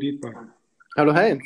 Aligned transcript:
Dietmar. 0.00 0.56
Hallo 0.96 1.12
Heinz. 1.12 1.44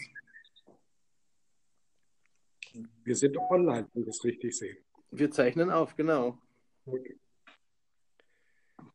Wir 3.05 3.17
sind 3.17 3.37
online, 3.37 3.89
wenn 3.93 4.03
ich 4.05 4.09
es 4.09 4.25
richtig 4.25 4.57
sehe. 4.57 4.77
Wir 5.11 5.31
zeichnen 5.31 5.71
auf, 5.71 5.97
genau. 5.97 6.39
Gut. 6.85 7.07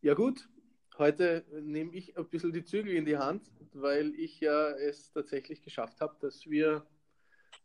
Ja 0.01 0.13
gut, 0.13 0.47
heute 0.97 1.45
nehme 1.61 1.93
ich 1.93 2.17
ein 2.17 2.29
bisschen 2.29 2.53
die 2.53 2.63
Zügel 2.63 2.93
in 2.95 3.05
die 3.05 3.17
Hand, 3.17 3.51
weil 3.73 4.15
ich 4.15 4.39
ja 4.39 4.69
es 4.69 5.11
tatsächlich 5.11 5.61
geschafft 5.61 5.99
habe, 5.99 6.15
dass 6.21 6.45
wir 6.45 6.87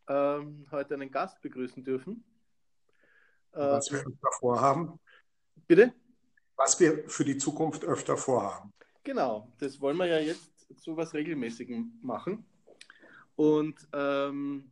ähm, 0.08 0.66
heute 0.72 0.94
einen 0.94 1.10
Gast 1.10 1.40
begrüßen 1.42 1.84
dürfen. 1.84 2.24
Äh, 3.52 3.58
Was 3.58 3.92
wir 3.92 4.00
öfter 4.00 4.30
vorhaben. 4.40 4.98
bitte? 5.68 5.94
Was 6.56 6.78
wir 6.80 7.08
für 7.08 7.24
die 7.24 7.38
Zukunft 7.38 7.84
öfter 7.84 8.16
vorhaben. 8.16 8.72
Genau, 9.04 9.52
das 9.58 9.80
wollen 9.80 9.96
wir 9.96 10.06
ja 10.06 10.18
jetzt 10.18 10.53
zu 10.76 10.96
was 10.96 11.14
Regelmäßigem 11.14 11.98
machen. 12.02 12.44
Und 13.36 13.76
ähm, 13.92 14.70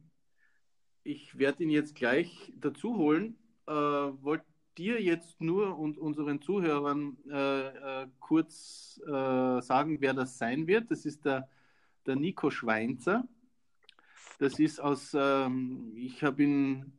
ich 1.04 1.38
werde 1.38 1.64
ihn 1.64 1.70
jetzt 1.70 1.94
gleich 1.94 2.52
dazu 2.56 2.96
holen. 2.96 3.36
Äh, 3.66 3.72
wollte 3.72 4.44
dir 4.78 5.02
jetzt 5.02 5.40
nur 5.40 5.78
und 5.78 5.98
unseren 5.98 6.40
Zuhörern 6.40 7.16
äh, 7.30 8.02
äh, 8.02 8.06
kurz 8.20 9.00
äh, 9.04 9.60
sagen, 9.60 10.00
wer 10.00 10.14
das 10.14 10.38
sein 10.38 10.66
wird. 10.66 10.90
Das 10.90 11.04
ist 11.04 11.24
der, 11.24 11.48
der 12.06 12.16
Nico 12.16 12.50
Schweinzer. 12.50 13.26
Das 14.38 14.58
ist 14.58 14.80
aus, 14.80 15.14
ähm, 15.14 15.92
ich 15.96 16.22
habe 16.22 16.42
ihn 16.42 16.92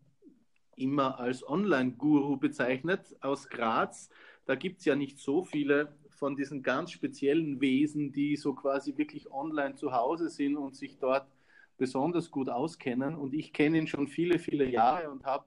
immer 0.75 1.19
als 1.19 1.47
Online-Guru 1.47 2.37
bezeichnet, 2.37 3.15
aus 3.21 3.49
Graz. 3.49 4.09
Da 4.45 4.55
gibt 4.55 4.79
es 4.79 4.85
ja 4.85 4.95
nicht 4.95 5.19
so 5.19 5.43
viele 5.43 5.95
von 6.13 6.35
diesen 6.35 6.63
ganz 6.63 6.91
speziellen 6.91 7.59
Wesen, 7.61 8.11
die 8.11 8.35
so 8.35 8.53
quasi 8.53 8.97
wirklich 8.97 9.31
online 9.31 9.75
zu 9.75 9.91
Hause 9.91 10.29
sind 10.29 10.57
und 10.57 10.75
sich 10.75 10.97
dort 10.99 11.27
besonders 11.77 12.31
gut 12.31 12.49
auskennen. 12.49 13.15
Und 13.15 13.33
ich 13.33 13.53
kenne 13.53 13.77
ihn 13.77 13.87
schon 13.87 14.07
viele, 14.07 14.39
viele 14.39 14.65
Jahre 14.69 15.09
und 15.09 15.25
habe 15.25 15.45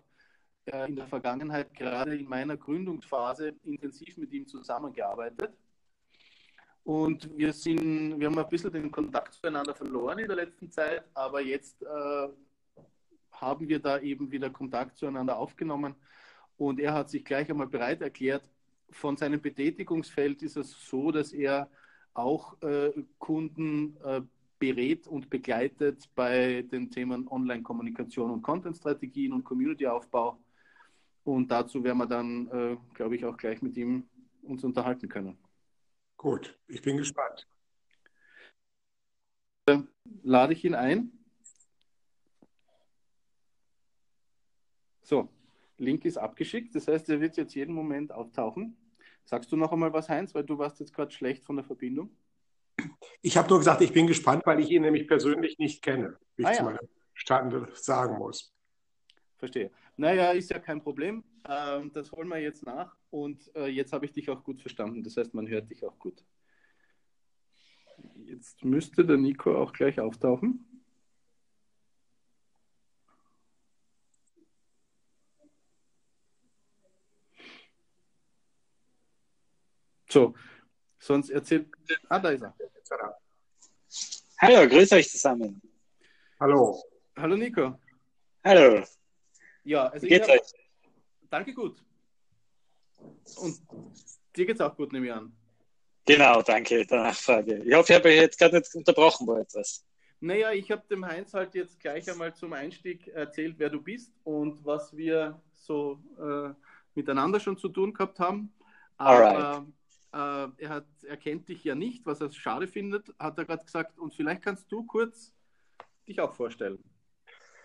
äh, 0.67 0.89
in 0.89 0.97
der 0.97 1.07
Vergangenheit 1.07 1.73
gerade 1.75 2.17
in 2.17 2.29
meiner 2.29 2.57
Gründungsphase 2.57 3.55
intensiv 3.65 4.17
mit 4.17 4.33
ihm 4.33 4.47
zusammengearbeitet. 4.47 5.53
Und 6.85 7.37
wir 7.37 7.53
sind, 7.53 8.21
wir 8.21 8.29
haben 8.29 8.39
ein 8.39 8.49
bisschen 8.49 8.73
den 8.73 8.91
Kontakt 8.93 9.35
zueinander 9.35 9.75
verloren 9.75 10.21
in 10.21 10.29
der 10.29 10.37
letzten 10.37 10.71
Zeit, 10.71 11.05
aber 11.15 11.41
jetzt 11.41 11.83
äh, 11.83 12.29
haben 13.33 13.69
wir 13.69 13.81
da 13.81 13.99
eben 13.99 14.31
wieder 14.31 14.51
Kontakt 14.51 14.97
zueinander 14.97 15.37
aufgenommen. 15.37 15.95
Und 16.57 16.81
er 16.81 16.95
hat 16.95 17.11
sich 17.11 17.25
gleich 17.25 17.51
einmal 17.51 17.67
bereit 17.67 18.03
erklärt. 18.03 18.49
Von 18.91 19.17
seinem 19.17 19.41
Betätigungsfeld 19.41 20.43
ist 20.43 20.57
es 20.57 20.73
so, 20.89 21.11
dass 21.11 21.33
er 21.33 21.71
auch 22.15 22.61
äh, 22.63 22.93
Kunden 23.19 23.97
äh, 24.05 24.23
berät 24.59 25.07
und 25.07 25.29
begleitet 25.29 26.09
bei 26.15 26.63
den 26.63 26.91
Themen 26.91 27.29
Online-Kommunikation 27.29 28.31
und 28.31 28.43
Content-Strategien 28.43 29.33
und 29.33 29.45
Community-Aufbau. 29.45 30.39
Und 31.25 31.51
dazu 31.51 31.83
werden 31.85 31.99
wir 31.99 32.07
dann, 32.07 32.49
äh, 32.49 32.77
glaube 32.95 33.17
ich, 33.17 33.25
auch 33.25 33.37
gleich 33.37 33.61
mit 33.61 33.77
ihm 33.77 34.09
uns 34.43 34.65
unterhalten 34.65 35.09
können. 35.09 35.37
Gut, 36.17 36.59
ich 36.69 36.81
bin 36.81 36.97
gespannt. 36.97 37.47
Lade 40.23 40.53
ich 40.53 40.65
ihn 40.65 40.75
ein. 40.75 41.13
So, 45.03 45.29
Link 45.79 46.05
ist 46.05 46.17
abgeschickt. 46.17 46.75
Das 46.75 46.89
heißt, 46.89 47.09
er 47.09 47.21
wird 47.21 47.37
jetzt 47.37 47.55
jeden 47.55 47.75
Moment 47.75 48.13
auftauchen. 48.13 48.77
Sagst 49.25 49.51
du 49.51 49.57
noch 49.57 49.73
einmal 49.73 49.93
was, 49.93 50.09
Heinz, 50.09 50.35
weil 50.35 50.45
du 50.45 50.57
warst 50.59 50.81
jetzt 50.81 50.95
gerade 50.95 51.11
schlecht 51.11 51.45
von 51.45 51.57
der 51.57 51.65
Verbindung? 51.65 52.11
Ich 53.23 53.37
habe 53.37 53.49
nur 53.49 53.59
gesagt, 53.59 53.81
ich 53.81 53.93
bin 53.93 54.07
gespannt, 54.07 54.43
weil 54.47 54.61
ich 54.61 54.71
ihn 54.71 54.83
nämlich 54.83 55.09
persönlich 55.09 55.59
nicht 55.59 55.83
kenne, 55.83 56.17
wie 56.37 56.43
ich 56.43 56.49
Ah, 56.49 56.53
zu 56.53 56.59
ja. 56.59 56.65
meinem 56.65 56.89
Stande 57.15 57.69
sagen 57.75 58.19
muss. 58.19 58.53
Verstehe. 59.39 59.71
Naja, 59.97 60.31
ist 60.33 60.51
ja 60.51 60.59
kein 60.59 60.81
Problem. 60.81 61.25
Ähm, 61.49 61.91
das 61.93 62.13
holen 62.13 62.29
wir 62.29 62.39
jetzt 62.39 62.65
nach. 62.65 62.97
Und 63.11 63.51
äh, 63.57 63.67
jetzt 63.67 63.93
habe 63.93 64.05
ich 64.05 64.13
dich 64.13 64.31
auch 64.31 64.45
gut 64.45 64.61
verstanden. 64.61 65.03
Das 65.03 65.17
heißt, 65.17 65.35
man 65.35 65.49
hört 65.49 65.71
dich 65.71 65.85
auch 65.85 65.99
gut. 65.99 66.25
Jetzt 68.27 68.65
müsste 68.65 69.05
der 69.05 69.17
Nico 69.17 69.57
auch 69.57 69.73
gleich 69.73 69.99
auftauchen. 70.01 70.66
So, 80.17 80.33
sonst 80.99 81.29
erzählt. 81.29 81.69
Ah, 82.09 82.19
da 82.19 82.31
ist 82.31 82.41
er. 82.41 82.55
Hallo, 84.41 84.67
grüß 84.67 84.93
euch 84.93 85.11
zusammen. 85.11 85.61
Hallo. 86.41 86.83
Hallo 87.19 87.37
Nico. 87.37 87.79
Hallo, 88.43 88.83
Ja, 89.65 89.89
also 89.89 90.07
wie 90.07 90.09
geht's 90.09 90.27
hab, 90.27 90.37
euch? 90.37 90.41
danke 91.29 91.53
gut. 91.53 91.85
Und 93.43 93.61
dir 94.35 94.47
geht's 94.47 94.63
auch 94.63 94.75
gut, 94.75 94.91
nehme 94.95 95.05
ich 95.05 95.13
an. 95.13 95.37
Genau, 96.07 96.41
danke 96.41 96.87
der 96.87 97.03
Nachfrage. 97.03 97.57
Ich 97.57 97.75
hoffe, 97.75 97.93
ich 97.93 97.99
habe 97.99 98.09
euch 98.09 98.17
jetzt 98.17 98.39
gerade 98.39 98.57
nicht 98.57 98.75
unterbrochen 98.75 99.27
bei 99.27 99.41
etwas. 99.41 99.85
Naja, 100.21 100.51
ich 100.53 100.71
habe 100.71 100.83
dem 100.89 101.05
Heinz 101.05 101.35
halt 101.35 101.55
jetzt 101.55 101.79
gleich 101.79 102.11
einmal 102.11 102.35
zum 102.35 102.55
Einstieg 102.55 103.07
erzählt, 103.09 103.57
wer 103.59 103.69
du 103.69 103.83
bist 103.83 104.15
und 104.25 104.65
was 104.65 104.97
wir 104.97 105.43
so 105.53 106.01
äh, 106.19 106.55
miteinander 106.95 107.39
schon 107.39 107.59
zu 107.59 107.69
tun 107.69 107.93
gehabt 107.93 108.19
haben. 108.19 108.51
Aber 108.97 109.67
äh, 110.17 110.49
er, 110.65 110.69
hat, 110.69 110.87
er 111.07 111.17
kennt 111.17 111.49
dich 111.49 111.63
ja 111.65 111.75
nicht, 111.75 112.07
was 112.07 112.21
er 112.21 112.33
schade 112.33 112.67
findet, 112.67 113.13
hat 113.19 113.37
er 113.39 113.45
gerade 113.45 113.65
gesagt. 113.65 113.99
Und 113.99 114.15
vielleicht 114.15 114.43
kannst 114.43 114.71
du 114.73 114.85
kurz 114.85 115.35
dich 116.09 116.21
auch 116.21 116.35
vorstellen. 116.35 116.83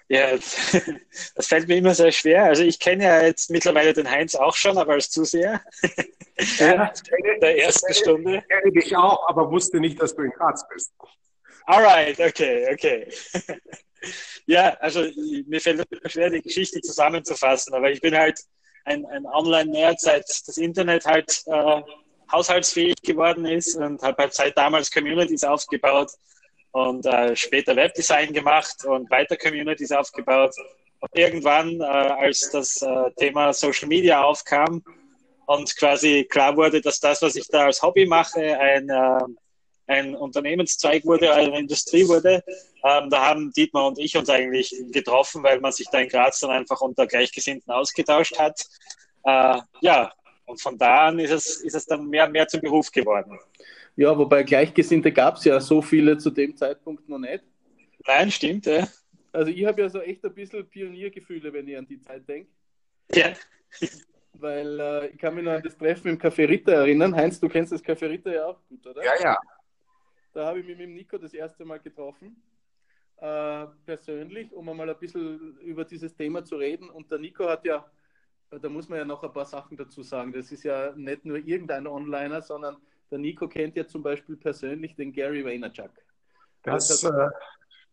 Ja, 0.10 0.32
das, 1.36 1.48
fällt 1.48 1.70
mir 1.70 1.78
immer 1.78 1.96
sehr 1.96 2.12
schwer. 2.12 2.44
Also 2.46 2.64
ich 2.64 2.80
kenne 2.80 3.06
ja 3.06 3.22
jetzt 3.24 3.50
mittlerweile 3.50 3.94
den 3.94 4.10
Heinz 4.10 4.36
auch 4.36 4.56
schon, 4.56 4.78
aber 4.78 4.94
als 4.94 5.10
Zuseher 5.10 5.62
Ja, 6.58 6.92
in 7.18 7.40
der 7.40 7.64
ersten 7.64 7.94
Stunde. 7.94 8.40
Ich 8.40 8.48
kenne 8.48 8.72
dich 8.74 8.98
auch, 8.98 9.30
aber 9.30 9.50
wusste 9.50 9.80
nicht, 9.80 10.02
dass 10.02 10.14
du 10.14 10.24
in 10.24 10.32
Graz 10.32 10.68
bist. 10.68 10.92
Alright, 11.66 12.20
okay, 12.20 12.68
okay. 12.74 13.08
Ja, 14.48 14.76
also 14.80 15.06
mir 15.46 15.62
fällt 15.62 15.86
es 15.92 16.12
schwer, 16.12 16.32
die 16.32 16.42
Geschichte 16.42 16.82
zusammenzufassen, 16.82 17.76
aber 17.76 17.92
ich 17.92 18.02
bin 18.02 18.18
halt 18.18 18.40
ein, 18.84 19.06
ein 19.06 19.28
Online-Nerd, 19.28 20.02
seit 20.02 20.26
das 20.28 20.58
Internet 20.58 21.06
halt 21.06 21.44
äh, 21.46 21.82
haushaltsfähig 22.32 23.02
geworden 23.02 23.46
ist 23.46 23.76
und 23.76 24.02
habe 24.02 24.24
halt 24.24 24.34
seit 24.34 24.58
damals 24.58 24.92
Communities 24.92 25.44
aufgebaut 25.44 26.12
und 26.72 27.06
äh, 27.06 27.36
später 27.36 27.76
Webdesign 27.76 28.34
gemacht 28.34 28.86
und 28.86 29.10
weiter 29.10 29.36
Communities 29.38 29.92
aufgebaut. 29.92 30.54
Und 31.00 31.10
irgendwann, 31.14 31.82
äh, 31.82 31.84
als 31.84 32.50
das 32.52 32.82
äh, 32.82 33.12
Thema 33.18 33.54
Social 33.54 33.88
Media 33.88 34.24
aufkam 34.24 34.84
und 35.48 35.76
quasi 35.78 36.26
klar 36.30 36.56
wurde, 36.56 36.80
dass 36.80 37.00
das, 37.00 37.22
was 37.22 37.36
ich 37.36 37.48
da 37.48 37.66
als 37.66 37.82
Hobby 37.82 38.06
mache, 38.06 38.58
ein 38.60 38.90
äh, 38.90 39.20
ein 39.92 40.16
Unternehmenszweig 40.16 41.06
wurde, 41.06 41.34
eine 41.34 41.60
Industrie 41.60 42.08
wurde. 42.08 42.44
Ähm, 42.84 43.10
da 43.10 43.28
haben 43.28 43.52
Dietmar 43.52 43.88
und 43.88 44.00
ich 44.00 44.16
uns 44.18 44.30
eigentlich 44.30 44.74
getroffen, 44.92 45.44
weil 45.44 45.60
man 45.60 45.72
sich 45.72 45.88
da 45.92 46.00
in 46.00 46.10
Graz 46.10 46.40
dann 46.40 46.52
einfach 46.52 46.82
unter 46.82 47.06
Gleichgesinnten 47.06 47.72
ausgetauscht 47.72 48.40
hat. 48.40 48.66
Äh, 49.24 49.60
ja, 49.82 50.12
und 50.52 50.62
von 50.62 50.78
da 50.78 51.08
an 51.08 51.20
ist 51.20 51.32
es, 51.32 51.62
ist 51.62 51.76
es 51.76 51.86
dann 51.86 52.08
mehr 52.08 52.26
und 52.26 52.34
mehr 52.34 52.48
zum 52.48 52.62
Beruf 52.62 52.92
geworden. 52.92 53.40
Ja, 53.96 54.18
wobei 54.18 54.44
Gleichgesinnte 54.44 55.12
gab 55.12 55.38
es 55.38 55.46
ja 55.46 55.60
so 55.60 55.82
viele 55.82 56.18
zu 56.18 56.30
dem 56.30 56.56
Zeitpunkt 56.56 57.08
noch 57.10 57.20
nicht. 57.20 57.44
Nein, 58.06 58.32
stimmt, 58.32 58.66
ja. 58.66 58.88
Also 59.32 59.52
ich 59.52 59.66
habe 59.66 59.82
ja 59.82 59.90
so 59.90 60.02
echt 60.02 60.24
ein 60.26 60.34
bisschen 60.34 60.68
Pioniergefühle, 60.68 61.54
wenn 61.54 61.68
ich 61.68 61.78
an 61.78 61.88
die 61.88 62.02
Zeit 62.02 62.28
denke. 62.28 62.50
ja. 63.14 63.34
Weil 64.34 64.80
äh, 64.80 65.08
ich 65.08 65.18
kann 65.18 65.36
mich 65.36 65.44
noch 65.44 65.52
an 65.52 65.62
das 65.62 65.78
Treffen 65.78 66.08
im 66.10 66.18
Café 66.18 66.48
Ritter 66.48 66.74
erinnern. 66.74 67.16
Heinz, 67.16 67.40
du 67.40 67.50
kennst 67.50 67.72
das 67.72 67.84
Café 67.84 68.10
Ritter 68.10 68.34
ja 68.34 68.46
auch 68.46 68.60
gut, 68.68 68.86
oder? 68.88 69.04
Ja, 69.04 69.12
ja. 69.22 69.38
Da 70.34 70.46
habe 70.48 70.60
ich 70.60 70.66
mich 70.66 70.78
mit 70.78 70.88
dem 70.88 70.94
Nico 70.94 71.18
das 71.18 71.34
erste 71.34 71.66
Mal 71.66 71.80
getroffen, 71.80 72.42
äh, 73.18 73.66
persönlich, 73.86 74.52
um 74.54 74.68
einmal 74.70 74.90
ein 74.90 74.98
bisschen 74.98 75.58
über 75.60 75.84
dieses 75.84 76.16
Thema 76.16 76.44
zu 76.44 76.56
reden. 76.56 76.90
Und 76.90 77.12
der 77.12 77.20
Nico 77.20 77.48
hat 77.48 77.66
ja, 77.66 77.86
da 78.60 78.70
muss 78.70 78.90
man 78.90 79.00
ja 79.00 79.06
noch 79.06 79.24
ein 79.24 79.32
paar 79.32 79.46
Sachen 79.46 79.78
dazu 79.78 80.04
sagen. 80.04 80.34
Das 80.34 80.52
ist 80.52 80.64
ja 80.64 80.94
nicht 80.96 81.26
nur 81.26 81.38
irgendein 81.38 81.88
Onliner, 81.88 82.42
sondern 82.42 82.78
der 83.10 83.20
Nico 83.20 83.48
kennt 83.48 83.76
ja 83.76 83.86
zum 83.88 84.04
Beispiel 84.04 84.38
persönlich 84.38 84.96
den 84.96 85.14
Gary 85.14 85.44
Vaynerchuk. 85.44 85.92
Das 86.64 87.04
äh, 87.04 87.10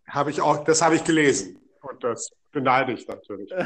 habe 0.06 0.30
ich 0.30 0.40
auch, 0.40 0.64
das 0.64 0.82
habe 0.82 0.96
ich 0.96 1.04
gelesen. 1.04 1.60
Und 1.80 2.02
das 2.02 2.30
beneide 2.50 2.92
ich 2.92 3.06
natürlich. 3.06 3.50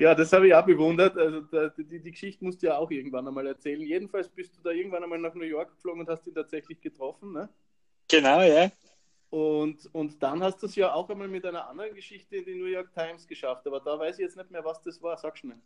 Ja, 0.00 0.14
das 0.14 0.32
habe 0.32 0.46
ich 0.46 0.54
auch 0.54 0.64
bewundert. 0.64 1.14
Also 1.18 1.42
da, 1.42 1.68
die, 1.68 2.00
die 2.00 2.10
Geschichte 2.10 2.42
musst 2.42 2.62
du 2.62 2.68
ja 2.68 2.78
auch 2.78 2.90
irgendwann 2.90 3.28
einmal 3.28 3.46
erzählen. 3.46 3.82
Jedenfalls 3.82 4.30
bist 4.30 4.56
du 4.56 4.62
da 4.62 4.70
irgendwann 4.70 5.02
einmal 5.02 5.18
nach 5.18 5.34
New 5.34 5.44
York 5.44 5.74
geflogen 5.74 6.00
und 6.00 6.08
hast 6.08 6.26
ihn 6.26 6.34
tatsächlich 6.34 6.80
getroffen, 6.80 7.32
ne? 7.32 7.50
Genau, 8.08 8.40
ja. 8.40 8.70
Und, 9.30 9.88
und 9.94 10.20
dann 10.20 10.42
hast 10.42 10.60
du 10.60 10.66
es 10.66 10.74
ja 10.74 10.92
auch 10.92 11.08
einmal 11.08 11.28
mit 11.28 11.46
einer 11.46 11.68
anderen 11.68 11.94
Geschichte 11.94 12.34
in 12.34 12.44
die 12.44 12.56
New 12.56 12.64
York 12.64 12.92
Times 12.92 13.28
geschafft, 13.28 13.64
aber 13.64 13.78
da 13.78 13.96
weiß 13.96 14.18
ich 14.18 14.24
jetzt 14.24 14.36
nicht 14.36 14.50
mehr, 14.50 14.64
was 14.64 14.82
das 14.82 15.00
war. 15.00 15.16
Sag 15.16 15.38
schnell. 15.38 15.56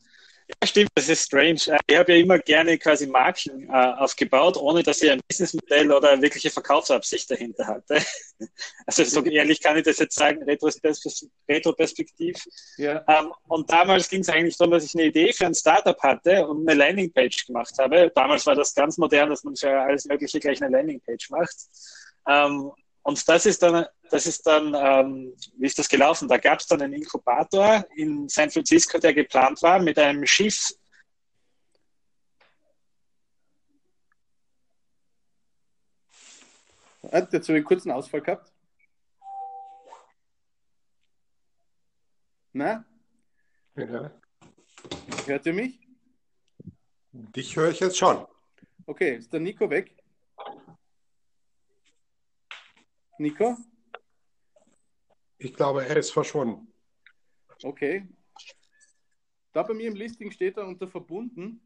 Ja, 0.47 0.67
stimmt, 0.67 0.91
das 0.95 1.09
ist 1.09 1.25
strange. 1.25 1.55
Ich 1.87 1.97
habe 1.97 2.13
ja 2.13 2.19
immer 2.19 2.39
gerne 2.41 2.77
quasi 2.77 3.07
Marken 3.07 3.67
äh, 3.71 3.73
aufgebaut, 3.73 4.59
ohne 4.59 4.83
dass 4.83 5.01
ich 5.01 5.11
ein 5.11 5.21
Businessmodell 5.27 5.91
oder 5.91 6.11
eine 6.11 6.21
wirkliche 6.21 6.51
Verkaufsabsicht 6.51 7.31
dahinter 7.31 7.67
hatte. 7.67 7.99
Also 8.87 9.05
so 9.05 9.25
ehrlich 9.25 9.63
kann 9.63 9.79
ich 9.79 9.85
das 9.85 9.99
jetzt 9.99 10.17
sagen, 10.17 10.43
retroperspektiv. 10.43 12.37
Ja. 12.77 13.03
Ähm, 13.09 13.33
und 13.49 13.71
damals 13.71 14.11
ging 14.11 14.21
es 14.21 14.29
eigentlich 14.29 14.59
darum, 14.59 14.73
dass 14.73 14.85
ich 14.85 14.95
eine 14.95 15.05
Idee 15.05 15.33
für 15.33 15.47
ein 15.47 15.55
Startup 15.55 15.99
hatte 16.03 16.47
und 16.47 16.69
eine 16.69 16.77
Landingpage 16.77 17.47
gemacht 17.47 17.73
habe. 17.79 18.13
Damals 18.15 18.45
war 18.45 18.57
das 18.57 18.75
ganz 18.75 18.99
modern, 18.99 19.31
dass 19.31 19.45
man 19.45 19.57
für 19.57 19.71
alles 19.71 20.05
Mögliche 20.05 20.41
gleich 20.41 20.61
eine 20.63 20.77
Landingpage 20.77 21.31
macht. 21.31 21.57
Ähm, 22.29 22.73
und 23.05 23.29
das 23.29 23.45
ist 23.45 23.63
dann, 23.63 23.85
das 24.11 24.27
ist 24.27 24.47
dann, 24.47 24.75
ähm, 24.75 25.35
wie 25.59 25.67
ist 25.67 25.79
das 25.79 25.91
gelaufen? 25.91 26.27
Da 26.27 26.39
gab 26.39 26.59
es 26.59 26.67
dann 26.67 26.81
einen 26.81 26.95
Inkubator 26.95 27.87
in 27.97 28.29
San 28.31 28.51
Francisco, 28.51 28.99
der 28.99 29.13
geplant 29.13 29.61
war 29.63 29.79
mit 29.79 29.99
einem 29.99 30.25
Schiff. 30.25 30.73
Hat 37.13 37.31
jetzt 37.35 37.51
einen 37.51 37.63
kurzen 37.63 37.91
Ausfall 37.91 38.23
gehabt? 38.23 38.51
Na? 42.55 42.87
Ja. 43.77 44.11
Hört 45.27 45.45
ihr 45.45 45.53
mich? 45.53 45.79
Dich 47.13 47.55
höre 47.55 47.71
ich 47.71 47.81
jetzt 47.81 47.99
schon. 47.99 48.27
Okay, 48.87 49.17
ist 49.17 49.31
der 49.31 49.41
Nico 49.41 49.69
weg? 49.69 49.95
Nico? 53.19 53.57
Ich 55.39 55.55
glaube, 55.55 55.87
er 55.87 55.97
ist 55.97 56.11
verschwunden. 56.11 56.73
Okay. 57.63 58.09
Da 59.53 59.63
bei 59.63 59.75
mir 59.75 59.89
im 59.89 59.95
Listing 59.95 60.31
steht 60.31 60.57
er 60.57 60.67
unter 60.67 60.89
verbunden. 60.89 61.61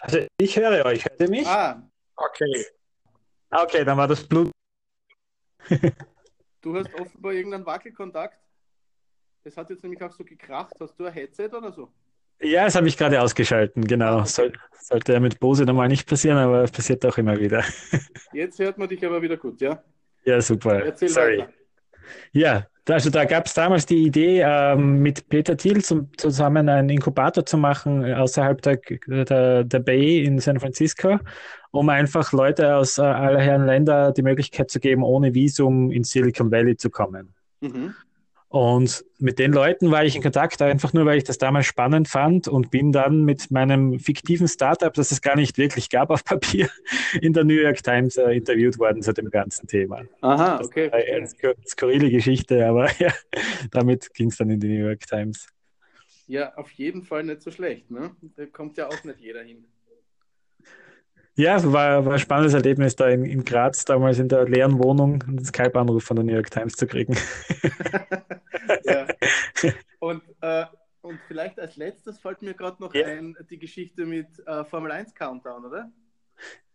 Also 0.00 0.26
ich 0.38 0.56
höre 0.56 0.84
euch, 0.84 1.04
hört 1.04 1.20
ihr 1.20 1.28
mich? 1.28 1.46
Ah. 1.46 1.82
Okay. 2.14 2.66
Okay, 3.50 3.84
dann 3.84 3.98
war 3.98 4.06
das 4.06 4.26
Blut. 4.26 4.52
du 6.60 6.76
hast 6.76 6.94
offenbar 6.94 7.32
irgendeinen 7.32 7.66
Wackelkontakt. 7.66 8.38
Es 9.42 9.56
hat 9.56 9.70
jetzt 9.70 9.82
nämlich 9.82 10.02
auch 10.02 10.12
so 10.12 10.24
gekracht. 10.24 10.74
Hast 10.80 10.98
du 10.98 11.04
ein 11.04 11.12
Headset 11.12 11.48
oder 11.48 11.72
so? 11.72 11.92
Ja, 12.40 12.64
das 12.64 12.74
habe 12.74 12.88
ich 12.88 12.96
gerade 12.96 13.20
ausgeschalten, 13.20 13.84
genau. 13.86 14.24
Soll, 14.24 14.52
sollte 14.80 15.12
ja 15.12 15.20
mit 15.20 15.40
Bose 15.40 15.64
normal 15.64 15.88
nicht 15.88 16.08
passieren, 16.08 16.38
aber 16.38 16.64
es 16.64 16.70
passiert 16.70 17.04
auch 17.06 17.18
immer 17.18 17.38
wieder. 17.38 17.64
Jetzt 18.32 18.58
hört 18.58 18.78
man 18.78 18.88
dich 18.88 19.04
aber 19.04 19.22
wieder 19.22 19.36
gut, 19.36 19.60
ja? 19.60 19.82
Ja, 20.24 20.40
super. 20.40 20.84
Erzähl 20.84 21.08
Sorry. 21.08 21.38
Weiter. 21.38 21.52
Ja, 22.32 22.66
also 22.88 23.10
da 23.10 23.24
gab 23.24 23.46
es 23.46 23.54
damals 23.54 23.86
die 23.86 24.04
Idee, 24.04 24.42
ähm, 24.44 25.00
mit 25.00 25.28
Peter 25.28 25.56
Thiel 25.56 25.82
zum, 25.82 26.08
zusammen 26.16 26.68
einen 26.68 26.88
Inkubator 26.88 27.44
zu 27.44 27.56
machen 27.56 28.04
äh, 28.04 28.14
außerhalb 28.14 28.62
der, 28.62 28.78
der, 29.24 29.64
der 29.64 29.78
Bay 29.80 30.24
in 30.24 30.38
San 30.38 30.60
Francisco, 30.60 31.18
um 31.72 31.88
einfach 31.88 32.32
Leute 32.32 32.76
aus 32.76 32.98
äh, 32.98 33.02
aller 33.02 33.40
Herren 33.40 33.66
Länder 33.66 34.12
die 34.12 34.22
Möglichkeit 34.22 34.70
zu 34.70 34.78
geben, 34.78 35.02
ohne 35.02 35.34
Visum 35.34 35.90
in 35.90 36.04
Silicon 36.04 36.50
Valley 36.50 36.76
zu 36.76 36.90
kommen. 36.90 37.34
Mhm. 37.60 37.94
Und 38.56 39.04
mit 39.18 39.38
den 39.38 39.52
Leuten 39.52 39.90
war 39.90 40.06
ich 40.06 40.16
in 40.16 40.22
Kontakt, 40.22 40.62
einfach 40.62 40.94
nur, 40.94 41.04
weil 41.04 41.18
ich 41.18 41.24
das 41.24 41.36
damals 41.36 41.66
spannend 41.66 42.08
fand 42.08 42.48
und 42.48 42.70
bin 42.70 42.90
dann 42.90 43.22
mit 43.22 43.50
meinem 43.50 43.98
fiktiven 43.98 44.48
Startup, 44.48 44.94
das 44.94 45.12
es 45.12 45.20
gar 45.20 45.36
nicht 45.36 45.58
wirklich 45.58 45.90
gab 45.90 46.08
auf 46.08 46.24
Papier, 46.24 46.70
in 47.20 47.34
der 47.34 47.44
New 47.44 47.52
York 47.52 47.82
Times 47.82 48.16
äh, 48.16 48.30
interviewt 48.30 48.78
worden 48.78 49.02
zu 49.02 49.12
dem 49.12 49.28
ganzen 49.28 49.66
Thema. 49.66 50.04
Aha, 50.22 50.58
okay. 50.64 50.88
Das 50.90 51.36
eine 51.42 51.54
skurrile 51.66 52.10
Geschichte, 52.10 52.66
aber 52.66 52.90
ja, 52.98 53.12
damit 53.72 54.14
ging 54.14 54.30
es 54.30 54.38
dann 54.38 54.48
in 54.48 54.58
die 54.58 54.68
New 54.68 54.86
York 54.86 55.06
Times. 55.06 55.48
Ja, 56.26 56.54
auf 56.54 56.70
jeden 56.70 57.02
Fall 57.02 57.24
nicht 57.24 57.42
so 57.42 57.50
schlecht. 57.50 57.90
Ne? 57.90 58.16
Da 58.36 58.46
kommt 58.46 58.78
ja 58.78 58.88
auch 58.88 59.04
nicht 59.04 59.20
jeder 59.20 59.42
hin. 59.42 59.66
Ja, 61.36 61.62
war, 61.70 62.04
war 62.06 62.14
ein 62.14 62.18
spannendes 62.18 62.54
Erlebnis, 62.54 62.96
da 62.96 63.08
in, 63.08 63.24
in 63.26 63.44
Graz 63.44 63.84
damals 63.84 64.18
in 64.18 64.28
der 64.28 64.48
leeren 64.48 64.82
Wohnung 64.82 65.22
einen 65.22 65.44
Skype-Anruf 65.44 66.02
von 66.02 66.16
der 66.16 66.24
New 66.24 66.32
York 66.32 66.50
Times 66.50 66.74
zu 66.76 66.86
kriegen. 66.86 67.14
ja. 68.84 69.06
Und, 69.98 70.22
äh, 70.40 70.64
und 71.00 71.18
vielleicht 71.28 71.58
als 71.60 71.76
letztes 71.76 72.18
fällt 72.18 72.42
mir 72.42 72.54
gerade 72.54 72.82
noch 72.82 72.94
ja. 72.94 73.06
ein, 73.06 73.36
die 73.48 73.58
Geschichte 73.58 74.04
mit 74.04 74.26
äh, 74.46 74.64
Formel 74.64 74.90
1 74.90 75.14
Countdown, 75.14 75.64
oder? 75.64 75.90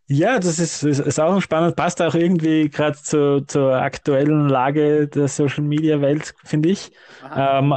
Ja, 0.06 0.38
das 0.38 0.58
ist, 0.58 0.82
ist, 0.82 0.98
ist 1.00 1.20
auch 1.20 1.40
spannend, 1.40 1.76
passt 1.76 2.02
auch 2.02 2.14
irgendwie 2.14 2.68
gerade 2.68 2.96
zu, 2.96 3.42
zur 3.46 3.74
aktuellen 3.74 4.48
Lage 4.48 5.06
der 5.06 5.28
Social 5.28 5.64
Media 5.64 6.00
Welt, 6.00 6.34
finde 6.44 6.70
ich. 6.70 6.92
Ähm, 7.34 7.74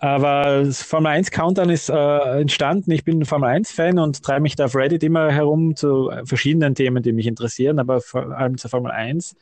aber 0.00 0.64
das 0.64 0.82
Formel 0.82 1.12
1 1.12 1.30
Countdown 1.30 1.70
ist 1.70 1.90
äh, 1.90 2.40
entstanden. 2.40 2.90
Ich 2.90 3.04
bin 3.04 3.20
ein 3.20 3.26
Formel 3.26 3.50
1 3.50 3.70
Fan 3.70 3.98
und 3.98 4.22
treibe 4.22 4.40
mich 4.40 4.56
da 4.56 4.64
auf 4.64 4.74
Reddit 4.74 5.02
immer 5.02 5.30
herum 5.30 5.76
zu 5.76 6.10
verschiedenen 6.24 6.74
Themen, 6.74 7.02
die 7.02 7.12
mich 7.12 7.26
interessieren, 7.26 7.78
aber 7.78 8.00
vor 8.00 8.30
allem 8.36 8.56
zur 8.56 8.70
Formel 8.70 8.90
1. 8.90 9.36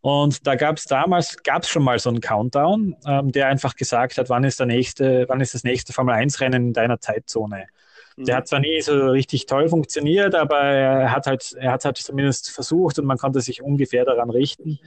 Und 0.00 0.46
da 0.46 0.54
gab 0.54 0.76
es 0.76 0.84
damals, 0.84 1.42
gab 1.42 1.64
es 1.64 1.68
schon 1.68 1.82
mal 1.82 1.98
so 1.98 2.10
einen 2.10 2.20
Countdown, 2.20 2.96
ähm, 3.06 3.32
der 3.32 3.48
einfach 3.48 3.74
gesagt 3.74 4.18
hat, 4.18 4.30
wann 4.30 4.44
ist 4.44 4.60
der 4.60 4.66
nächste, 4.66 5.24
wann 5.28 5.40
ist 5.40 5.52
das 5.52 5.64
nächste 5.64 5.92
Formel 5.92 6.14
1 6.14 6.40
Rennen 6.40 6.68
in 6.68 6.72
deiner 6.72 7.00
Zeitzone? 7.00 7.66
Mhm. 8.16 8.24
Der 8.24 8.36
hat 8.36 8.48
zwar 8.48 8.60
nie 8.60 8.80
so 8.80 9.10
richtig 9.10 9.46
toll 9.46 9.68
funktioniert, 9.68 10.34
aber 10.34 10.60
er 10.60 11.10
hat 11.10 11.26
halt, 11.26 11.52
er 11.58 11.72
hat 11.72 11.84
halt 11.84 11.96
zumindest 11.96 12.50
versucht 12.50 12.98
und 12.98 13.04
man 13.04 13.18
konnte 13.18 13.40
sich 13.40 13.62
ungefähr 13.62 14.04
daran 14.04 14.30
richten. 14.30 14.78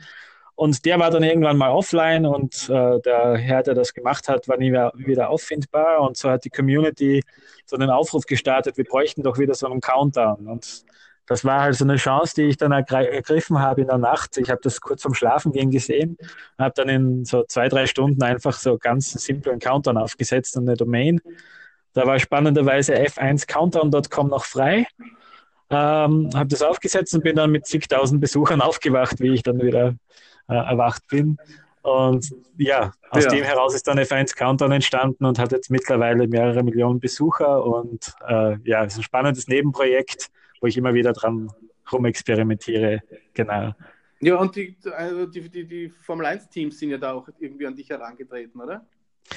Und 0.60 0.84
der 0.84 1.00
war 1.00 1.10
dann 1.10 1.24
irgendwann 1.24 1.56
mal 1.56 1.70
offline 1.70 2.26
und 2.26 2.68
äh, 2.68 3.00
der 3.00 3.38
Herr, 3.38 3.64
der 3.64 3.76
das 3.76 3.94
gemacht 3.94 4.28
hat, 4.28 4.50
war 4.50 4.58
nie 4.58 4.72
mehr 4.72 4.92
wieder 4.94 5.30
auffindbar. 5.30 6.02
Und 6.02 6.18
so 6.18 6.30
hat 6.30 6.44
die 6.44 6.50
Community 6.50 7.24
so 7.66 7.78
einen 7.78 7.90
Aufruf 7.90 8.26
gestartet, 8.26 8.76
wir 8.76 8.84
bräuchten 8.84 9.24
doch 9.24 9.38
wieder 9.38 9.54
so 9.54 9.68
einen 9.68 9.80
Countdown. 9.80 10.48
Und 10.48 10.84
das 11.28 11.46
war 11.46 11.62
halt 11.62 11.76
so 11.76 11.86
eine 11.86 11.96
Chance, 11.96 12.36
die 12.36 12.42
ich 12.42 12.58
dann 12.58 12.74
ergriffen 12.74 13.60
habe 13.60 13.80
in 13.80 13.88
der 13.88 14.00
Nacht. 14.00 14.36
Ich 14.36 14.50
habe 14.50 14.60
das 14.62 14.82
kurz 14.82 15.02
vorm 15.02 15.14
Schlafengehen 15.14 15.72
gesehen, 15.72 16.18
habe 16.58 16.74
dann 16.76 16.90
in 16.90 17.24
so 17.24 17.46
zwei, 17.48 17.70
drei 17.70 17.86
Stunden 17.86 18.22
einfach 18.22 18.60
so 18.60 18.78
ganz 18.78 19.14
simplen 19.14 19.60
Countdown 19.60 19.96
aufgesetzt 19.96 20.58
und 20.58 20.68
eine 20.68 20.76
Domain. 20.76 21.22
Da 21.94 22.06
war 22.06 22.20
spannenderweise 22.20 22.96
f1countdown.com 22.96 24.28
noch 24.28 24.44
frei. 24.44 24.88
Ähm, 25.70 26.32
habe 26.36 26.50
das 26.50 26.62
aufgesetzt 26.64 27.14
und 27.14 27.24
bin 27.24 27.38
dann 27.38 27.52
mit 27.52 27.66
zigtausend 27.66 28.20
Besuchern 28.20 28.60
aufgewacht, 28.60 29.22
wie 29.22 29.36
ich 29.36 29.44
dann 29.44 29.62
wieder 29.62 29.96
äh, 30.50 30.56
erwacht 30.56 31.08
bin. 31.08 31.38
Und 31.82 32.36
ja, 32.58 32.92
aus 33.10 33.24
ja. 33.24 33.30
dem 33.30 33.44
heraus 33.44 33.74
ist 33.74 33.88
dann 33.88 33.98
F1 33.98 34.36
Countdown 34.36 34.72
entstanden 34.74 35.26
und 35.26 35.40
hat 35.40 35.52
jetzt 35.52 35.72
mittlerweile 35.72 36.28
mehrere 36.28 36.64
Millionen 36.64 37.00
Besucher. 37.00 37.64
Und 37.66 38.14
äh, 38.28 38.58
ja, 38.64 38.84
es 38.84 38.94
ist 38.94 39.00
ein 39.00 39.04
spannendes 39.04 39.48
Nebenprojekt, 39.48 40.30
wo 40.62 40.68
ich 40.68 40.78
immer 40.78 40.94
wieder 40.94 41.14
dran 41.14 41.50
rumexperimentiere. 41.92 43.02
Genau. 43.34 43.74
Ja, 44.22 44.36
und 44.36 44.56
die, 44.56 44.76
also 44.96 45.26
die, 45.26 45.50
die, 45.50 45.66
die 45.66 45.90
Formel 45.90 46.26
1-Teams 46.26 46.78
sind 46.78 46.90
ja 46.90 46.98
da 46.98 47.14
auch 47.14 47.30
irgendwie 47.40 47.66
an 47.66 47.76
dich 47.76 47.90
herangetreten, 47.90 48.60
oder? 48.62 48.86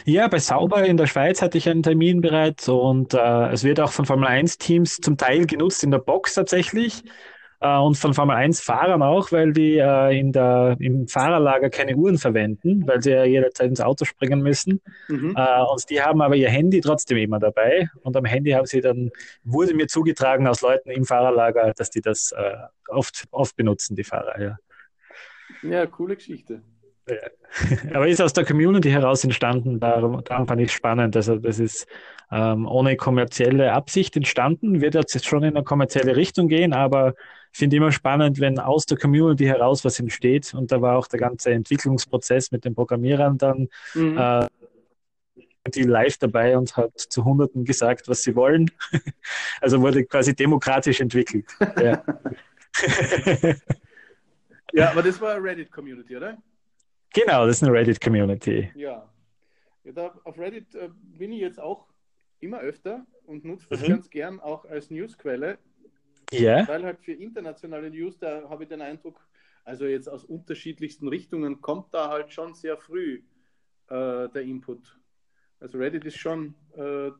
Ja, 0.04 0.26
bei 0.26 0.38
Sauber 0.38 0.84
in 0.84 0.96
der 0.96 1.06
Schweiz 1.06 1.42
hatte 1.42 1.58
ich 1.58 1.68
einen 1.68 1.82
Termin 1.82 2.20
bereits 2.20 2.68
und 2.68 3.14
äh, 3.14 3.52
es 3.52 3.62
wird 3.62 3.78
auch 3.78 3.92
von 3.92 4.06
Formel 4.06 4.26
1-Teams 4.26 4.96
zum 4.96 5.16
Teil 5.16 5.46
genutzt 5.46 5.84
in 5.84 5.90
der 5.90 5.98
Box 5.98 6.34
tatsächlich 6.34 7.04
äh, 7.62 7.78
und 7.78 7.96
von 7.96 8.12
Formel 8.12 8.36
1 8.36 8.60
Fahrern 8.60 9.02
auch, 9.02 9.30
weil 9.30 9.52
die 9.52 9.78
äh, 9.78 10.18
in 10.18 10.32
der, 10.32 10.76
im 10.80 11.06
Fahrerlager 11.06 11.70
keine 11.70 11.96
Uhren 11.96 12.18
verwenden, 12.18 12.86
weil 12.86 13.00
sie 13.00 13.12
ja 13.12 13.24
jederzeit 13.24 13.68
ins 13.68 13.80
Auto 13.80 14.04
springen 14.04 14.42
müssen. 14.42 14.80
Mhm. 15.08 15.34
Äh, 15.36 15.62
und 15.62 15.88
die 15.88 16.02
haben 16.02 16.20
aber 16.20 16.34
ihr 16.34 16.50
Handy 16.50 16.80
trotzdem 16.80 17.18
immer 17.18 17.38
dabei. 17.38 17.88
Und 18.02 18.16
am 18.16 18.24
Handy 18.24 18.50
haben 18.50 18.66
sie 18.66 18.80
dann, 18.80 19.10
wurde 19.44 19.74
mir 19.74 19.86
zugetragen 19.86 20.48
aus 20.48 20.60
Leuten 20.60 20.90
im 20.90 21.04
Fahrerlager, 21.04 21.72
dass 21.76 21.90
die 21.90 22.00
das 22.00 22.32
äh, 22.32 22.56
oft, 22.88 23.24
oft 23.30 23.54
benutzen, 23.54 23.94
die 23.94 24.04
Fahrer. 24.04 24.40
Ja, 24.40 24.58
ja 25.62 25.86
coole 25.86 26.16
Geschichte. 26.16 26.62
Ja. 27.08 27.16
Aber 27.94 28.08
ist 28.08 28.20
aus 28.20 28.32
der 28.32 28.44
Community 28.44 28.90
heraus 28.90 29.24
entstanden, 29.24 29.78
darum, 29.78 30.22
darum 30.24 30.46
fand 30.46 30.60
ich 30.60 30.68
es 30.68 30.72
spannend. 30.72 31.14
Also 31.16 31.36
das 31.36 31.58
ist 31.58 31.86
ähm, 32.32 32.66
ohne 32.66 32.96
kommerzielle 32.96 33.72
Absicht 33.72 34.16
entstanden, 34.16 34.80
wird 34.80 34.94
jetzt 34.94 35.24
schon 35.24 35.42
in 35.42 35.54
eine 35.54 35.64
kommerzielle 35.64 36.16
Richtung 36.16 36.48
gehen, 36.48 36.72
aber 36.72 37.14
finde 37.52 37.76
immer 37.76 37.92
spannend, 37.92 38.40
wenn 38.40 38.58
aus 38.58 38.86
der 38.86 38.98
Community 38.98 39.44
heraus 39.44 39.84
was 39.84 40.00
entsteht. 40.00 40.54
Und 40.54 40.72
da 40.72 40.80
war 40.80 40.96
auch 40.98 41.06
der 41.06 41.20
ganze 41.20 41.50
Entwicklungsprozess 41.50 42.50
mit 42.50 42.64
den 42.64 42.74
Programmierern 42.74 43.38
dann 43.38 43.68
mhm. 43.94 44.18
äh, 44.18 44.46
die 45.68 45.84
live 45.84 46.18
dabei 46.18 46.56
und 46.56 46.76
hat 46.76 46.98
zu 46.98 47.24
Hunderten 47.24 47.64
gesagt, 47.64 48.08
was 48.08 48.22
sie 48.22 48.34
wollen. 48.34 48.70
also 49.60 49.80
wurde 49.80 50.04
quasi 50.04 50.34
demokratisch 50.34 51.00
entwickelt. 51.00 51.46
ja. 51.80 52.02
ja, 54.72 54.90
aber 54.90 55.02
das 55.02 55.20
war 55.20 55.34
eine 55.34 55.44
Reddit-Community, 55.44 56.16
oder? 56.16 56.38
Genau, 57.14 57.46
das 57.46 57.56
ist 57.56 57.62
eine 57.62 57.72
Reddit-Community. 57.72 58.72
Ja. 58.74 59.08
ja 59.84 59.92
da, 59.92 60.14
auf 60.24 60.38
Reddit 60.38 60.74
äh, 60.74 60.88
bin 61.18 61.32
ich 61.32 61.40
jetzt 61.40 61.60
auch 61.60 61.86
immer 62.40 62.58
öfter 62.58 63.06
und 63.26 63.44
nutze 63.44 63.66
das 63.68 63.82
mhm. 63.82 63.88
ganz 63.88 64.10
gern 64.10 64.40
auch 64.40 64.64
als 64.64 64.90
Newsquelle 64.90 65.58
Yeah. 66.32 66.66
Weil 66.68 66.84
halt 66.84 67.00
für 67.00 67.12
internationale 67.12 67.90
News, 67.90 68.18
da 68.18 68.48
habe 68.48 68.64
ich 68.64 68.68
den 68.68 68.80
Eindruck, 68.80 69.20
also 69.64 69.86
jetzt 69.86 70.08
aus 70.08 70.24
unterschiedlichsten 70.24 71.08
Richtungen 71.08 71.60
kommt 71.60 71.92
da 71.94 72.08
halt 72.08 72.32
schon 72.32 72.54
sehr 72.54 72.76
früh 72.76 73.22
äh, 73.88 74.28
der 74.28 74.42
Input. 74.42 74.98
Also 75.60 75.78
Reddit 75.78 76.04
ist 76.04 76.18
schon, 76.18 76.54
äh, 76.76 77.10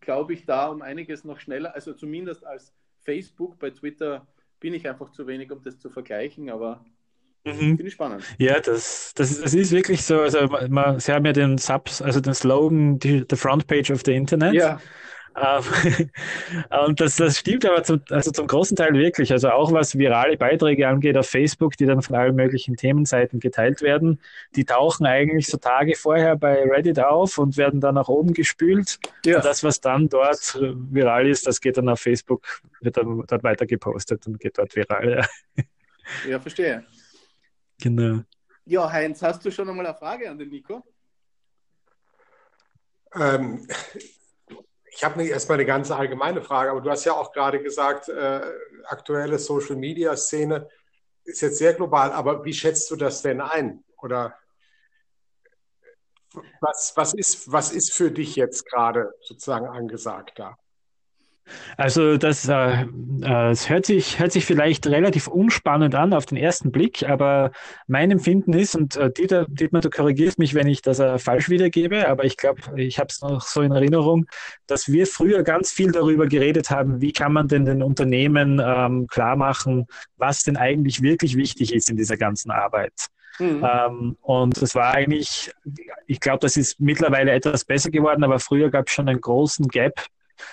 glaube 0.00 0.32
ich, 0.32 0.44
da 0.46 0.66
um 0.66 0.82
einiges 0.82 1.24
noch 1.24 1.38
schneller, 1.38 1.74
also 1.74 1.92
zumindest 1.92 2.44
als 2.44 2.74
Facebook. 3.02 3.58
Bei 3.58 3.70
Twitter 3.70 4.26
bin 4.58 4.74
ich 4.74 4.88
einfach 4.88 5.10
zu 5.10 5.26
wenig, 5.26 5.52
um 5.52 5.62
das 5.62 5.78
zu 5.78 5.90
vergleichen, 5.90 6.50
aber 6.50 6.84
mhm. 7.44 7.76
finde 7.76 7.86
ich 7.86 7.92
spannend. 7.92 8.24
Ja, 8.38 8.58
das, 8.58 9.12
das, 9.14 9.40
das 9.40 9.54
ist 9.54 9.70
wirklich 9.70 10.02
so. 10.02 10.20
Also 10.20 10.48
man, 10.68 10.98
Sie 10.98 11.12
haben 11.12 11.24
ja 11.24 11.32
den 11.32 11.58
Subs, 11.58 12.02
also 12.02 12.20
den 12.20 12.34
Slogan, 12.34 12.98
die, 12.98 13.24
the 13.30 13.36
front 13.36 13.68
page 13.68 13.92
of 13.92 14.02
the 14.04 14.14
Internet. 14.14 14.54
Ja. 14.54 14.80
Ähm, 15.36 16.10
und 16.86 17.00
das, 17.00 17.16
das 17.16 17.38
stimmt 17.38 17.64
aber 17.64 17.82
zum, 17.82 18.00
also 18.10 18.30
zum 18.30 18.46
großen 18.46 18.76
Teil 18.76 18.94
wirklich. 18.94 19.32
Also 19.32 19.50
auch 19.50 19.72
was 19.72 19.98
virale 19.98 20.36
Beiträge 20.36 20.86
angeht 20.86 21.16
auf 21.16 21.28
Facebook, 21.28 21.76
die 21.76 21.86
dann 21.86 22.02
von 22.02 22.16
allen 22.16 22.36
möglichen 22.36 22.76
Themenseiten 22.76 23.40
geteilt 23.40 23.82
werden, 23.82 24.20
die 24.54 24.64
tauchen 24.64 25.06
eigentlich 25.06 25.46
so 25.46 25.56
Tage 25.56 25.96
vorher 25.96 26.36
bei 26.36 26.62
Reddit 26.62 27.00
auf 27.00 27.38
und 27.38 27.56
werden 27.56 27.80
dann 27.80 27.96
nach 27.96 28.08
oben 28.08 28.32
gespült. 28.32 28.98
Ja. 29.24 29.36
Und 29.36 29.44
das, 29.44 29.64
was 29.64 29.80
dann 29.80 30.08
dort 30.08 30.58
viral 30.60 31.28
ist, 31.28 31.46
das 31.46 31.60
geht 31.60 31.76
dann 31.76 31.88
auf 31.88 32.00
Facebook, 32.00 32.62
wird 32.80 32.96
dann 32.96 33.24
dort 33.26 33.42
weiter 33.42 33.66
gepostet 33.66 34.26
und 34.26 34.38
geht 34.38 34.58
dort 34.58 34.74
viral. 34.76 35.26
Ja, 35.56 35.64
ja 36.28 36.40
verstehe. 36.40 36.84
Genau. 37.80 38.20
Ja, 38.66 38.90
Heinz, 38.90 39.20
hast 39.20 39.44
du 39.44 39.50
schon 39.50 39.68
einmal 39.68 39.84
eine 39.84 39.94
Frage 39.94 40.30
an 40.30 40.38
den 40.38 40.48
Nico? 40.48 40.82
Ähm, 43.14 43.66
ich 44.94 45.02
habe 45.02 45.24
erstmal 45.24 45.56
eine 45.56 45.66
ganz 45.66 45.90
allgemeine 45.90 46.40
Frage, 46.40 46.70
aber 46.70 46.80
du 46.80 46.90
hast 46.90 47.04
ja 47.04 47.14
auch 47.14 47.32
gerade 47.32 47.60
gesagt, 47.60 48.08
äh, 48.08 48.40
aktuelle 48.84 49.38
Social-Media-Szene 49.38 50.68
ist 51.24 51.40
jetzt 51.40 51.58
sehr 51.58 51.74
global, 51.74 52.12
aber 52.12 52.44
wie 52.44 52.52
schätzt 52.52 52.90
du 52.90 52.96
das 52.96 53.22
denn 53.22 53.40
ein? 53.40 53.82
Oder 54.00 54.38
was, 56.60 56.92
was, 56.96 57.14
ist, 57.14 57.50
was 57.50 57.72
ist 57.72 57.92
für 57.92 58.10
dich 58.10 58.36
jetzt 58.36 58.66
gerade 58.66 59.12
sozusagen 59.20 59.66
angesagt 59.66 60.38
da? 60.38 60.56
Also 61.76 62.16
das, 62.16 62.48
äh, 62.48 62.84
äh, 63.22 63.50
es 63.50 63.68
hört 63.68 63.86
sich, 63.86 64.18
hört 64.18 64.32
sich 64.32 64.46
vielleicht 64.46 64.86
relativ 64.86 65.28
unspannend 65.28 65.94
an 65.94 66.12
auf 66.12 66.26
den 66.26 66.38
ersten 66.38 66.72
Blick, 66.72 67.08
aber 67.08 67.52
mein 67.86 68.10
Empfinden 68.10 68.52
ist, 68.52 68.74
und 68.74 68.96
äh, 68.96 69.10
Dieter, 69.10 69.46
Dietmar, 69.48 69.82
du 69.82 69.90
korrigierst 69.90 70.38
mich, 70.38 70.54
wenn 70.54 70.66
ich 70.66 70.82
das 70.82 70.98
äh, 70.98 71.18
falsch 71.18 71.48
wiedergebe, 71.48 72.08
aber 72.08 72.24
ich 72.24 72.36
glaube, 72.36 72.60
ich 72.76 72.98
habe 72.98 73.08
es 73.10 73.20
noch 73.20 73.42
so 73.42 73.62
in 73.62 73.72
Erinnerung, 73.72 74.26
dass 74.66 74.90
wir 74.90 75.06
früher 75.06 75.42
ganz 75.42 75.70
viel 75.70 75.92
darüber 75.92 76.26
geredet 76.26 76.70
haben, 76.70 77.00
wie 77.00 77.12
kann 77.12 77.32
man 77.32 77.48
denn 77.48 77.64
den 77.64 77.82
Unternehmen 77.82 78.60
ähm, 78.64 79.06
klar 79.06 79.36
machen, 79.36 79.86
was 80.16 80.42
denn 80.44 80.56
eigentlich 80.56 81.02
wirklich 81.02 81.36
wichtig 81.36 81.74
ist 81.74 81.90
in 81.90 81.96
dieser 81.96 82.16
ganzen 82.16 82.50
Arbeit. 82.50 82.92
Mhm. 83.38 83.64
Ähm, 83.64 84.16
und 84.22 84.62
es 84.62 84.74
war 84.74 84.94
eigentlich, 84.94 85.52
ich 86.06 86.20
glaube, 86.20 86.38
das 86.40 86.56
ist 86.56 86.80
mittlerweile 86.80 87.32
etwas 87.32 87.64
besser 87.64 87.90
geworden, 87.90 88.22
aber 88.24 88.38
früher 88.38 88.70
gab 88.70 88.86
es 88.86 88.94
schon 88.94 89.08
einen 89.08 89.20
großen 89.20 89.68
Gap 89.68 90.06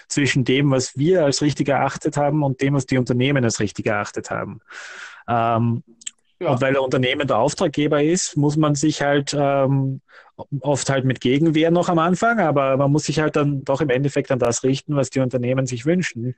zwischen 0.07 0.43
dem, 0.43 0.71
was 0.71 0.98
wir 0.98 1.25
als 1.25 1.41
richtig 1.41 1.69
erachtet 1.69 2.17
haben 2.17 2.43
und 2.43 2.62
dem, 2.62 2.74
was 2.74 2.86
die 2.86 2.98
Unternehmen 2.98 3.43
als 3.43 3.60
richtig 3.60 3.86
erachtet 3.86 4.29
haben. 4.29 4.62
Ähm, 5.27 5.83
ja. 6.39 6.51
Und 6.51 6.62
weil 6.62 6.74
der 6.74 6.81
Unternehmen 6.81 7.27
der 7.27 7.38
Auftraggeber 7.38 8.01
ist, 8.01 8.36
muss 8.36 8.57
man 8.57 8.74
sich 8.74 9.01
halt 9.01 9.36
ähm, 9.38 10.01
oft 10.62 10.89
halt 10.89 11.05
mit 11.05 11.21
Gegenwehr 11.21 11.69
noch 11.69 11.88
am 11.88 12.00
Anfang, 12.00 12.39
aber 12.39 12.77
man 12.77 12.91
muss 12.91 13.05
sich 13.05 13.19
halt 13.19 13.36
dann 13.36 13.63
doch 13.63 13.81
im 13.81 13.89
Endeffekt 13.89 14.31
an 14.31 14.39
das 14.39 14.63
richten, 14.63 14.95
was 14.95 15.12
die 15.12 15.19
Unternehmen 15.19 15.67
sich 15.67 15.86
wünschen. 15.86 16.36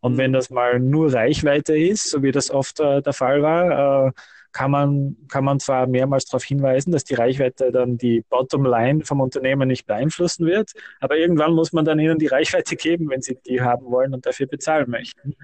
Und 0.00 0.14
mhm. 0.14 0.18
wenn 0.18 0.32
das 0.32 0.50
mal 0.50 0.80
nur 0.80 1.12
Reichweite 1.12 1.76
ist, 1.76 2.10
so 2.10 2.22
wie 2.22 2.32
das 2.32 2.50
oft 2.50 2.80
äh, 2.80 3.02
der 3.02 3.12
Fall 3.12 3.42
war, 3.42 4.08
äh, 4.08 4.12
kann 4.56 4.70
man, 4.70 5.16
kann 5.28 5.44
man 5.44 5.60
zwar 5.60 5.86
mehrmals 5.86 6.24
darauf 6.24 6.42
hinweisen, 6.42 6.90
dass 6.90 7.04
die 7.04 7.12
Reichweite 7.12 7.70
dann 7.70 7.98
die 7.98 8.24
Bottomline 8.30 9.04
vom 9.04 9.20
Unternehmen 9.20 9.68
nicht 9.68 9.86
beeinflussen 9.86 10.46
wird, 10.46 10.72
aber 10.98 11.18
irgendwann 11.18 11.52
muss 11.52 11.74
man 11.74 11.84
dann 11.84 11.98
ihnen 11.98 12.18
die 12.18 12.28
Reichweite 12.28 12.74
geben, 12.74 13.10
wenn 13.10 13.20
sie 13.20 13.36
die 13.46 13.60
haben 13.60 13.84
wollen 13.90 14.14
und 14.14 14.24
dafür 14.24 14.46
bezahlen 14.46 14.88
möchten. 14.88 15.36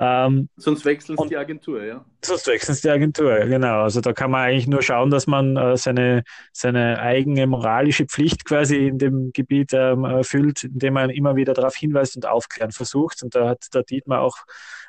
Ähm, 0.00 0.48
sonst 0.56 0.86
wechseln 0.86 1.18
sie 1.18 1.28
die 1.28 1.36
Agentur, 1.36 1.82
ja? 1.84 2.06
Sonst 2.24 2.46
wechseln 2.46 2.74
sie 2.74 2.82
die 2.82 2.90
Agentur, 2.90 3.40
genau. 3.40 3.82
Also 3.82 4.00
da 4.00 4.14
kann 4.14 4.30
man 4.30 4.42
eigentlich 4.42 4.68
nur 4.68 4.80
schauen, 4.80 5.10
dass 5.10 5.26
man 5.26 5.58
äh, 5.58 5.76
seine, 5.76 6.22
seine 6.52 7.00
eigene 7.00 7.46
moralische 7.46 8.06
Pflicht 8.06 8.46
quasi 8.46 8.86
in 8.86 8.96
dem 8.96 9.32
Gebiet 9.34 9.72
ähm, 9.74 10.04
erfüllt, 10.04 10.64
indem 10.64 10.94
man 10.94 11.10
immer 11.10 11.36
wieder 11.36 11.52
darauf 11.52 11.76
hinweist 11.76 12.16
und 12.16 12.24
aufklären 12.24 12.70
versucht. 12.70 13.22
Und 13.22 13.34
da 13.34 13.48
hat 13.48 13.66
der 13.74 13.82
Dietmar 13.82 14.22
auch 14.22 14.38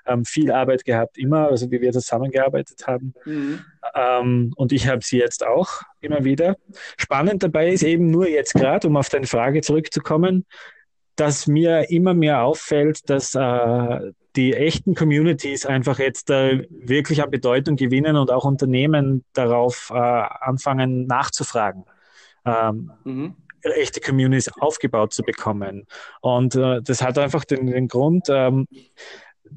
ähm, 0.05 0.25
viel 0.25 0.51
Arbeit 0.51 0.85
gehabt, 0.85 1.17
immer, 1.17 1.49
also 1.49 1.69
wie 1.71 1.81
wir 1.81 1.91
zusammengearbeitet 1.91 2.87
haben. 2.87 3.13
Mhm. 3.25 3.59
Ähm, 3.95 4.53
und 4.55 4.71
ich 4.71 4.87
habe 4.87 5.03
sie 5.03 5.17
jetzt 5.17 5.45
auch 5.45 5.81
immer 6.01 6.23
wieder. 6.23 6.55
Spannend 6.97 7.43
dabei 7.43 7.69
ist 7.69 7.83
eben 7.83 8.09
nur 8.09 8.27
jetzt 8.27 8.53
gerade, 8.53 8.87
um 8.87 8.97
auf 8.97 9.09
deine 9.09 9.27
Frage 9.27 9.61
zurückzukommen, 9.61 10.45
dass 11.15 11.47
mir 11.47 11.89
immer 11.89 12.13
mehr 12.13 12.43
auffällt, 12.43 13.09
dass 13.09 13.35
äh, 13.35 14.11
die 14.35 14.53
echten 14.53 14.95
Communities 14.95 15.65
einfach 15.65 15.99
jetzt 15.99 16.29
äh, 16.29 16.65
wirklich 16.69 17.21
an 17.21 17.29
Bedeutung 17.29 17.75
gewinnen 17.75 18.15
und 18.15 18.31
auch 18.31 18.45
Unternehmen 18.45 19.25
darauf 19.33 19.91
äh, 19.93 19.97
anfangen 19.97 21.07
nachzufragen. 21.07 21.83
Ähm, 22.45 22.91
mhm. 23.03 23.35
echte 23.63 23.99
Communities 23.99 24.49
aufgebaut 24.59 25.11
zu 25.11 25.23
bekommen. 25.23 25.87
Und 26.21 26.55
äh, 26.55 26.81
das 26.81 27.01
hat 27.01 27.17
einfach 27.17 27.43
den, 27.43 27.67
den 27.67 27.89
Grund, 27.89 28.27
ähm, 28.29 28.67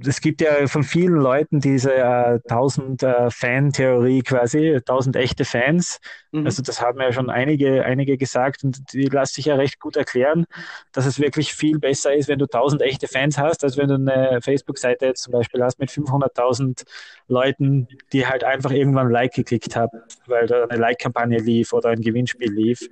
es 0.04 0.20
gibt 0.20 0.40
ja 0.40 0.66
von 0.66 0.82
vielen 0.82 1.14
Leuten 1.14 1.61
diese 1.61 1.94
äh, 1.94 2.40
1000 2.49 3.02
äh, 3.02 3.30
Fan-Theorie 3.30 4.22
quasi, 4.22 4.76
1000 4.76 5.16
echte 5.16 5.44
Fans. 5.44 5.99
Mhm. 6.30 6.46
Also 6.46 6.62
das 6.62 6.80
haben 6.80 7.00
ja 7.00 7.12
schon 7.12 7.30
einige, 7.30 7.84
einige 7.84 8.16
gesagt 8.16 8.64
und 8.64 8.92
die 8.92 9.06
lässt 9.06 9.34
sich 9.34 9.46
ja 9.46 9.54
recht 9.54 9.80
gut 9.80 9.96
erklären, 9.96 10.46
dass 10.92 11.06
es 11.06 11.20
wirklich 11.20 11.54
viel 11.54 11.78
besser 11.78 12.14
ist, 12.14 12.28
wenn 12.28 12.38
du 12.38 12.46
1000 12.46 12.82
echte 12.82 13.08
Fans 13.08 13.38
hast, 13.38 13.64
als 13.64 13.76
wenn 13.76 13.88
du 13.88 13.94
eine 13.94 14.40
Facebook-Seite 14.42 15.06
jetzt 15.06 15.22
zum 15.22 15.32
Beispiel 15.32 15.62
hast 15.62 15.78
mit 15.78 15.90
500.000 15.90 16.84
Leuten, 17.28 17.88
die 18.12 18.26
halt 18.26 18.44
einfach 18.44 18.70
irgendwann 18.70 19.06
ein 19.06 19.12
Like 19.12 19.34
geklickt 19.34 19.76
haben, 19.76 20.00
weil 20.26 20.46
da 20.46 20.64
eine 20.64 20.80
Like-Kampagne 20.80 21.38
lief 21.38 21.72
oder 21.72 21.90
ein 21.90 22.00
Gewinnspiel 22.00 22.52
lief. 22.52 22.88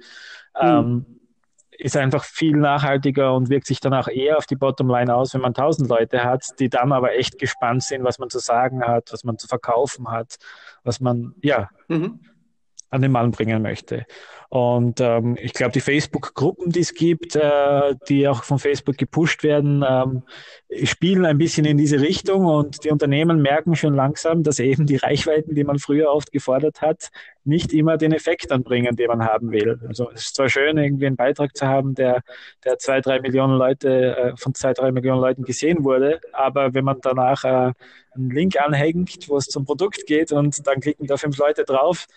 Mhm. 0.60 0.68
Ähm, 0.68 1.19
ist 1.80 1.96
einfach 1.96 2.24
viel 2.24 2.56
nachhaltiger 2.56 3.34
und 3.34 3.48
wirkt 3.48 3.66
sich 3.66 3.80
dann 3.80 3.94
auch 3.94 4.08
eher 4.08 4.36
auf 4.36 4.46
die 4.46 4.56
Bottomline 4.56 5.14
aus, 5.14 5.34
wenn 5.34 5.40
man 5.40 5.54
tausend 5.54 5.88
Leute 5.88 6.24
hat, 6.24 6.44
die 6.58 6.68
dann 6.68 6.92
aber 6.92 7.14
echt 7.14 7.38
gespannt 7.38 7.82
sind, 7.82 8.04
was 8.04 8.18
man 8.18 8.30
zu 8.30 8.38
sagen 8.38 8.82
hat, 8.82 9.12
was 9.12 9.24
man 9.24 9.38
zu 9.38 9.48
verkaufen 9.48 10.10
hat, 10.10 10.36
was 10.84 11.00
man, 11.00 11.34
ja, 11.42 11.70
mhm. 11.88 12.20
An 12.90 13.02
den 13.02 13.12
Mann 13.12 13.30
bringen 13.30 13.62
möchte. 13.62 14.06
Und 14.50 15.00
ähm, 15.00 15.38
ich 15.40 15.52
glaube, 15.52 15.70
die 15.70 15.80
Facebook-Gruppen, 15.80 16.72
die 16.72 16.80
es 16.80 16.92
gibt, 16.92 17.36
äh, 17.36 17.94
die 18.08 18.26
auch 18.26 18.42
von 18.42 18.58
Facebook 18.58 18.96
gepusht 18.98 19.44
werden, 19.44 19.84
ähm, 19.88 20.24
spielen 20.82 21.24
ein 21.24 21.38
bisschen 21.38 21.64
in 21.64 21.76
diese 21.76 22.00
Richtung 22.00 22.46
und 22.46 22.82
die 22.82 22.90
Unternehmen 22.90 23.42
merken 23.42 23.76
schon 23.76 23.94
langsam, 23.94 24.42
dass 24.42 24.58
eben 24.58 24.86
die 24.86 24.96
Reichweiten, 24.96 25.54
die 25.54 25.62
man 25.62 25.78
früher 25.78 26.10
oft 26.10 26.32
gefordert 26.32 26.82
hat, 26.82 27.10
nicht 27.44 27.72
immer 27.72 27.96
den 27.96 28.10
Effekt 28.10 28.50
anbringen, 28.50 28.96
den 28.96 29.06
man 29.06 29.24
haben 29.24 29.52
will. 29.52 29.78
Also 29.86 30.10
es 30.10 30.22
ist 30.22 30.34
zwar 30.34 30.48
schön, 30.48 30.78
irgendwie 30.78 31.06
einen 31.06 31.16
Beitrag 31.16 31.56
zu 31.56 31.68
haben, 31.68 31.94
der, 31.94 32.22
der 32.64 32.76
zwei, 32.78 33.00
drei 33.00 33.20
Millionen 33.20 33.56
Leute, 33.56 34.16
äh, 34.16 34.36
von 34.36 34.52
zwei, 34.54 34.72
drei 34.72 34.90
Millionen 34.90 35.20
Leuten 35.20 35.44
gesehen 35.44 35.84
wurde, 35.84 36.20
aber 36.32 36.74
wenn 36.74 36.84
man 36.84 36.98
danach 37.00 37.44
äh, 37.44 37.72
einen 38.16 38.30
Link 38.30 38.60
anhängt, 38.60 39.28
wo 39.28 39.36
es 39.36 39.46
zum 39.46 39.64
Produkt 39.64 40.06
geht 40.06 40.32
und 40.32 40.66
dann 40.66 40.80
klicken 40.80 41.06
da 41.06 41.16
fünf 41.16 41.38
Leute 41.38 41.62
drauf, 41.62 42.08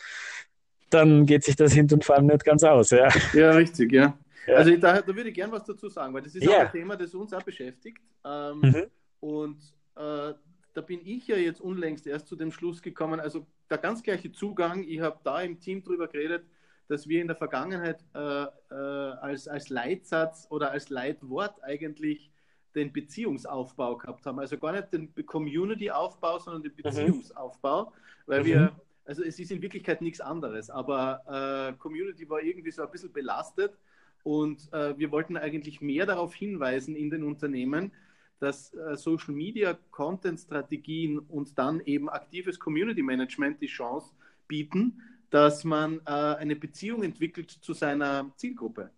dann 0.94 1.26
geht 1.26 1.44
sich 1.44 1.56
das 1.56 1.74
hinten 1.74 1.96
und 1.96 2.06
vorne 2.06 2.34
nicht 2.34 2.46
ganz 2.46 2.64
aus. 2.64 2.90
Ja, 2.92 3.10
ja 3.34 3.52
richtig, 3.52 3.92
ja. 3.92 4.18
ja. 4.48 4.56
Also 4.56 4.76
da, 4.78 5.02
da 5.02 5.08
würde 5.08 5.30
ich 5.30 5.36
gern 5.36 5.52
was 5.52 5.64
dazu 5.66 5.90
sagen, 5.90 6.14
weil 6.14 6.22
das 6.22 6.36
ist 6.36 6.44
ja. 6.44 6.52
auch 6.52 6.60
ein 6.60 6.72
Thema, 6.72 6.96
das 6.96 7.14
uns 7.14 7.34
auch 7.34 7.44
beschäftigt. 7.44 8.00
Ähm, 8.26 8.60
mhm. 8.62 8.86
Und 9.20 9.58
äh, 9.96 10.34
da 10.74 10.82
bin 10.82 11.02
ich 11.06 11.28
ja 11.28 11.38
jetzt 11.38 11.62
unlängst 11.62 12.08
erst 12.08 12.28
zu 12.28 12.36
dem 12.36 12.52
Schluss 12.52 12.82
gekommen, 12.82 13.20
also 13.20 13.46
der 13.70 13.78
ganz 13.78 14.04
gleiche 14.04 14.32
Zugang, 14.32 14.84
ich 14.84 15.00
habe 15.02 15.20
da 15.24 15.42
im 15.42 15.60
Team 15.60 15.84
drüber 15.84 16.08
geredet, 16.08 16.46
dass 16.88 17.08
wir 17.08 17.22
in 17.22 17.28
der 17.28 17.36
Vergangenheit 17.36 18.04
äh, 18.14 18.44
äh, 18.44 18.76
als, 18.76 19.48
als 19.48 19.70
Leitsatz 19.70 20.48
oder 20.50 20.72
als 20.72 20.90
Leitwort 20.90 21.64
eigentlich 21.64 22.32
den 22.76 22.92
Beziehungsaufbau 22.92 23.98
gehabt 23.98 24.26
haben. 24.26 24.40
Also 24.40 24.58
gar 24.58 24.74
nicht 24.74 24.92
den 24.92 25.14
Community-Aufbau, 25.26 26.40
sondern 26.40 26.64
den 26.64 26.74
mhm. 26.74 26.84
Beziehungsaufbau, 26.84 27.86
mhm. 27.86 27.92
weil 28.26 28.42
mhm. 28.42 28.46
wir 28.46 28.72
also 29.06 29.24
es 29.24 29.40
ist 29.40 29.52
in 29.52 29.62
Wirklichkeit 29.62 30.02
nichts 30.02 30.22
anderes, 30.22 30.70
aber 30.70 31.74
äh, 31.74 31.78
Community 31.78 32.30
war 32.30 32.42
irgendwie 32.42 32.72
so 32.72 32.84
ein 32.84 32.92
bisschen 32.92 33.12
belastet 33.12 33.78
und 34.24 34.72
äh, 34.72 34.98
wir 34.98 35.12
wollten 35.12 35.36
eigentlich 35.38 35.82
mehr 35.82 36.06
darauf 36.06 36.34
hinweisen 36.34 36.96
in 36.96 37.10
den 37.10 37.24
Unternehmen, 37.24 37.92
dass 38.40 38.74
äh, 38.74 38.96
Social 38.96 39.34
Media 39.34 39.78
Content 39.92 40.40
Strategien 40.40 41.20
und 41.20 41.58
dann 41.58 41.82
eben 41.82 42.10
aktives 42.10 42.60
Community 42.60 43.04
Management 43.04 43.62
die 43.62 43.68
Chance 43.68 44.12
bieten, 44.48 45.02
dass 45.30 45.64
man 45.64 46.00
äh, 46.06 46.12
eine 46.12 46.56
Beziehung 46.56 47.04
entwickelt 47.04 47.52
zu 47.52 47.74
seiner 47.74 48.32
Zielgruppe. 48.38 48.92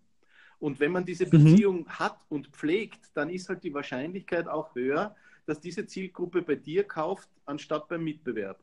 Und 0.58 0.80
wenn 0.80 0.92
man 0.92 1.04
diese 1.04 1.26
mhm. 1.26 1.30
Beziehung 1.30 1.78
mhm. 1.80 1.88
hat 1.88 2.18
und 2.28 2.48
pflegt, 2.48 3.10
dann 3.14 3.30
ist 3.30 3.48
halt 3.48 3.62
die 3.64 3.74
Wahrscheinlichkeit 3.74 4.48
auch 4.48 4.74
höher, 4.74 5.14
dass 5.46 5.60
diese 5.60 5.86
Zielgruppe 5.86 6.42
bei 6.42 6.56
dir 6.56 6.84
kauft, 6.84 7.28
anstatt 7.44 7.88
beim 7.88 8.04
Mitbewerb. 8.04 8.58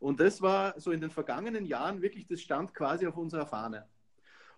Und 0.00 0.20
das 0.20 0.42
war 0.42 0.78
so 0.78 0.90
in 0.90 1.00
den 1.00 1.10
vergangenen 1.10 1.66
Jahren 1.66 2.02
wirklich, 2.02 2.26
das 2.26 2.40
stand 2.40 2.74
quasi 2.74 3.06
auf 3.06 3.16
unserer 3.16 3.46
Fahne. 3.46 3.86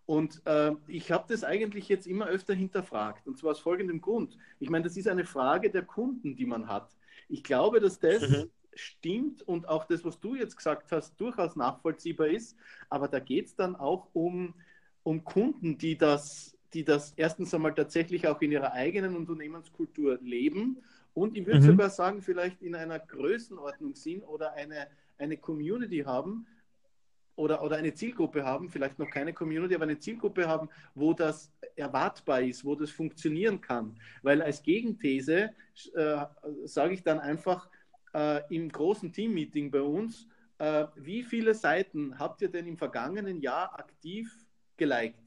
Und 0.07 0.41
äh, 0.47 0.73
ich 0.87 1.11
habe 1.11 1.25
das 1.29 1.43
eigentlich 1.43 1.89
jetzt 1.89 2.07
immer 2.07 2.27
öfter 2.27 2.55
hinterfragt. 2.55 3.27
Und 3.27 3.39
zwar 3.39 3.53
aus 3.53 3.61
folgendem 3.61 4.01
Grund. 4.01 4.39
Ich 4.61 4.71
meine, 4.71 4.85
das 4.85 4.97
ist 4.97 5.09
eine 5.09 5.25
Frage 5.25 5.71
der 5.71 5.83
Kunden, 5.83 6.37
die 6.37 6.47
man 6.47 6.69
hat. 6.69 6.97
Ich 7.29 7.43
glaube, 7.43 7.81
dass 7.81 7.99
das 7.99 8.29
mhm. 8.29 8.51
stimmt 8.75 9.43
und 9.43 9.69
auch 9.69 9.85
das, 9.85 10.05
was 10.05 10.21
du 10.21 10.37
jetzt 10.37 10.57
gesagt 10.57 10.93
hast, 10.93 11.21
durchaus 11.21 11.57
nachvollziehbar 11.57 12.29
ist. 12.29 12.57
Aber 12.89 13.09
da 13.09 13.19
geht 13.19 13.47
es 13.47 13.57
dann 13.57 13.75
auch 13.75 14.07
um, 14.13 14.55
um 15.03 15.25
Kunden, 15.25 15.77
die 15.77 15.99
das, 15.99 16.57
die 16.73 16.85
das 16.85 17.13
erstens 17.17 17.53
einmal 17.53 17.75
tatsächlich 17.75 18.29
auch 18.29 18.41
in 18.41 18.53
ihrer 18.53 18.73
eigenen 18.73 19.17
Unternehmenskultur 19.17 20.21
leben 20.23 20.83
und 21.17 21.35
ich 21.35 21.47
würde 21.47 21.61
mhm. 21.61 21.67
sogar 21.69 21.89
sagen, 21.89 22.21
vielleicht 22.21 22.61
in 22.61 22.75
einer 22.75 22.99
Größenordnung 22.99 23.95
sind 23.95 24.23
oder 24.25 24.53
eine, 24.53 24.87
eine 25.19 25.37
Community 25.37 26.01
haben, 26.01 26.47
oder, 27.37 27.63
oder 27.63 27.77
eine 27.77 27.93
Zielgruppe 27.93 28.45
haben, 28.45 28.71
vielleicht 28.71 28.99
noch 28.99 29.11
keine 29.11 29.33
Community, 29.33 29.75
aber 29.75 29.85
eine 29.85 29.99
Zielgruppe 29.99 30.49
haben, 30.49 30.69
wo 30.95 31.13
das 31.13 31.53
erwartbar 31.77 32.41
ist, 32.41 32.65
wo 32.65 32.75
das 32.75 32.91
funktionieren 32.91 33.61
kann. 33.61 33.95
Weil 34.23 34.41
als 34.41 34.63
Gegenthese 34.63 35.51
äh, 35.95 36.25
sage 36.65 36.95
ich 36.95 37.03
dann 37.03 37.21
einfach 37.21 37.69
äh, 38.15 38.43
im 38.55 38.71
großen 38.71 39.13
Teammeeting 39.13 39.71
bei 39.71 39.83
uns, 39.83 40.27
äh, 40.59 40.87
wie 40.97 41.23
viele 41.23 41.55
Seiten 41.55 42.19
habt 42.19 42.41
ihr 42.41 42.49
denn 42.49 42.67
im 42.67 42.79
vergangenen 42.79 43.41
Jahr 43.43 43.79
aktiv 43.79 44.35
geliked? 44.79 45.21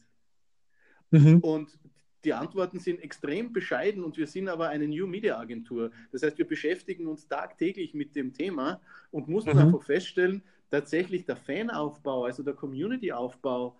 Mhm. 1.12 1.40
Und 1.42 1.80
die 2.24 2.34
Antworten 2.34 2.80
sind 2.80 3.02
extrem 3.02 3.54
bescheiden 3.54 4.04
und 4.04 4.18
wir 4.18 4.28
sind 4.28 4.50
aber 4.50 4.70
eine 4.70 4.88
New 4.88 5.08
Media 5.08 5.38
Agentur. 5.38 5.92
Das 6.12 6.24
heißt, 6.24 6.38
wir 6.38 6.48
beschäftigen 6.48 7.08
uns 7.08 7.28
tagtäglich 7.28 7.94
mit 7.94 8.16
dem 8.16 8.34
Thema 8.34 8.82
und 9.12 9.28
mussten 9.28 9.54
mhm. 9.54 9.60
einfach 9.60 9.84
feststellen, 9.84 10.44
tatsächlich 10.70 11.26
der 11.26 11.38
Fanaufbau, 11.38 12.26
also 12.26 12.44
der 12.44 12.54
Community-Aufbau, 12.54 13.78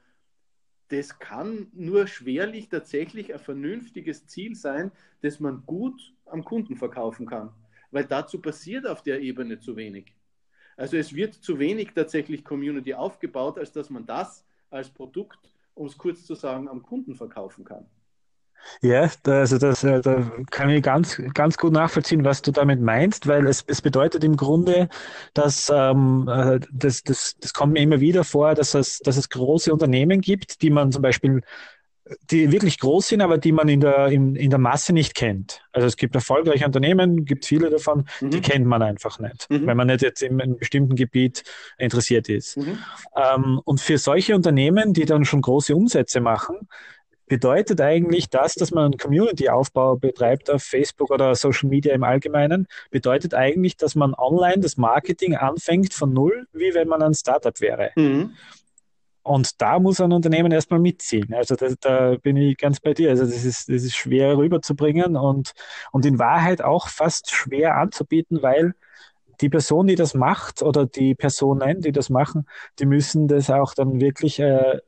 das 0.90 1.20
kann 1.20 1.68
nur 1.74 2.08
schwerlich 2.08 2.70
tatsächlich 2.70 3.34
ein 3.34 3.40
vernünftiges 3.40 4.26
Ziel 4.26 4.56
sein, 4.56 4.92
das 5.22 5.40
man 5.40 5.64
gut 5.66 6.14
am 6.26 6.44
Kunden 6.44 6.78
verkaufen 6.78 7.28
kann. 7.28 7.52
Weil 7.92 8.06
dazu 8.06 8.40
passiert 8.40 8.88
auf 8.88 9.04
der 9.04 9.22
Ebene 9.22 9.60
zu 9.60 9.76
wenig. 9.76 10.16
Also 10.78 10.98
es 10.98 11.14
wird 11.14 11.34
zu 11.34 11.60
wenig 11.60 11.92
tatsächlich 11.94 12.44
Community 12.44 12.94
aufgebaut, 12.94 13.60
als 13.60 13.72
dass 13.72 13.90
man 13.90 14.06
das 14.06 14.46
als 14.70 14.90
Produkt, 14.90 15.40
um 15.76 15.88
es 15.88 15.98
kurz 15.98 16.26
zu 16.26 16.36
sagen, 16.36 16.68
am 16.68 16.82
Kunden 16.82 17.16
verkaufen 17.16 17.66
kann. 17.66 17.86
Ja, 18.82 19.10
da, 19.24 19.40
also 19.40 19.58
das, 19.58 19.84
äh, 19.84 20.02
da 20.02 20.32
kann 20.52 20.70
ich 20.70 20.84
ganz, 20.84 21.22
ganz 21.34 21.58
gut 21.58 21.74
nachvollziehen, 21.74 22.24
was 22.24 22.42
du 22.42 22.52
damit 22.52 22.82
meinst, 22.82 23.28
weil 23.28 23.48
es, 23.48 23.64
es 23.68 23.82
bedeutet 23.82 24.24
im 24.24 24.38
Grunde, 24.38 24.90
dass 25.34 25.72
ähm, 25.74 26.30
äh, 26.32 26.60
das, 26.72 27.04
das, 27.04 27.36
das 27.40 27.54
kommt 27.54 27.74
mir 27.74 27.82
immer 27.82 28.00
wieder 28.00 28.24
vor, 28.24 28.56
dass 28.56 28.76
es, 28.76 29.00
dass 29.00 29.18
es 29.18 29.30
große 29.30 29.74
Unternehmen 29.74 30.22
gibt, 30.22 30.62
die 30.62 30.70
man 30.70 30.92
zum 30.92 31.02
Beispiel 31.02 31.42
die 32.32 32.52
wirklich 32.52 32.80
groß 32.80 33.10
sind, 33.10 33.22
aber 33.22 33.38
die 33.38 33.52
man 33.52 33.70
in 33.70 33.82
der, 33.82 34.08
in, 34.08 34.36
in 34.36 34.50
der 34.50 34.60
Masse 34.60 34.94
nicht 34.94 35.14
kennt. 35.14 35.62
Also 35.72 35.88
es 35.88 35.96
gibt 35.96 36.16
erfolgreiche 36.16 36.66
Unternehmen, 36.66 37.26
gibt 37.26 37.46
viele 37.46 37.70
davon, 37.70 38.08
mhm. 38.20 38.32
die 38.32 38.42
kennt 38.42 38.66
man 38.66 38.82
einfach 38.82 39.20
nicht, 39.20 39.50
mhm. 39.50 39.68
wenn 39.68 39.78
man 39.78 39.88
nicht 39.88 40.02
jetzt 40.02 40.22
in 40.22 40.42
einem 40.42 40.58
bestimmten 40.58 40.96
Gebiet 40.96 41.44
interessiert 41.78 42.30
ist. 42.30 42.58
Mhm. 42.58 42.80
Ähm, 43.16 43.62
und 43.64 43.80
für 43.80 43.98
solche 43.98 44.36
Unternehmen, 44.36 44.94
die 44.94 45.06
dann 45.06 45.26
schon 45.26 45.42
große 45.42 45.76
Umsätze 45.76 46.20
machen, 46.20 46.68
bedeutet 47.30 47.80
eigentlich 47.80 48.30
das, 48.30 48.56
dass 48.56 48.72
man 48.72 48.86
einen 48.86 48.98
Community-Aufbau 48.98 49.96
betreibt 49.96 50.50
auf 50.50 50.64
Facebook 50.64 51.12
oder 51.12 51.34
Social 51.36 51.70
Media 51.70 51.94
im 51.94 52.04
Allgemeinen, 52.04 52.68
bedeutet 52.90 53.34
eigentlich, 53.34 53.78
dass 53.78 53.96
man 53.96 54.14
online 54.16 54.60
das 54.60 54.76
Marketing 54.76 55.36
anfängt 55.36 55.94
von 55.94 56.12
null, 56.12 56.48
wie 56.52 56.74
wenn 56.74 56.90
man 56.90 57.02
ein 57.02 57.14
Startup 57.14 57.62
wäre. 57.62 57.92
Mhm. 57.96 58.32
Und 59.22 59.62
da 59.62 59.80
muss 59.80 60.02
ein 60.02 60.12
Unternehmen 60.12 60.52
erstmal 60.52 60.80
mitziehen. 60.80 61.34
Also 61.34 61.56
da, 61.56 61.68
da, 61.80 62.16
bin 62.16 62.36
ich 62.36 62.58
ganz 62.58 62.80
bei 62.80 62.94
dir. 62.94 63.12
Also 63.12 63.26
das 63.26 63.46
ist, 63.46 63.70
das 63.70 63.84
ist 63.84 63.96
schwer 63.96 64.38
rüberzubringen 64.38 65.16
und, 65.16 65.52
und 65.92 66.06
in 66.06 66.18
Wahrheit 66.18 66.64
auch 66.64 66.88
fast 66.88 67.30
schwer 67.30 67.78
anzubieten, 67.78 68.42
weil 68.42 68.74
die 69.40 69.50
Person, 69.50 69.88
die 69.88 69.96
das 69.96 70.16
macht 70.16 70.64
oder 70.64 70.86
die 70.86 71.14
Personen, 71.14 71.82
die 71.82 71.92
das 71.92 72.10
machen, 72.10 72.48
die 72.80 72.86
müssen 72.86 73.28
das 73.28 73.50
auch 73.52 73.74
dann 73.74 74.02
wirklich 74.02 74.40
äh, 74.40 74.80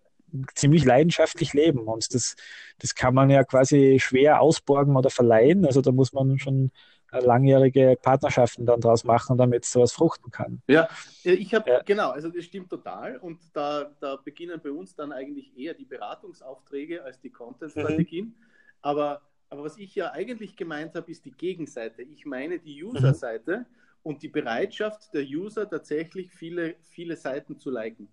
ziemlich 0.56 0.86
leidenschaftlich 0.86 1.54
leben. 1.54 1.88
Und 1.88 2.14
das, 2.14 2.36
das 2.80 2.96
kann 2.96 3.14
man 3.14 3.30
ja 3.30 3.44
quasi 3.44 4.00
schwer 4.02 4.42
ausborgen 4.42 4.96
oder 4.96 5.10
verleihen. 5.10 5.66
Also 5.66 5.82
da 5.82 5.92
muss 5.92 6.14
man 6.14 6.40
schon 6.40 6.72
langjährige 7.20 7.98
Partnerschaften 8.02 8.66
dann 8.66 8.80
draus 8.80 9.04
machen, 9.04 9.38
damit 9.38 9.66
sowas 9.66 9.92
fruchten 9.92 10.32
kann. 10.32 10.62
Ja, 10.68 10.88
ich 11.24 11.54
habe, 11.54 11.70
ja. 11.70 11.82
genau, 11.84 12.12
also 12.12 12.30
das 12.30 12.46
stimmt 12.46 12.70
total. 12.70 13.18
Und 13.18 13.40
da, 13.54 13.92
da 14.00 14.16
beginnen 14.16 14.60
bei 14.64 14.72
uns 14.72 14.96
dann 14.96 15.12
eigentlich 15.12 15.58
eher 15.58 15.74
die 15.74 15.86
Beratungsaufträge 15.86 17.04
als 17.04 17.20
die 17.20 17.30
Content-Strategien. 17.30 18.28
Mhm. 18.28 18.36
Aber, 18.82 19.22
aber 19.50 19.64
was 19.64 19.78
ich 19.78 19.94
ja 19.96 20.12
eigentlich 20.12 20.56
gemeint 20.56 20.96
habe, 20.96 21.12
ist 21.12 21.26
die 21.26 21.32
Gegenseite. 21.32 22.02
Ich 22.02 22.26
meine 22.26 22.60
die 22.60 22.82
User-Seite 22.82 23.58
mhm. 23.58 23.66
und 24.04 24.24
die 24.24 24.30
Bereitschaft 24.30 25.14
der 25.14 25.24
User 25.24 25.70
tatsächlich 25.70 26.32
viele, 26.32 26.76
viele 26.82 27.18
Seiten 27.18 27.60
zu 27.60 27.70
liken. 27.70 28.08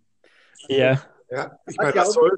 Also, 0.65 0.81
ja. 0.81 1.01
Ja, 1.31 1.59
ich 1.67 1.77
meine, 1.77 1.93
das 1.93 2.13
soll, 2.13 2.33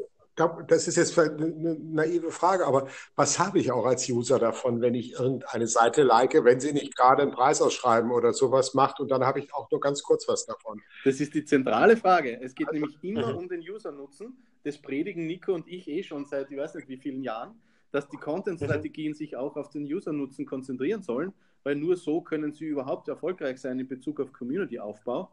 das 0.67 0.89
ist 0.89 0.97
jetzt 0.97 1.19
eine 1.19 1.77
naive 1.81 2.31
Frage, 2.31 2.67
aber 2.67 2.89
was 3.15 3.39
habe 3.39 3.59
ich 3.59 3.71
auch 3.73 3.85
als 3.85 4.09
User 4.09 4.39
davon, 4.39 4.81
wenn 4.81 4.95
ich 4.95 5.13
irgendeine 5.13 5.67
Seite 5.67 6.03
like, 6.03 6.33
wenn 6.45 6.61
sie 6.61 6.73
nicht 6.73 6.97
gerade 6.97 7.23
einen 7.23 7.31
Preis 7.31 7.61
ausschreiben 7.61 8.11
oder 8.11 8.33
sowas 8.33 8.75
macht 8.75 9.01
und 9.01 9.11
dann 9.11 9.25
habe 9.25 9.41
ich 9.41 9.53
auch 9.53 9.71
nur 9.71 9.81
ganz 9.81 10.03
kurz 10.03 10.27
was 10.29 10.47
davon? 10.47 10.81
Das 11.05 11.21
ist 11.21 11.35
die 11.35 11.45
zentrale 11.45 11.97
Frage. 11.97 12.41
Es 12.41 12.55
geht 12.55 12.69
also, 12.69 12.81
nämlich 12.81 12.99
immer 13.03 13.37
um 13.37 13.49
den 13.49 13.61
User-Nutzen. 13.61 14.37
Das 14.65 14.79
predigen 14.79 15.27
Nico 15.27 15.53
und 15.53 15.69
ich 15.69 15.89
eh 15.89 16.03
schon 16.03 16.27
seit, 16.27 16.51
ich 16.51 16.59
weiß 16.59 16.75
nicht 16.75 16.89
wie 16.89 16.99
vielen 16.99 17.23
Jahren, 17.23 17.61
dass 17.93 18.09
die 18.09 18.17
Content-Strategien 18.17 19.15
sich 19.15 19.37
auch 19.37 19.57
auf 19.57 19.71
den 19.71 19.85
User-Nutzen 19.85 20.47
konzentrieren 20.47 21.03
sollen, 21.03 21.33
weil 21.65 21.77
nur 21.77 21.97
so 21.97 22.21
können 22.21 22.53
sie 22.53 22.67
überhaupt 22.67 23.09
erfolgreich 23.09 23.61
sein 23.61 23.79
in 23.79 23.89
Bezug 23.89 24.21
auf 24.21 24.33
Community-Aufbau. 24.33 25.31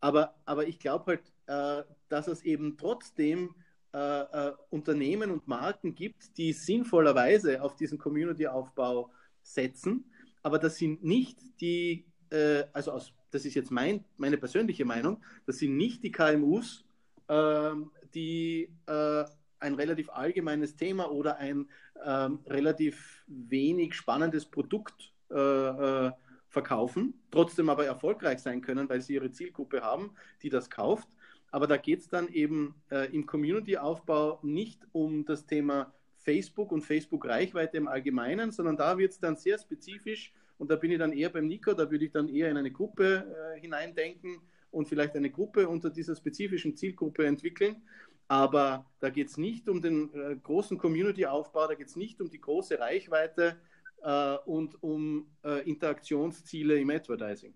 Aber, 0.00 0.34
aber 0.44 0.66
ich 0.66 0.78
glaube 0.78 1.04
halt, 1.06 1.32
äh, 1.46 1.84
dass 2.08 2.26
es 2.26 2.42
eben 2.42 2.76
trotzdem 2.76 3.54
äh, 3.92 3.98
äh, 3.98 4.52
Unternehmen 4.70 5.30
und 5.30 5.48
Marken 5.48 5.94
gibt, 5.94 6.36
die 6.38 6.52
sinnvollerweise 6.52 7.60
auf 7.62 7.76
diesen 7.76 7.98
Community-Aufbau 7.98 9.10
setzen. 9.42 10.04
Aber 10.42 10.58
das 10.58 10.76
sind 10.76 11.04
nicht 11.04 11.38
die, 11.60 12.06
äh, 12.30 12.64
also 12.72 12.92
aus, 12.92 13.12
das 13.30 13.44
ist 13.44 13.54
jetzt 13.54 13.70
mein, 13.70 14.04
meine 14.16 14.38
persönliche 14.38 14.84
Meinung, 14.84 15.22
das 15.46 15.58
sind 15.58 15.76
nicht 15.76 16.02
die 16.02 16.12
KMUs, 16.12 16.84
ähm, 17.28 17.90
die 18.14 18.70
äh, 18.86 19.24
ein 19.58 19.74
relativ 19.74 20.08
allgemeines 20.10 20.76
Thema 20.76 21.10
oder 21.10 21.36
ein 21.36 21.68
ähm, 22.04 22.40
relativ 22.46 23.24
wenig 23.26 23.94
spannendes 23.94 24.46
Produkt 24.46 25.12
äh, 25.30 26.10
verkaufen, 26.50 27.14
trotzdem 27.30 27.70
aber 27.70 27.86
erfolgreich 27.86 28.40
sein 28.40 28.60
können, 28.60 28.88
weil 28.88 29.00
sie 29.00 29.14
ihre 29.14 29.30
Zielgruppe 29.30 29.80
haben, 29.80 30.10
die 30.42 30.50
das 30.50 30.68
kauft. 30.68 31.08
Aber 31.50 31.66
da 31.66 31.76
geht 31.76 32.00
es 32.00 32.08
dann 32.08 32.28
eben 32.28 32.74
äh, 32.90 33.12
im 33.14 33.26
Community-Aufbau 33.26 34.40
nicht 34.42 34.86
um 34.92 35.24
das 35.24 35.46
Thema 35.46 35.92
Facebook 36.18 36.70
und 36.70 36.82
Facebook-Reichweite 36.82 37.76
im 37.76 37.88
Allgemeinen, 37.88 38.52
sondern 38.52 38.76
da 38.76 38.98
wird 38.98 39.12
es 39.12 39.20
dann 39.20 39.36
sehr 39.36 39.58
spezifisch 39.58 40.32
und 40.58 40.70
da 40.70 40.76
bin 40.76 40.90
ich 40.90 40.98
dann 40.98 41.12
eher 41.12 41.30
beim 41.30 41.46
Nico, 41.46 41.72
da 41.72 41.90
würde 41.90 42.04
ich 42.04 42.12
dann 42.12 42.28
eher 42.28 42.50
in 42.50 42.56
eine 42.56 42.70
Gruppe 42.70 43.24
äh, 43.56 43.60
hineindenken 43.60 44.40
und 44.70 44.88
vielleicht 44.88 45.16
eine 45.16 45.30
Gruppe 45.30 45.68
unter 45.68 45.88
dieser 45.88 46.14
spezifischen 46.14 46.76
Zielgruppe 46.76 47.26
entwickeln. 47.26 47.82
Aber 48.28 48.86
da 49.00 49.10
geht 49.10 49.28
es 49.28 49.38
nicht 49.38 49.68
um 49.68 49.80
den 49.80 50.12
äh, 50.14 50.36
großen 50.36 50.78
Community-Aufbau, 50.78 51.66
da 51.66 51.74
geht 51.74 51.88
es 51.88 51.96
nicht 51.96 52.20
um 52.20 52.30
die 52.30 52.40
große 52.40 52.78
Reichweite, 52.78 53.56
äh, 54.02 54.36
und 54.46 54.82
um 54.82 55.30
äh, 55.44 55.68
Interaktionsziele 55.68 56.78
im 56.78 56.90
Advertising. 56.90 57.54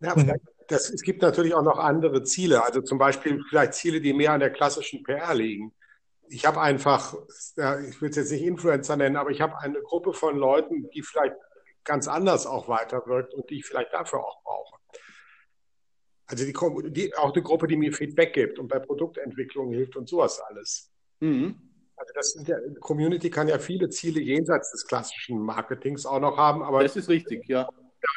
Ja, 0.00 0.14
das, 0.68 0.90
es 0.90 1.02
gibt 1.02 1.22
natürlich 1.22 1.54
auch 1.54 1.62
noch 1.62 1.78
andere 1.78 2.22
Ziele, 2.22 2.64
also 2.64 2.82
zum 2.82 2.98
Beispiel 2.98 3.42
vielleicht 3.48 3.74
Ziele, 3.74 4.00
die 4.00 4.12
mehr 4.12 4.32
an 4.32 4.40
der 4.40 4.50
klassischen 4.50 5.02
PR 5.02 5.34
liegen. 5.34 5.72
Ich 6.28 6.46
habe 6.46 6.60
einfach, 6.60 7.14
ich 7.88 8.00
will 8.00 8.10
es 8.10 8.16
jetzt 8.16 8.30
nicht 8.30 8.42
Influencer 8.42 8.96
nennen, 8.96 9.16
aber 9.16 9.30
ich 9.30 9.40
habe 9.40 9.58
eine 9.58 9.80
Gruppe 9.80 10.12
von 10.12 10.36
Leuten, 10.36 10.88
die 10.90 11.02
vielleicht 11.02 11.34
ganz 11.84 12.06
anders 12.06 12.46
auch 12.46 12.68
weiterwirkt 12.68 13.32
und 13.34 13.48
die 13.50 13.60
ich 13.60 13.66
vielleicht 13.66 13.92
dafür 13.92 14.20
auch 14.20 14.42
brauche. 14.42 14.76
Also 16.26 16.44
die, 16.44 16.92
die, 16.92 17.16
auch 17.16 17.32
eine 17.32 17.42
Gruppe, 17.42 17.66
die 17.66 17.76
mir 17.76 17.92
Feedback 17.92 18.34
gibt 18.34 18.58
und 18.58 18.68
bei 18.68 18.78
Produktentwicklung 18.78 19.72
hilft 19.72 19.96
und 19.96 20.08
sowas 20.08 20.38
alles. 20.40 20.92
Mhm. 21.20 21.67
Also 21.98 22.12
das 22.14 22.32
sind 22.32 22.48
ja, 22.48 22.56
Community 22.80 23.28
kann 23.28 23.48
ja 23.48 23.58
viele 23.58 23.88
Ziele 23.88 24.20
jenseits 24.20 24.70
des 24.70 24.86
klassischen 24.86 25.40
Marketings 25.40 26.06
auch 26.06 26.20
noch 26.20 26.36
haben, 26.36 26.62
aber 26.62 26.82
das 26.82 26.96
ist 26.96 27.08
richtig, 27.08 27.46
ja. 27.48 27.68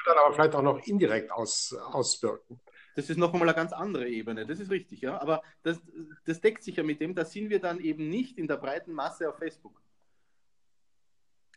Dann 0.05 0.17
aber 0.17 0.33
vielleicht 0.33 0.55
auch 0.55 0.61
noch 0.61 0.85
indirekt 0.85 1.31
aus, 1.31 1.73
auswirken. 1.73 2.59
Das 2.95 3.09
ist 3.09 3.17
noch 3.17 3.33
einmal 3.33 3.47
eine 3.47 3.55
ganz 3.55 3.73
andere 3.73 4.07
Ebene, 4.07 4.45
das 4.45 4.59
ist 4.59 4.69
richtig, 4.69 5.01
ja. 5.01 5.19
Aber 5.19 5.41
das, 5.63 5.79
das 6.25 6.41
deckt 6.41 6.63
sich 6.63 6.75
ja 6.75 6.83
mit 6.83 7.01
dem, 7.01 7.15
da 7.15 7.25
sind 7.25 7.49
wir 7.49 7.59
dann 7.59 7.79
eben 7.79 8.09
nicht 8.09 8.37
in 8.37 8.47
der 8.47 8.57
breiten 8.57 8.93
Masse 8.93 9.29
auf 9.29 9.37
Facebook. 9.37 9.81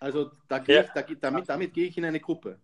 Also 0.00 0.30
da 0.48 0.62
ja. 0.66 0.82
ich, 0.82 0.90
da, 0.90 1.02
damit, 1.20 1.48
damit 1.48 1.74
gehe 1.74 1.86
ich 1.86 1.98
in 1.98 2.04
eine 2.04 2.20
Gruppe. 2.20 2.58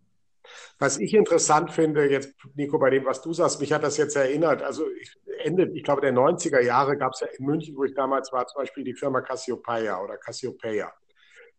Was 0.78 0.98
ich 0.98 1.14
interessant 1.14 1.72
finde, 1.72 2.10
jetzt, 2.10 2.34
Nico, 2.54 2.78
bei 2.78 2.90
dem, 2.90 3.04
was 3.04 3.20
du 3.22 3.32
sagst, 3.32 3.60
mich 3.60 3.72
hat 3.72 3.82
das 3.82 3.96
jetzt 3.96 4.16
erinnert. 4.16 4.62
Also 4.62 4.84
ich, 4.90 5.16
Ende, 5.44 5.70
ich 5.74 5.82
glaube, 5.82 6.00
der 6.00 6.12
90er 6.12 6.60
Jahre 6.60 6.96
gab 6.96 7.12
es 7.12 7.20
ja 7.20 7.26
in 7.26 7.44
München, 7.44 7.76
wo 7.76 7.84
ich 7.84 7.94
damals 7.94 8.32
war, 8.32 8.46
zum 8.46 8.62
Beispiel 8.62 8.84
die 8.84 8.94
Firma 8.94 9.20
Cassiopeia 9.20 10.02
oder 10.02 10.16
Cassiopeia. 10.16 10.92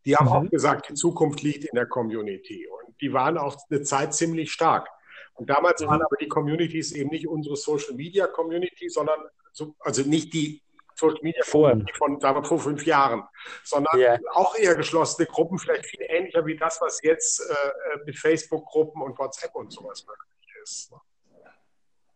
Die 0.06 0.16
haben 0.16 0.26
mhm. 0.26 0.32
auch 0.32 0.50
gesagt, 0.50 0.90
die 0.90 0.94
Zukunft 0.96 1.42
liegt 1.44 1.66
in 1.66 1.76
der 1.76 1.86
Community. 1.86 2.68
Und 2.68 3.00
die 3.02 3.14
waren 3.14 3.38
auch 3.38 3.56
eine 3.70 3.82
Zeit 3.84 4.14
ziemlich 4.14 4.52
stark. 4.52 4.88
Und 5.34 5.50
damals 5.50 5.82
mhm. 5.82 5.88
waren 5.88 6.02
aber 6.02 6.18
die 6.20 6.28
Communities 6.28 6.92
eben 6.92 7.10
nicht 7.10 7.28
unsere 7.28 7.56
Social 7.56 7.94
Media 7.94 8.28
Community, 8.28 8.90
sondern 8.90 9.20
so, 9.52 9.76
also 9.80 10.04
nicht 10.04 10.34
die 10.34 10.62
Social 11.02 11.20
Media 11.22 11.44
Foren 11.44 11.88
von, 11.98 12.22
wir, 12.22 12.44
vor 12.44 12.60
fünf 12.60 12.86
Jahren, 12.86 13.24
sondern 13.64 14.00
yeah. 14.00 14.20
auch 14.34 14.56
eher 14.56 14.76
geschlossene 14.76 15.28
Gruppen, 15.28 15.58
vielleicht 15.58 15.86
viel 15.86 16.02
ähnlicher 16.02 16.46
wie 16.46 16.56
das, 16.56 16.80
was 16.80 17.02
jetzt 17.02 17.40
äh, 17.40 17.98
mit 18.06 18.18
Facebook-Gruppen 18.18 19.02
und 19.02 19.18
WhatsApp 19.18 19.56
und 19.56 19.72
sowas 19.74 20.06
möglich 20.06 20.56
ist. 20.62 20.92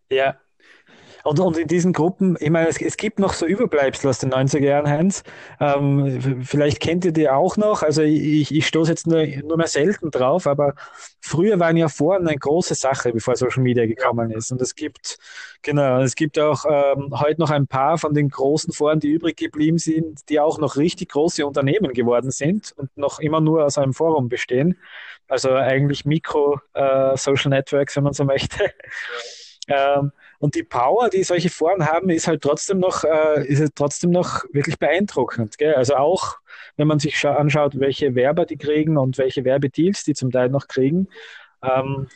Ja, 0.09 0.39
und, 1.25 1.39
und 1.39 1.57
in 1.57 1.67
diesen 1.67 1.91
Gruppen, 1.91 2.37
ich 2.39 2.51
meine, 2.51 2.69
es, 2.69 2.79
es 2.79 2.97
gibt 2.97 3.17
noch 3.17 3.33
so 3.33 3.47
Überbleibsel 3.47 4.11
aus 4.11 4.19
den 4.19 4.31
90er 4.31 4.59
Jahren, 4.59 4.87
Heinz. 4.87 5.23
Ähm, 5.59 6.43
vielleicht 6.43 6.79
kennt 6.79 7.03
ihr 7.03 7.13
die 7.13 7.27
auch 7.27 7.57
noch. 7.57 7.81
Also 7.81 8.03
ich, 8.03 8.53
ich 8.53 8.67
stoße 8.67 8.91
jetzt 8.91 9.07
nur, 9.07 9.25
nur 9.25 9.57
mehr 9.57 9.65
selten 9.65 10.11
drauf, 10.11 10.45
aber 10.45 10.75
früher 11.19 11.59
waren 11.59 11.77
ja 11.77 11.87
Foren 11.89 12.27
eine 12.27 12.37
große 12.37 12.75
Sache, 12.75 13.11
bevor 13.11 13.35
Social 13.35 13.63
Media 13.63 13.87
gekommen 13.87 14.29
ist. 14.29 14.51
Und 14.51 14.61
es 14.61 14.75
gibt, 14.75 15.17
genau, 15.63 15.99
es 16.01 16.13
gibt 16.13 16.37
auch 16.37 16.63
ähm, 16.69 17.11
heute 17.19 17.41
noch 17.41 17.49
ein 17.49 17.65
paar 17.65 17.97
von 17.97 18.13
den 18.13 18.29
großen 18.29 18.71
Foren, 18.71 18.99
die 18.99 19.09
übrig 19.09 19.35
geblieben 19.35 19.79
sind, 19.79 20.29
die 20.29 20.39
auch 20.39 20.59
noch 20.59 20.77
richtig 20.77 21.09
große 21.09 21.43
Unternehmen 21.43 21.93
geworden 21.93 22.29
sind 22.29 22.71
und 22.77 22.95
noch 22.95 23.19
immer 23.19 23.41
nur 23.41 23.65
aus 23.65 23.79
einem 23.79 23.93
Forum 23.93 24.29
bestehen. 24.29 24.77
Also 25.27 25.49
eigentlich 25.53 26.05
Mikro-Social 26.05 27.51
äh, 27.51 27.55
Networks, 27.55 27.95
wenn 27.95 28.03
man 28.03 28.13
so 28.13 28.25
möchte. 28.25 28.71
Ähm, 29.67 30.11
und 30.39 30.55
die 30.55 30.63
Power, 30.63 31.09
die 31.09 31.23
solche 31.23 31.49
Foren 31.49 31.85
haben, 31.85 32.09
ist 32.09 32.27
halt 32.27 32.41
trotzdem 32.41 32.79
noch, 32.79 33.03
äh, 33.03 33.45
ist 33.47 33.59
halt 33.59 33.75
trotzdem 33.75 34.11
noch 34.11 34.43
wirklich 34.51 34.77
beeindruckend. 34.77 35.57
Gell? 35.57 35.75
Also 35.75 35.95
auch, 35.95 36.37
wenn 36.77 36.87
man 36.87 36.99
sich 36.99 37.25
anschaut, 37.25 37.79
welche 37.79 38.15
Werber 38.15 38.45
die 38.45 38.57
kriegen 38.57 38.97
und 38.97 39.17
welche 39.17 39.45
Werbedeals 39.45 40.03
die 40.03 40.13
zum 40.13 40.31
Teil 40.31 40.49
noch 40.49 40.67
kriegen. 40.67 41.07
Ähm, 41.63 42.07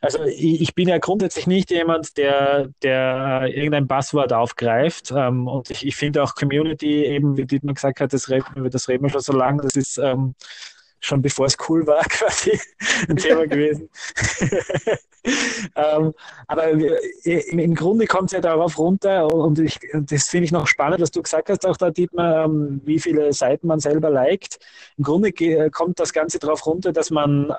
also 0.00 0.22
ich, 0.24 0.60
ich, 0.60 0.74
bin 0.74 0.88
ja 0.88 0.98
grundsätzlich 0.98 1.46
nicht 1.46 1.70
jemand, 1.70 2.16
der, 2.16 2.68
der 2.82 3.48
irgendein 3.48 3.88
Passwort 3.88 4.32
aufgreift. 4.32 5.12
Ähm, 5.14 5.48
und 5.48 5.70
ich, 5.70 5.86
ich 5.86 5.96
finde 5.96 6.22
auch 6.22 6.34
Community, 6.34 7.04
eben 7.04 7.36
wie 7.36 7.46
Dietmar 7.46 7.74
gesagt 7.74 8.00
hat, 8.00 8.12
das 8.12 8.28
reden, 8.28 8.70
das 8.70 8.88
reden 8.88 9.04
wir 9.04 9.10
schon 9.10 9.20
so 9.20 9.32
lange, 9.32 9.62
das 9.62 9.74
ist 9.74 9.98
ähm, 9.98 10.34
schon 11.06 11.22
bevor 11.22 11.46
es 11.46 11.56
cool 11.68 11.86
war, 11.86 12.02
quasi 12.08 12.58
ein 13.08 13.16
Thema 13.16 13.46
gewesen. 13.46 13.88
ähm, 15.76 16.12
aber 16.46 16.70
im 16.70 17.74
Grunde 17.74 18.06
kommt 18.06 18.26
es 18.26 18.32
ja 18.32 18.40
darauf 18.40 18.78
runter 18.78 19.32
und, 19.32 19.58
ich, 19.58 19.78
und 19.92 20.10
das 20.10 20.28
finde 20.28 20.44
ich 20.44 20.52
noch 20.52 20.66
spannend, 20.66 21.00
was 21.00 21.10
du 21.10 21.22
gesagt 21.22 21.48
hast, 21.48 21.66
auch 21.66 21.76
da 21.76 21.90
Dietmar, 21.90 22.44
ähm, 22.44 22.80
wie 22.84 22.98
viele 22.98 23.32
Seiten 23.32 23.66
man 23.66 23.80
selber 23.80 24.10
liked. 24.10 24.58
Im 24.98 25.04
Grunde 25.04 25.32
kommt 25.70 26.00
das 26.00 26.12
Ganze 26.12 26.38
darauf 26.38 26.66
runter, 26.66 26.92
dass 26.92 27.10
man, 27.10 27.52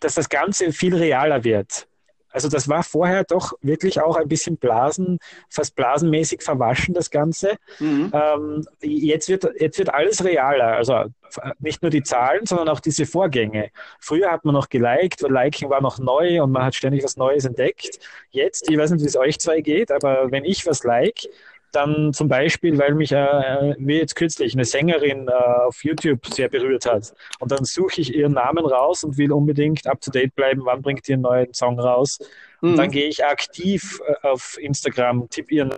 dass 0.00 0.14
das 0.14 0.28
Ganze 0.28 0.72
viel 0.72 0.94
realer 0.94 1.44
wird. 1.44 1.88
Also 2.34 2.48
das 2.48 2.68
war 2.68 2.82
vorher 2.82 3.22
doch 3.22 3.52
wirklich 3.62 4.00
auch 4.00 4.16
ein 4.16 4.26
bisschen 4.26 4.56
Blasen, 4.56 5.20
fast 5.48 5.76
blasenmäßig 5.76 6.42
verwaschen, 6.42 6.92
das 6.92 7.10
Ganze. 7.10 7.52
Mhm. 7.78 8.10
Ähm, 8.12 8.66
jetzt, 8.82 9.28
wird, 9.28 9.46
jetzt 9.60 9.78
wird 9.78 9.94
alles 9.94 10.24
realer. 10.24 10.74
Also 10.74 11.04
nicht 11.60 11.80
nur 11.80 11.90
die 11.90 12.02
Zahlen, 12.02 12.44
sondern 12.44 12.68
auch 12.68 12.80
diese 12.80 13.06
Vorgänge. 13.06 13.70
Früher 14.00 14.32
hat 14.32 14.44
man 14.44 14.54
noch 14.54 14.68
geliked, 14.68 15.22
weil 15.22 15.30
Liking 15.30 15.70
war 15.70 15.80
noch 15.80 16.00
neu 16.00 16.42
und 16.42 16.50
man 16.50 16.64
hat 16.64 16.74
ständig 16.74 17.04
was 17.04 17.16
Neues 17.16 17.44
entdeckt. 17.44 18.00
Jetzt, 18.30 18.68
ich 18.68 18.76
weiß 18.76 18.90
nicht, 18.90 19.02
wie 19.02 19.08
es 19.08 19.16
euch 19.16 19.38
zwei 19.38 19.60
geht, 19.60 19.92
aber 19.92 20.32
wenn 20.32 20.44
ich 20.44 20.66
was 20.66 20.82
like, 20.82 21.28
dann 21.74 22.12
zum 22.12 22.28
Beispiel, 22.28 22.78
weil 22.78 22.94
mich, 22.94 23.12
äh, 23.12 23.74
wie 23.78 23.96
jetzt 23.96 24.14
kürzlich, 24.14 24.54
eine 24.54 24.64
Sängerin 24.64 25.28
äh, 25.28 25.32
auf 25.32 25.82
YouTube 25.84 26.26
sehr 26.26 26.48
berührt 26.48 26.86
hat. 26.86 27.14
Und 27.40 27.52
dann 27.52 27.64
suche 27.64 28.00
ich 28.00 28.14
ihren 28.14 28.32
Namen 28.32 28.64
raus 28.64 29.04
und 29.04 29.18
will 29.18 29.32
unbedingt 29.32 29.86
up-to-date 29.86 30.34
bleiben, 30.34 30.62
wann 30.64 30.82
bringt 30.82 31.08
ihr 31.08 31.14
einen 31.14 31.22
neuen 31.22 31.54
Song 31.54 31.78
raus. 31.78 32.18
Und 32.60 32.72
mhm. 32.72 32.76
dann 32.76 32.90
gehe 32.90 33.08
ich 33.08 33.24
aktiv 33.24 34.00
äh, 34.06 34.26
auf 34.26 34.56
Instagram, 34.60 35.28
tippe 35.28 35.54
ihren 35.54 35.74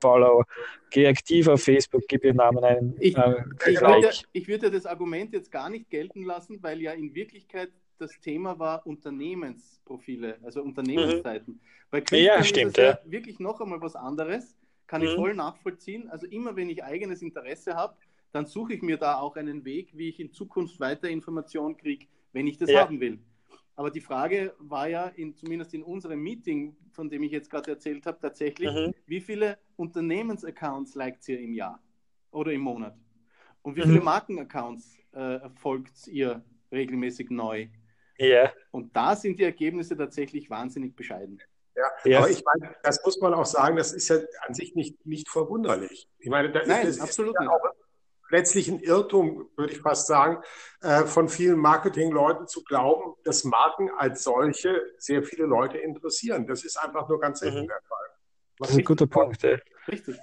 Follow, 0.00 0.44
gehe 0.90 1.08
aktiv 1.08 1.48
auf 1.48 1.62
Facebook, 1.62 2.06
gebe 2.08 2.28
ihren 2.28 2.36
Namen 2.36 2.64
ein. 2.64 2.94
Ich, 2.98 3.16
äh, 3.16 3.34
ich, 3.66 3.80
würde, 3.80 4.10
ich 4.32 4.48
würde 4.48 4.70
das 4.70 4.86
Argument 4.86 5.32
jetzt 5.32 5.50
gar 5.50 5.70
nicht 5.70 5.90
gelten 5.90 6.24
lassen, 6.24 6.62
weil 6.62 6.80
ja 6.80 6.92
in 6.92 7.14
Wirklichkeit 7.14 7.70
das 7.98 8.12
Thema 8.20 8.58
war 8.58 8.86
Unternehmensprofile, 8.86 10.38
also 10.42 10.62
Unternehmensseiten. 10.62 11.54
Mhm. 11.54 11.60
Bei 11.90 12.00
Künstlern 12.00 12.22
ja, 12.22 12.44
stimmt, 12.44 12.78
ist 12.78 12.78
es 12.78 12.84
ja, 12.84 12.90
ja 12.90 13.10
wirklich 13.10 13.40
noch 13.40 13.60
einmal 13.60 13.80
was 13.80 13.96
anderes 13.96 14.54
kann 14.88 15.02
mhm. 15.02 15.08
ich 15.08 15.14
voll 15.14 15.34
nachvollziehen. 15.34 16.10
Also 16.10 16.26
immer 16.26 16.56
wenn 16.56 16.68
ich 16.68 16.82
eigenes 16.82 17.22
Interesse 17.22 17.76
habe, 17.76 17.96
dann 18.32 18.46
suche 18.46 18.74
ich 18.74 18.82
mir 18.82 18.96
da 18.96 19.20
auch 19.20 19.36
einen 19.36 19.64
Weg, 19.64 19.96
wie 19.96 20.08
ich 20.08 20.18
in 20.18 20.32
Zukunft 20.32 20.80
weiter 20.80 21.08
Informationen 21.08 21.76
kriege, 21.76 22.06
wenn 22.32 22.46
ich 22.46 22.58
das 22.58 22.70
ja. 22.70 22.80
haben 22.80 22.98
will. 23.00 23.20
Aber 23.76 23.92
die 23.92 24.00
Frage 24.00 24.54
war 24.58 24.88
ja, 24.88 25.06
in, 25.06 25.36
zumindest 25.36 25.72
in 25.72 25.84
unserem 25.84 26.20
Meeting, 26.20 26.76
von 26.90 27.08
dem 27.08 27.22
ich 27.22 27.30
jetzt 27.30 27.48
gerade 27.48 27.70
erzählt 27.70 28.06
habe, 28.06 28.18
tatsächlich, 28.20 28.72
mhm. 28.72 28.92
wie 29.06 29.20
viele 29.20 29.56
Unternehmensaccounts 29.76 30.96
liked 30.96 31.28
ihr 31.28 31.38
im 31.38 31.54
Jahr 31.54 31.80
oder 32.32 32.52
im 32.52 32.62
Monat? 32.62 32.96
Und 33.62 33.76
wie 33.76 33.82
viele 33.82 34.00
mhm. 34.00 34.04
Markenaccounts 34.04 34.98
äh, 35.12 35.48
folgt 35.54 36.08
ihr 36.08 36.42
regelmäßig 36.72 37.30
neu? 37.30 37.68
Ja. 38.18 38.52
Und 38.72 38.96
da 38.96 39.14
sind 39.14 39.38
die 39.38 39.44
Ergebnisse 39.44 39.96
tatsächlich 39.96 40.50
wahnsinnig 40.50 40.96
bescheiden. 40.96 41.40
Ja, 41.78 42.10
ja, 42.10 42.18
aber 42.18 42.30
ich 42.30 42.44
meine, 42.44 42.74
das 42.82 43.04
muss 43.04 43.20
man 43.20 43.34
auch 43.34 43.46
sagen, 43.46 43.76
das 43.76 43.92
ist 43.92 44.08
ja 44.08 44.16
an 44.46 44.54
sich 44.54 44.74
nicht, 44.74 45.06
nicht 45.06 45.28
verwunderlich. 45.28 46.08
Ich 46.18 46.28
meine, 46.28 46.50
da 46.50 46.62
Nein, 46.66 46.86
ist, 46.86 47.00
absolut 47.00 47.36
ist 47.38 47.44
ja 47.44 47.50
auch 47.50 47.62
letztlich 48.30 48.68
ein 48.68 48.80
Irrtum, 48.80 49.48
würde 49.56 49.72
ich 49.72 49.80
fast 49.80 50.06
sagen, 50.06 50.42
äh, 50.80 51.04
von 51.04 51.28
vielen 51.28 51.58
Marketingleuten 51.58 52.48
zu 52.48 52.64
glauben, 52.64 53.14
dass 53.24 53.44
Marken 53.44 53.90
als 53.96 54.24
solche 54.24 54.82
sehr 54.98 55.22
viele 55.22 55.44
Leute 55.44 55.78
interessieren. 55.78 56.46
Das 56.46 56.64
ist 56.64 56.76
einfach 56.76 57.08
nur 57.08 57.20
ganz 57.20 57.40
selten 57.40 57.62
mhm. 57.62 57.68
der 57.68 57.80
Fall. 57.82 58.06
Was 58.58 58.68
das 58.68 58.70
ist 58.70 58.78
ein 58.78 58.84
guter 58.84 59.06
Punkt. 59.06 59.42
Ja. 59.42 59.56
Richtig. 59.86 60.18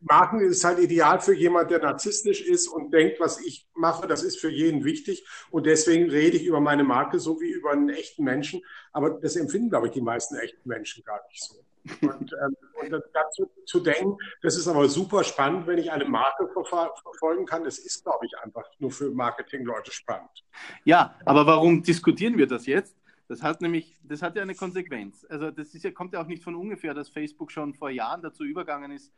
Marken 0.00 0.40
ist 0.40 0.64
halt 0.64 0.78
ideal 0.78 1.20
für 1.20 1.34
jemand, 1.34 1.70
der 1.70 1.80
narzisstisch 1.80 2.40
ist 2.40 2.68
und 2.68 2.92
denkt, 2.92 3.18
was 3.20 3.40
ich 3.40 3.66
mache, 3.74 4.06
das 4.06 4.22
ist 4.22 4.38
für 4.38 4.50
jeden 4.50 4.84
wichtig. 4.84 5.26
Und 5.50 5.66
deswegen 5.66 6.10
rede 6.10 6.36
ich 6.36 6.44
über 6.44 6.60
meine 6.60 6.84
Marke 6.84 7.18
so 7.18 7.40
wie 7.40 7.50
über 7.50 7.72
einen 7.72 7.88
echten 7.88 8.24
Menschen. 8.24 8.62
Aber 8.92 9.10
das 9.10 9.36
empfinden, 9.36 9.70
glaube 9.70 9.88
ich, 9.88 9.92
die 9.92 10.00
meisten 10.00 10.36
echten 10.36 10.68
Menschen 10.68 11.04
gar 11.04 11.20
nicht 11.28 11.42
so. 11.42 11.56
Und, 12.02 12.32
ähm, 12.32 12.56
und 12.80 13.02
dazu 13.12 13.50
zu 13.64 13.80
denken, 13.80 14.16
das 14.42 14.56
ist 14.56 14.66
aber 14.66 14.88
super 14.88 15.22
spannend, 15.24 15.66
wenn 15.66 15.78
ich 15.78 15.90
eine 15.92 16.04
Marke 16.04 16.48
verfol 16.48 16.90
verfolgen 17.02 17.46
kann. 17.46 17.64
Das 17.64 17.78
ist, 17.78 18.02
glaube 18.04 18.26
ich, 18.26 18.36
einfach 18.38 18.64
nur 18.78 18.90
für 18.90 19.10
Marketingleute 19.10 19.92
spannend. 19.92 20.44
Ja, 20.84 21.14
aber 21.24 21.46
warum 21.46 21.82
diskutieren 21.82 22.36
wir 22.38 22.46
das 22.46 22.66
jetzt? 22.66 22.96
Das 23.28 23.42
hat 23.42 23.60
nämlich, 23.60 23.98
das 24.02 24.22
hat 24.22 24.36
ja 24.36 24.42
eine 24.42 24.54
Konsequenz. 24.54 25.26
Also 25.28 25.50
das 25.50 25.74
ist 25.74 25.84
ja, 25.84 25.90
kommt 25.90 26.12
ja 26.12 26.22
auch 26.22 26.26
nicht 26.26 26.44
von 26.44 26.54
ungefähr, 26.54 26.94
dass 26.94 27.08
Facebook 27.08 27.50
schon 27.50 27.74
vor 27.74 27.90
Jahren 27.90 28.22
dazu 28.22 28.44
übergegangen 28.44 28.92
ist, 28.92 29.12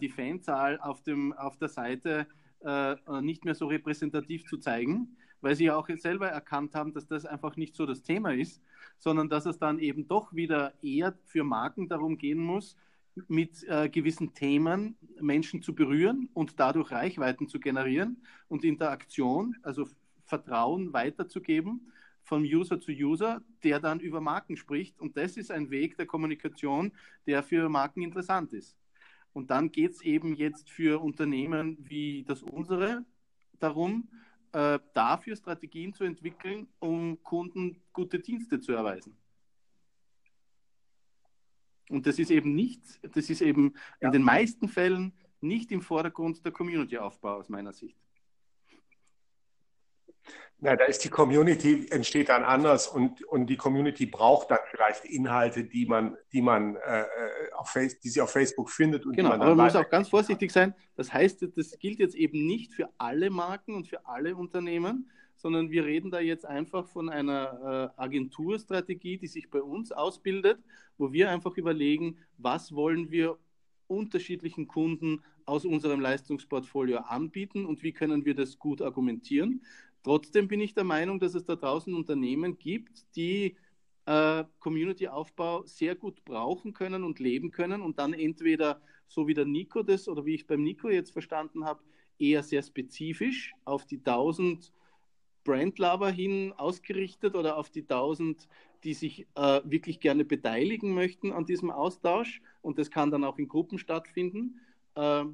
die 0.00 0.08
Fanzahl 0.08 0.78
auf, 0.80 1.02
dem, 1.02 1.32
auf 1.32 1.56
der 1.56 1.68
Seite 1.68 2.26
äh, 2.60 2.96
nicht 3.20 3.44
mehr 3.44 3.54
so 3.54 3.66
repräsentativ 3.66 4.44
zu 4.46 4.58
zeigen, 4.58 5.16
weil 5.40 5.54
sie 5.54 5.66
ja 5.66 5.76
auch 5.76 5.88
selber 5.96 6.28
erkannt 6.28 6.74
haben, 6.74 6.92
dass 6.92 7.06
das 7.06 7.24
einfach 7.24 7.56
nicht 7.56 7.76
so 7.76 7.86
das 7.86 8.02
Thema 8.02 8.34
ist, 8.34 8.60
sondern 8.98 9.28
dass 9.28 9.46
es 9.46 9.58
dann 9.58 9.78
eben 9.78 10.08
doch 10.08 10.34
wieder 10.34 10.72
eher 10.82 11.14
für 11.26 11.44
Marken 11.44 11.88
darum 11.88 12.18
gehen 12.18 12.38
muss, 12.38 12.76
mit 13.26 13.64
äh, 13.64 13.88
gewissen 13.88 14.34
Themen 14.34 14.96
Menschen 15.20 15.62
zu 15.62 15.74
berühren 15.74 16.28
und 16.34 16.60
dadurch 16.60 16.92
Reichweiten 16.92 17.48
zu 17.48 17.58
generieren 17.58 18.22
und 18.48 18.64
Interaktion, 18.64 19.56
also 19.62 19.88
Vertrauen 20.24 20.92
weiterzugeben 20.92 21.92
von 22.22 22.42
User 22.42 22.80
zu 22.80 22.92
User, 22.92 23.42
der 23.64 23.80
dann 23.80 24.00
über 24.00 24.20
Marken 24.20 24.56
spricht. 24.56 25.00
Und 25.00 25.16
das 25.16 25.36
ist 25.36 25.50
ein 25.50 25.70
Weg 25.70 25.96
der 25.96 26.06
Kommunikation, 26.06 26.92
der 27.26 27.42
für 27.42 27.68
Marken 27.68 28.02
interessant 28.02 28.52
ist. 28.52 28.76
Und 29.38 29.52
dann 29.52 29.70
geht 29.70 29.92
es 29.92 30.02
eben 30.02 30.34
jetzt 30.34 30.68
für 30.68 31.00
Unternehmen 31.00 31.76
wie 31.78 32.24
das 32.24 32.42
unsere 32.42 33.04
darum, 33.60 34.08
äh, 34.50 34.80
dafür 34.94 35.36
Strategien 35.36 35.92
zu 35.92 36.02
entwickeln, 36.02 36.66
um 36.80 37.22
Kunden 37.22 37.80
gute 37.92 38.18
Dienste 38.18 38.58
zu 38.58 38.72
erweisen. 38.72 39.16
Und 41.88 42.04
das 42.08 42.18
ist 42.18 42.32
eben 42.32 42.56
nicht, 42.56 42.82
das 43.14 43.30
ist 43.30 43.40
eben 43.40 43.74
ja. 44.00 44.08
in 44.08 44.12
den 44.12 44.24
meisten 44.24 44.66
Fällen 44.66 45.12
nicht 45.40 45.70
im 45.70 45.82
Vordergrund 45.82 46.44
der 46.44 46.50
Community-Aufbau 46.50 47.36
aus 47.36 47.48
meiner 47.48 47.72
Sicht. 47.72 47.96
Na, 50.60 50.74
da 50.74 50.86
ist 50.86 51.04
die 51.04 51.08
Community, 51.08 51.86
entsteht 51.90 52.30
dann 52.30 52.42
anders 52.42 52.88
und, 52.88 53.22
und 53.24 53.46
die 53.46 53.56
Community 53.56 54.06
braucht 54.06 54.50
dann 54.50 54.58
vielleicht 54.68 55.04
Inhalte, 55.04 55.62
die 55.62 55.86
man, 55.86 56.16
die 56.32 56.42
man 56.42 56.74
äh, 56.74 57.04
auf 57.56 57.68
Face, 57.68 58.00
die 58.00 58.08
sie 58.08 58.20
auf 58.20 58.30
Facebook 58.30 58.68
findet. 58.68 59.06
Und 59.06 59.14
genau, 59.14 59.28
man 59.28 59.40
aber 59.40 59.54
man 59.54 59.66
muss 59.66 59.76
auch 59.76 59.88
ganz 59.88 60.08
vorsichtig 60.08 60.50
sein. 60.50 60.74
Das 60.96 61.12
heißt, 61.12 61.46
das 61.54 61.78
gilt 61.78 62.00
jetzt 62.00 62.16
eben 62.16 62.44
nicht 62.44 62.74
für 62.74 62.88
alle 62.98 63.30
Marken 63.30 63.74
und 63.74 63.86
für 63.86 64.04
alle 64.06 64.34
Unternehmen, 64.34 65.08
sondern 65.36 65.70
wir 65.70 65.84
reden 65.84 66.10
da 66.10 66.18
jetzt 66.18 66.44
einfach 66.44 66.88
von 66.88 67.08
einer 67.08 67.92
äh, 67.96 68.00
Agenturstrategie, 68.02 69.18
die 69.18 69.28
sich 69.28 69.50
bei 69.50 69.62
uns 69.62 69.92
ausbildet, 69.92 70.58
wo 70.96 71.12
wir 71.12 71.30
einfach 71.30 71.56
überlegen, 71.56 72.18
was 72.36 72.74
wollen 72.74 73.12
wir 73.12 73.38
unterschiedlichen 73.86 74.66
Kunden 74.66 75.22
aus 75.46 75.64
unserem 75.64 76.00
Leistungsportfolio 76.00 76.98
anbieten 76.98 77.64
und 77.64 77.82
wie 77.82 77.92
können 77.92 78.24
wir 78.24 78.34
das 78.34 78.58
gut 78.58 78.82
argumentieren. 78.82 79.62
Trotzdem 80.02 80.48
bin 80.48 80.60
ich 80.60 80.74
der 80.74 80.84
Meinung, 80.84 81.20
dass 81.20 81.34
es 81.34 81.44
da 81.44 81.56
draußen 81.56 81.94
Unternehmen 81.94 82.58
gibt, 82.58 83.04
die 83.16 83.56
äh, 84.06 84.44
Community-Aufbau 84.60 85.64
sehr 85.66 85.94
gut 85.94 86.24
brauchen 86.24 86.72
können 86.72 87.04
und 87.04 87.18
leben 87.18 87.50
können 87.50 87.82
und 87.82 87.98
dann 87.98 88.12
entweder, 88.14 88.80
so 89.06 89.26
wie 89.26 89.34
der 89.34 89.44
Nico 89.44 89.82
das 89.82 90.08
oder 90.08 90.24
wie 90.24 90.34
ich 90.34 90.46
beim 90.46 90.62
Nico 90.62 90.88
jetzt 90.88 91.10
verstanden 91.10 91.64
habe, 91.64 91.82
eher 92.18 92.42
sehr 92.42 92.62
spezifisch 92.62 93.52
auf 93.64 93.84
die 93.86 93.98
1000 93.98 94.72
Brandlover 95.44 96.10
hin 96.10 96.52
ausgerichtet 96.56 97.34
oder 97.34 97.56
auf 97.56 97.70
die 97.70 97.82
1000, 97.82 98.48
die 98.84 98.94
sich 98.94 99.26
äh, 99.34 99.60
wirklich 99.64 100.00
gerne 100.00 100.24
beteiligen 100.24 100.94
möchten 100.94 101.32
an 101.32 101.46
diesem 101.46 101.70
Austausch 101.70 102.40
und 102.60 102.78
das 102.78 102.90
kann 102.90 103.10
dann 103.10 103.24
auch 103.24 103.38
in 103.38 103.48
Gruppen 103.48 103.78
stattfinden. 103.78 104.60
Äh, 104.94 105.24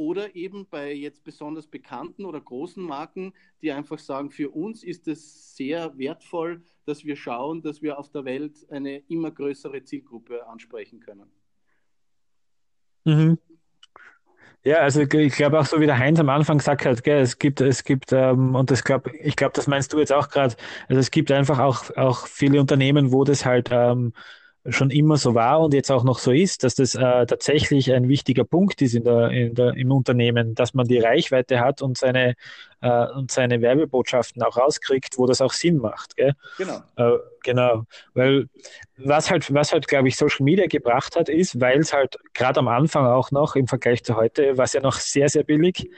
oder 0.00 0.34
eben 0.34 0.66
bei 0.66 0.94
jetzt 0.94 1.24
besonders 1.24 1.66
bekannten 1.66 2.24
oder 2.24 2.40
großen 2.40 2.82
Marken, 2.82 3.34
die 3.60 3.70
einfach 3.70 3.98
sagen, 3.98 4.30
für 4.30 4.48
uns 4.48 4.82
ist 4.82 5.06
es 5.08 5.54
sehr 5.54 5.98
wertvoll, 5.98 6.62
dass 6.86 7.04
wir 7.04 7.16
schauen, 7.16 7.60
dass 7.60 7.82
wir 7.82 7.98
auf 7.98 8.08
der 8.10 8.24
Welt 8.24 8.66
eine 8.70 9.00
immer 9.08 9.30
größere 9.30 9.84
Zielgruppe 9.84 10.46
ansprechen 10.46 11.00
können. 11.00 11.30
Mhm. 13.04 13.36
Ja, 14.64 14.78
also 14.78 15.02
ich 15.02 15.34
glaube 15.34 15.60
auch 15.60 15.66
so 15.66 15.80
wie 15.80 15.86
der 15.86 15.98
Heinz 15.98 16.18
am 16.18 16.30
Anfang 16.30 16.58
gesagt 16.58 16.86
hat, 16.86 17.04
gell, 17.04 17.20
es 17.20 17.38
gibt, 17.38 17.60
es 17.60 17.84
gibt, 17.84 18.12
ähm, 18.12 18.54
und 18.54 18.70
das 18.70 18.82
glaub, 18.82 19.06
ich 19.12 19.36
glaube, 19.36 19.52
das 19.54 19.66
meinst 19.66 19.92
du 19.92 19.98
jetzt 19.98 20.12
auch 20.12 20.30
gerade, 20.30 20.54
also 20.88 20.98
es 20.98 21.10
gibt 21.10 21.30
einfach 21.30 21.58
auch, 21.58 21.94
auch 21.96 22.26
viele 22.26 22.58
Unternehmen, 22.58 23.12
wo 23.12 23.24
das 23.24 23.44
halt 23.44 23.68
ähm, 23.70 24.14
schon 24.68 24.90
immer 24.90 25.16
so 25.16 25.34
war 25.34 25.60
und 25.60 25.74
jetzt 25.74 25.90
auch 25.90 26.04
noch 26.04 26.18
so 26.18 26.32
ist, 26.32 26.64
dass 26.64 26.74
das 26.74 26.94
äh, 26.94 27.26
tatsächlich 27.26 27.92
ein 27.92 28.08
wichtiger 28.08 28.44
Punkt 28.44 28.82
ist 28.82 28.94
in 28.94 29.04
der, 29.04 29.30
in 29.30 29.54
der, 29.54 29.74
im 29.74 29.90
Unternehmen, 29.90 30.54
dass 30.54 30.74
man 30.74 30.86
die 30.86 30.98
Reichweite 30.98 31.60
hat 31.60 31.80
und 31.80 31.96
seine, 31.96 32.34
äh, 32.80 33.06
und 33.12 33.30
seine 33.30 33.60
Werbebotschaften 33.60 34.42
auch 34.42 34.56
rauskriegt, 34.56 35.18
wo 35.18 35.26
das 35.26 35.40
auch 35.40 35.52
Sinn 35.52 35.78
macht. 35.78 36.16
Gell? 36.16 36.34
Genau. 36.58 36.82
Äh, 36.96 37.18
genau. 37.42 37.84
Weil 38.14 38.48
was 38.96 39.30
halt, 39.30 39.52
was 39.52 39.72
halt, 39.72 39.88
glaube 39.88 40.08
ich, 40.08 40.16
Social 40.16 40.44
Media 40.44 40.66
gebracht 40.66 41.16
hat, 41.16 41.28
ist, 41.28 41.60
weil 41.60 41.78
es 41.78 41.92
halt 41.92 42.18
gerade 42.34 42.60
am 42.60 42.68
Anfang 42.68 43.06
auch 43.06 43.30
noch 43.30 43.56
im 43.56 43.66
Vergleich 43.66 44.04
zu 44.04 44.16
heute, 44.16 44.58
was 44.58 44.72
ja 44.72 44.80
noch 44.80 44.94
sehr, 44.94 45.28
sehr 45.28 45.42
billig, 45.42 45.90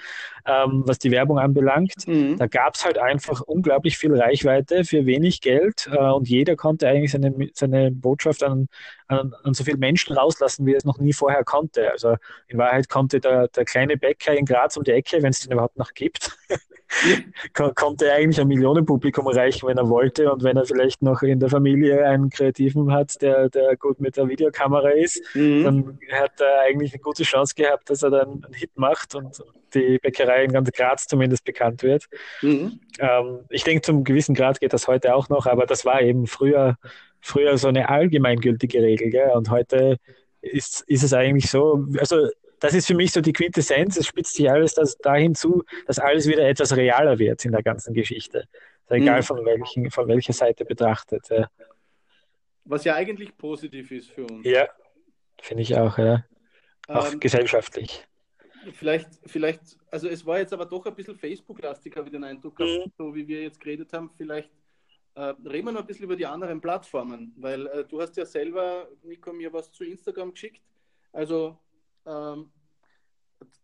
ähm, 0.46 0.82
was 0.86 0.98
die 0.98 1.10
Werbung 1.10 1.38
anbelangt. 1.38 2.06
Mhm. 2.06 2.36
Da 2.36 2.46
gab 2.46 2.74
es 2.74 2.84
halt 2.84 2.98
einfach 2.98 3.40
unglaublich 3.40 3.98
viel 3.98 4.14
Reichweite 4.14 4.84
für 4.84 5.06
wenig 5.06 5.40
Geld 5.40 5.88
äh, 5.92 5.98
und 5.98 6.28
jeder 6.28 6.56
konnte 6.56 6.88
eigentlich 6.88 7.12
seine, 7.12 7.34
seine 7.54 7.90
Botschaft 7.90 8.42
an, 8.42 8.68
an, 9.12 9.34
an 9.42 9.54
so 9.54 9.64
viele 9.64 9.78
Menschen 9.78 10.16
rauslassen, 10.16 10.66
wie 10.66 10.72
er 10.72 10.78
es 10.78 10.84
noch 10.84 10.98
nie 10.98 11.12
vorher 11.12 11.44
konnte. 11.44 11.90
Also 11.90 12.16
in 12.48 12.58
Wahrheit 12.58 12.88
konnte 12.88 13.20
der, 13.20 13.48
der 13.48 13.64
kleine 13.64 13.96
Bäcker 13.96 14.36
in 14.36 14.44
Graz 14.44 14.76
um 14.76 14.84
die 14.84 14.92
Ecke, 14.92 15.22
wenn 15.22 15.30
es 15.30 15.40
den 15.40 15.52
überhaupt 15.52 15.78
noch 15.78 15.94
gibt, 15.94 16.36
konnte 17.74 18.06
er 18.06 18.16
eigentlich 18.16 18.40
ein 18.40 18.48
Millionenpublikum 18.48 19.26
erreichen, 19.26 19.66
wenn 19.66 19.78
er 19.78 19.88
wollte 19.88 20.30
und 20.32 20.42
wenn 20.42 20.56
er 20.56 20.64
vielleicht 20.64 21.02
noch 21.02 21.22
in 21.22 21.40
der 21.40 21.48
Familie 21.48 22.06
einen 22.06 22.30
Kreativen 22.30 22.92
hat, 22.92 23.20
der, 23.22 23.48
der 23.48 23.76
gut 23.76 24.00
mit 24.00 24.16
der 24.16 24.28
Videokamera 24.28 24.90
ist, 24.90 25.22
mhm. 25.34 25.64
dann 25.64 25.98
hat 26.10 26.40
er 26.40 26.62
eigentlich 26.62 26.92
eine 26.92 27.02
gute 27.02 27.22
Chance 27.22 27.54
gehabt, 27.54 27.88
dass 27.90 28.02
er 28.02 28.10
dann 28.10 28.44
einen 28.44 28.54
Hit 28.54 28.76
macht 28.76 29.14
und 29.14 29.42
die 29.74 29.98
Bäckerei 29.98 30.44
in 30.44 30.52
ganz 30.52 30.70
Graz 30.72 31.06
zumindest 31.06 31.44
bekannt 31.44 31.82
wird. 31.82 32.06
Mhm. 32.42 32.80
Ähm, 32.98 33.40
ich 33.48 33.64
denke, 33.64 33.82
zum 33.82 34.04
gewissen 34.04 34.34
Grad 34.34 34.60
geht 34.60 34.72
das 34.72 34.86
heute 34.86 35.14
auch 35.14 35.28
noch, 35.28 35.46
aber 35.46 35.66
das 35.66 35.84
war 35.84 36.02
eben 36.02 36.26
früher, 36.26 36.76
früher 37.22 37.56
so 37.56 37.68
eine 37.68 37.88
allgemeingültige 37.88 38.82
Regel. 38.82 39.10
Gell? 39.10 39.30
Und 39.30 39.48
heute 39.48 39.96
ist, 40.42 40.82
ist 40.82 41.02
es 41.02 41.14
eigentlich 41.14 41.48
so, 41.48 41.86
also 41.98 42.28
das 42.60 42.74
ist 42.74 42.86
für 42.86 42.94
mich 42.94 43.12
so 43.12 43.20
die 43.20 43.32
Quintessenz. 43.32 43.96
Es 43.96 44.06
spitzt 44.06 44.34
sich 44.34 44.50
alles 44.50 44.74
das 44.74 44.98
dahin 44.98 45.34
zu, 45.34 45.64
dass 45.86 45.98
alles 45.98 46.28
wieder 46.28 46.46
etwas 46.46 46.76
realer 46.76 47.18
wird 47.18 47.44
in 47.44 47.52
der 47.52 47.62
ganzen 47.62 47.94
Geschichte. 47.94 48.44
Also 48.86 49.02
egal 49.02 49.20
mhm. 49.20 49.24
von, 49.24 49.44
welchen, 49.44 49.90
von 49.90 50.08
welcher 50.08 50.32
Seite 50.32 50.64
betrachtet. 50.64 51.28
Ja. 51.30 51.48
Was 52.64 52.84
ja 52.84 52.94
eigentlich 52.94 53.36
positiv 53.36 53.90
ist 53.90 54.10
für 54.10 54.26
uns. 54.26 54.46
Ja, 54.46 54.68
finde 55.40 55.62
ich 55.62 55.76
auch, 55.76 55.98
ja. 55.98 56.24
Auch 56.88 57.12
ähm, 57.12 57.20
gesellschaftlich. 57.20 58.04
Vielleicht, 58.74 59.08
vielleicht, 59.26 59.60
also 59.90 60.08
es 60.08 60.24
war 60.24 60.38
jetzt 60.38 60.52
aber 60.52 60.66
doch 60.66 60.86
ein 60.86 60.94
bisschen 60.94 61.16
Facebook-lastig, 61.16 61.96
habe 61.96 62.06
ich 62.06 62.12
den 62.12 62.22
Eindruck, 62.22 62.58
mhm. 62.60 62.92
so 62.96 63.14
wie 63.14 63.26
wir 63.26 63.42
jetzt 63.42 63.58
geredet 63.58 63.92
haben. 63.92 64.10
Vielleicht 64.16 64.50
äh, 65.14 65.34
reden 65.44 65.66
wir 65.66 65.72
noch 65.72 65.80
ein 65.80 65.86
bisschen 65.86 66.04
über 66.04 66.16
die 66.16 66.26
anderen 66.26 66.60
Plattformen, 66.60 67.34
weil 67.36 67.66
äh, 67.66 67.84
du 67.84 68.00
hast 68.00 68.16
ja 68.16 68.24
selber, 68.24 68.88
Nico, 69.02 69.32
mir 69.32 69.52
was 69.52 69.70
zu 69.72 69.84
Instagram 69.84 70.32
geschickt. 70.32 70.62
Also 71.12 71.58
ähm, 72.06 72.50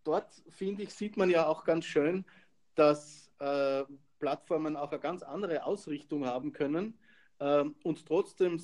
dort, 0.04 0.30
finde 0.48 0.82
ich, 0.82 0.92
sieht 0.92 1.16
man 1.16 1.30
ja 1.30 1.46
auch 1.46 1.64
ganz 1.64 1.84
schön, 1.86 2.24
dass 2.74 3.32
äh, 3.38 3.84
Plattformen 4.18 4.76
auch 4.76 4.90
eine 4.90 5.00
ganz 5.00 5.22
andere 5.22 5.64
Ausrichtung 5.64 6.26
haben 6.26 6.52
können 6.52 6.98
äh, 7.38 7.64
und 7.82 8.06
trotzdem 8.06 8.60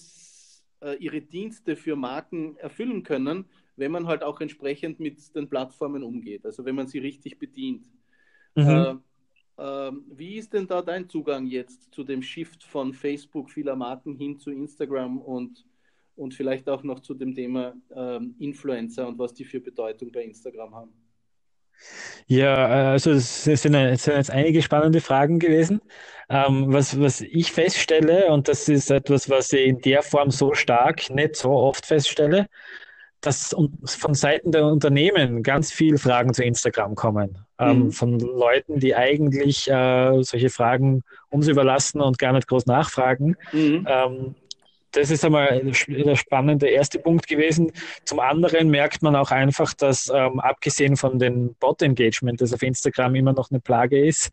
äh, 0.80 0.94
ihre 0.96 1.20
Dienste 1.20 1.76
für 1.76 1.96
Marken 1.96 2.56
erfüllen 2.56 3.02
können, 3.02 3.46
wenn 3.76 3.92
man 3.92 4.06
halt 4.06 4.22
auch 4.22 4.40
entsprechend 4.40 5.00
mit 5.00 5.34
den 5.34 5.48
Plattformen 5.48 6.02
umgeht, 6.02 6.44
also 6.44 6.64
wenn 6.64 6.74
man 6.74 6.86
sie 6.86 6.98
richtig 6.98 7.38
bedient. 7.38 7.86
Mhm. 8.54 9.02
Äh, 9.56 9.90
wie 10.10 10.36
ist 10.36 10.52
denn 10.52 10.66
da 10.66 10.82
dein 10.82 11.08
Zugang 11.08 11.46
jetzt 11.46 11.92
zu 11.94 12.04
dem 12.04 12.22
Shift 12.22 12.64
von 12.64 12.92
Facebook 12.92 13.50
vieler 13.50 13.76
Marken 13.76 14.16
hin 14.16 14.38
zu 14.38 14.50
Instagram 14.50 15.18
und 15.18 15.64
und 16.16 16.34
vielleicht 16.34 16.68
auch 16.68 16.82
noch 16.82 17.00
zu 17.00 17.14
dem 17.14 17.34
Thema 17.34 17.74
ähm, 17.94 18.34
Influencer 18.38 19.06
und 19.06 19.18
was 19.18 19.34
die 19.34 19.44
für 19.44 19.60
Bedeutung 19.60 20.12
bei 20.12 20.22
Instagram 20.22 20.74
haben. 20.74 20.92
Ja, 22.26 22.92
also 22.92 23.10
es 23.10 23.44
sind, 23.44 23.74
es 23.74 24.04
sind 24.04 24.14
jetzt 24.14 24.30
einige 24.30 24.62
spannende 24.62 25.00
Fragen 25.00 25.40
gewesen. 25.40 25.80
Ähm, 26.28 26.72
was, 26.72 26.98
was 26.98 27.20
ich 27.20 27.52
feststelle, 27.52 28.28
und 28.28 28.48
das 28.48 28.68
ist 28.68 28.90
etwas, 28.90 29.28
was 29.28 29.52
ich 29.52 29.66
in 29.66 29.80
der 29.80 30.02
Form 30.02 30.30
so 30.30 30.54
stark 30.54 31.10
nicht 31.10 31.36
so 31.36 31.50
oft 31.50 31.84
feststelle, 31.84 32.46
dass 33.20 33.54
von 33.84 34.14
Seiten 34.14 34.52
der 34.52 34.66
Unternehmen 34.66 35.42
ganz 35.42 35.72
viele 35.72 35.98
Fragen 35.98 36.32
zu 36.32 36.44
Instagram 36.44 36.94
kommen. 36.94 37.43
Ähm, 37.70 37.84
mhm. 37.84 37.92
Von 37.92 38.18
Leuten, 38.18 38.80
die 38.80 38.94
eigentlich 38.94 39.70
äh, 39.70 40.22
solche 40.22 40.50
Fragen 40.50 41.02
uns 41.30 41.48
überlassen 41.48 42.00
und 42.00 42.18
gar 42.18 42.32
nicht 42.32 42.48
groß 42.48 42.66
nachfragen. 42.66 43.36
Mhm. 43.52 43.86
Ähm, 43.88 44.34
das 44.94 45.10
ist 45.10 45.24
einmal 45.24 45.72
der 45.88 46.16
spannende 46.16 46.68
erste 46.68 46.98
Punkt 46.98 47.26
gewesen. 47.26 47.72
Zum 48.04 48.20
anderen 48.20 48.70
merkt 48.70 49.02
man 49.02 49.16
auch 49.16 49.30
einfach, 49.30 49.74
dass 49.74 50.10
ähm, 50.14 50.40
abgesehen 50.40 50.96
von 50.96 51.18
den 51.18 51.54
Bot-Engagement, 51.56 52.40
das 52.40 52.52
auf 52.52 52.62
Instagram 52.62 53.14
immer 53.16 53.32
noch 53.32 53.50
eine 53.50 53.60
Plage 53.60 54.06
ist, 54.06 54.30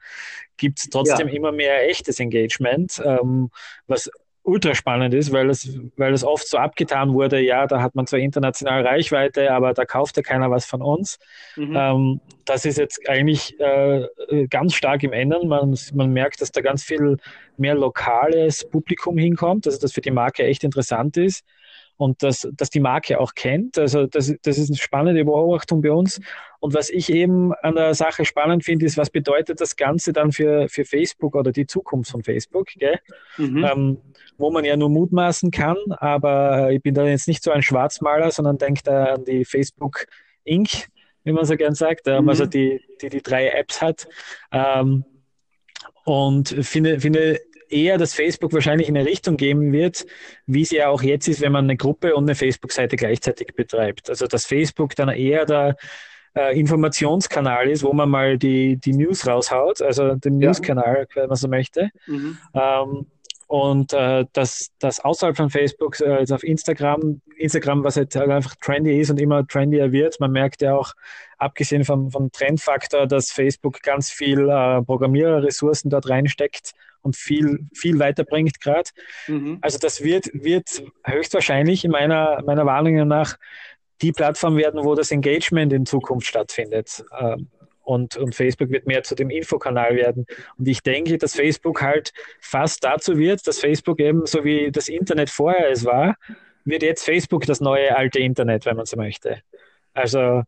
gibt 0.58 0.80
es 0.80 0.89
trotzdem 0.89 1.28
ja. 1.28 1.34
immer 1.34 1.52
mehr 1.52 1.89
echtes 1.89 2.20
Engagement, 2.20 3.02
ähm, 3.04 3.50
was 3.88 4.10
ultra 4.43 4.73
spannend 4.73 5.13
ist, 5.13 5.32
weil 5.32 5.49
es, 5.49 5.77
weil 5.97 6.13
es 6.13 6.23
oft 6.23 6.47
so 6.47 6.58
abgetan 6.58 7.13
wurde, 7.13 7.39
ja, 7.39 7.67
da 7.67 7.82
hat 7.82 7.95
man 7.95 8.08
zwar 8.08 8.19
international 8.19 8.86
Reichweite, 8.86 9.51
aber 9.51 9.73
da 9.73 9.86
kauft 9.86 10.17
ja 10.17 10.23
keiner 10.23 10.49
was 10.49 10.65
von 10.65 10.82
uns. 10.82 11.19
Mhm. 11.56 11.75
Ähm, 11.75 12.21
das 12.45 12.65
ist 12.65 12.77
jetzt 12.77 13.08
eigentlich 13.08 13.60
äh, 13.60 14.08
ganz 14.49 14.73
stark 14.73 15.04
im 15.04 15.13
Ändern. 15.13 15.47
Man, 15.47 15.77
man 15.93 16.12
merkt, 16.12 16.41
dass 16.41 16.51
da 16.51 16.62
ganz 16.62 16.84
viel 16.84 17.17
mehr 17.58 17.75
lokales 17.75 18.67
Publikum 18.67 19.17
hinkommt, 19.17 19.67
also 19.67 19.80
dass 19.80 19.93
für 19.93 20.01
die 20.01 20.12
Marke 20.12 20.43
echt 20.43 20.63
interessant 20.63 21.17
ist 21.17 21.45
und 22.02 22.24
dass, 22.24 22.48
dass 22.54 22.72
die 22.72 22.80
Marke 22.80 23.20
auch 23.20 23.36
kennt. 23.36 23.78
Also 23.78 24.08
das, 24.08 24.34
das 24.42 24.58
ist 24.58 24.72
eine 24.72 24.78
spannende 24.78 25.24
Beobachtung 25.24 25.84
bei 25.84 25.92
uns. 25.92 26.20
Und 26.60 26.74
was 26.74 26.90
ich 26.90 27.12
eben 27.12 27.54
an 27.54 27.76
der 27.76 27.94
Sache 27.94 28.26
spannend 28.26 28.66
finde, 28.66 28.88
ist, 28.88 28.98
was 28.98 29.12
bedeutet 29.12 29.62
das 29.62 29.76
Ganze 29.76 30.12
dann 30.12 30.32
für, 30.32 30.68
für 30.68 30.84
Facebook 30.84 31.36
oder 31.36 31.52
die 31.52 31.68
Zukunft 31.68 32.10
von 32.10 32.24
Facebook, 32.24 32.70
gell? 32.76 32.98
Mhm. 33.38 33.64
Ähm, 33.64 33.98
wo 34.40 34.50
man 34.50 34.66
ja 34.66 34.76
nur 34.78 34.90
mutmaßen 34.90 35.52
kann, 35.52 35.78
aber 35.90 36.72
ich 36.72 36.82
bin 36.82 36.96
da 36.96 37.06
jetzt 37.06 37.28
nicht 37.28 37.44
so 37.44 37.52
ein 37.52 37.62
Schwarzmaler, 37.62 38.32
sondern 38.32 38.58
denke 38.58 38.82
da 38.84 39.04
an 39.14 39.26
die 39.26 39.46
Facebook 39.46 40.08
Inc., 40.44 40.88
wie 41.24 41.34
man 41.34 41.46
so 41.46 41.56
gern 41.56 41.76
sagt, 41.76 42.08
ähm, 42.08 42.14
also 42.14 42.24
mhm. 42.24 42.30
also 42.30 42.46
die, 42.48 42.82
die 43.04 43.10
die 43.10 43.22
drei 43.22 43.50
Apps 43.50 43.80
hat. 43.80 44.08
Ähm, 44.52 45.06
und 46.04 46.50
finde, 46.50 47.00
finde 47.00 47.40
eher, 47.71 47.97
dass 47.97 48.13
Facebook 48.13 48.53
wahrscheinlich 48.53 48.89
in 48.89 48.97
eine 48.97 49.07
Richtung 49.07 49.38
gehen 49.38 49.71
wird, 49.71 50.05
wie 50.45 50.62
es 50.62 50.71
ja 50.71 50.89
auch 50.89 51.01
jetzt 51.01 51.27
ist, 51.27 51.41
wenn 51.41 51.51
man 51.51 51.65
eine 51.65 51.77
Gruppe 51.77 52.15
und 52.15 52.25
eine 52.25 52.36
Facebook-Seite 52.36 52.95
gleichzeitig 52.95 53.55
betreibt. 53.55 54.10
Also 54.10 54.27
dass 54.27 54.45
Facebook 54.45 54.95
dann 54.95 55.10
eher 55.10 55.45
der 55.45 55.75
äh, 56.36 56.57
Informationskanal 56.60 57.69
ist, 57.69 57.84
wo 57.84 57.93
man 57.93 58.10
mal 58.10 58.38
die, 58.38 58.77
die 58.77 58.93
News 58.93 59.27
raushaut, 59.27 59.81
also 59.81 60.15
den 60.15 60.38
News-Kanal, 60.38 61.07
wenn 61.13 61.27
man 61.27 61.36
so 61.36 61.47
möchte. 61.47 61.89
Mhm. 62.07 62.38
Ähm, 62.53 63.05
und 63.47 63.91
äh, 63.91 64.23
dass 64.31 64.71
das 64.79 65.01
außerhalb 65.01 65.36
von 65.36 65.49
Facebook, 65.49 65.99
äh, 65.99 66.19
jetzt 66.19 66.31
auf 66.31 66.41
Instagram, 66.41 67.21
Instagram, 67.36 67.84
was 67.84 67.95
jetzt 67.95 68.15
halt 68.15 68.29
einfach 68.29 68.55
trendy 68.55 68.97
ist 68.97 69.10
und 69.10 69.19
immer 69.19 69.45
trendier 69.45 69.91
wird, 69.91 70.21
man 70.21 70.31
merkt 70.31 70.62
ja 70.62 70.73
auch, 70.73 70.93
abgesehen 71.38 71.84
vom, 71.84 72.12
vom 72.12 72.31
Trendfaktor, 72.31 73.07
dass 73.07 73.31
Facebook 73.31 73.81
ganz 73.81 74.10
viel 74.10 74.47
äh, 74.47 74.81
Programmiererressourcen 74.84 75.89
dort 75.89 76.07
reinsteckt 76.07 76.71
und 77.02 77.16
viel, 77.16 77.68
viel 77.74 78.00
weiterbringt 78.00 78.62
gerade. 78.62 78.90
Mhm. 79.28 79.58
Also 79.62 79.78
das 79.78 80.04
wird, 80.04 80.30
wird 80.34 80.84
höchstwahrscheinlich 81.04 81.86
in 81.86 81.92
meiner, 81.92 82.42
meiner 82.44 82.66
Wahrnehmung 82.66 83.08
nach 83.08 83.38
die 84.02 84.12
Plattform 84.12 84.58
werden, 84.58 84.84
wo 84.84 84.96
das 84.96 85.12
Engagement 85.12 85.74
in 85.74 85.86
Zukunft 85.86 86.28
stattfindet. 86.28 87.04
Ähm, 87.20 87.48
und, 87.84 88.16
und 88.18 88.36
Facebook 88.36 88.70
wird 88.70 88.88
mehr 88.88 89.04
zu 89.04 89.16
dem 89.16 89.30
Infokanal 89.30 89.96
werden. 89.96 90.26
Und 90.58 90.68
ich 90.68 90.82
denke, 90.82 91.18
dass 91.18 91.36
Facebook 91.36 91.82
halt 91.82 92.14
fast 92.40 92.84
dazu 92.84 93.18
wird, 93.18 93.46
dass 93.48 93.60
Facebook 93.60 94.00
eben, 94.00 94.26
so 94.26 94.44
wie 94.44 94.72
das 94.72 94.88
Internet 94.88 95.30
vorher 95.30 95.70
es 95.70 95.84
war, 95.84 96.16
wird 96.64 96.84
jetzt 96.84 97.04
Facebook 97.04 97.46
das 97.46 97.60
neue 97.60 97.96
alte 97.96 98.20
Internet, 98.20 98.66
wenn 98.66 98.78
man 98.78 98.86
so 98.86 98.98
möchte. 98.98 99.42
Also 99.94 100.44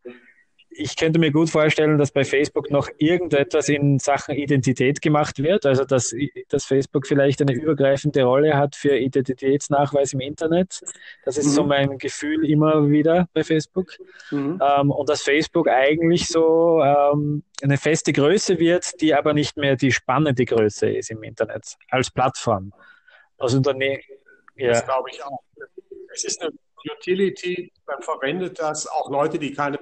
ich 0.75 0.95
könnte 0.95 1.19
mir 1.19 1.31
gut 1.31 1.49
vorstellen, 1.49 1.97
dass 1.97 2.11
bei 2.11 2.23
Facebook 2.23 2.71
noch 2.71 2.89
irgendetwas 2.97 3.69
in 3.69 3.99
Sachen 3.99 4.35
Identität 4.35 5.01
gemacht 5.01 5.39
wird, 5.41 5.65
also 5.65 5.85
dass, 5.85 6.13
dass 6.49 6.65
Facebook 6.65 7.07
vielleicht 7.07 7.41
eine 7.41 7.53
übergreifende 7.53 8.23
Rolle 8.23 8.57
hat 8.57 8.75
für 8.75 8.97
Identitätsnachweis 8.97 10.13
im 10.13 10.19
Internet. 10.19 10.81
Das 11.25 11.37
ist 11.37 11.47
mhm. 11.47 11.51
so 11.51 11.63
mein 11.63 11.97
Gefühl 11.97 12.49
immer 12.49 12.89
wieder 12.89 13.27
bei 13.33 13.43
Facebook. 13.43 13.93
Mhm. 14.31 14.59
Ähm, 14.61 14.91
und 14.91 15.09
dass 15.09 15.21
Facebook 15.21 15.67
eigentlich 15.67 16.27
so 16.27 16.81
ähm, 16.81 17.43
eine 17.61 17.77
feste 17.77 18.13
Größe 18.13 18.59
wird, 18.59 19.01
die 19.01 19.13
aber 19.13 19.33
nicht 19.33 19.57
mehr 19.57 19.75
die 19.75 19.91
spannende 19.91 20.45
Größe 20.45 20.89
ist 20.89 21.11
im 21.11 21.23
Internet 21.23 21.75
als 21.89 22.11
Plattform. 22.11 22.73
Als 23.37 23.53
Unternehmen. 23.53 24.01
Ja. 24.55 24.69
Das 24.69 24.85
glaube 24.85 25.09
ich 25.11 25.23
auch. 25.23 25.43
Es 26.13 26.23
ist 26.23 26.41
eine 26.41 26.51
Utility, 26.91 27.71
man 27.87 28.01
verwendet 28.01 28.59
das, 28.59 28.87
auch 28.87 29.09
Leute, 29.09 29.39
die 29.39 29.53
keine 29.53 29.79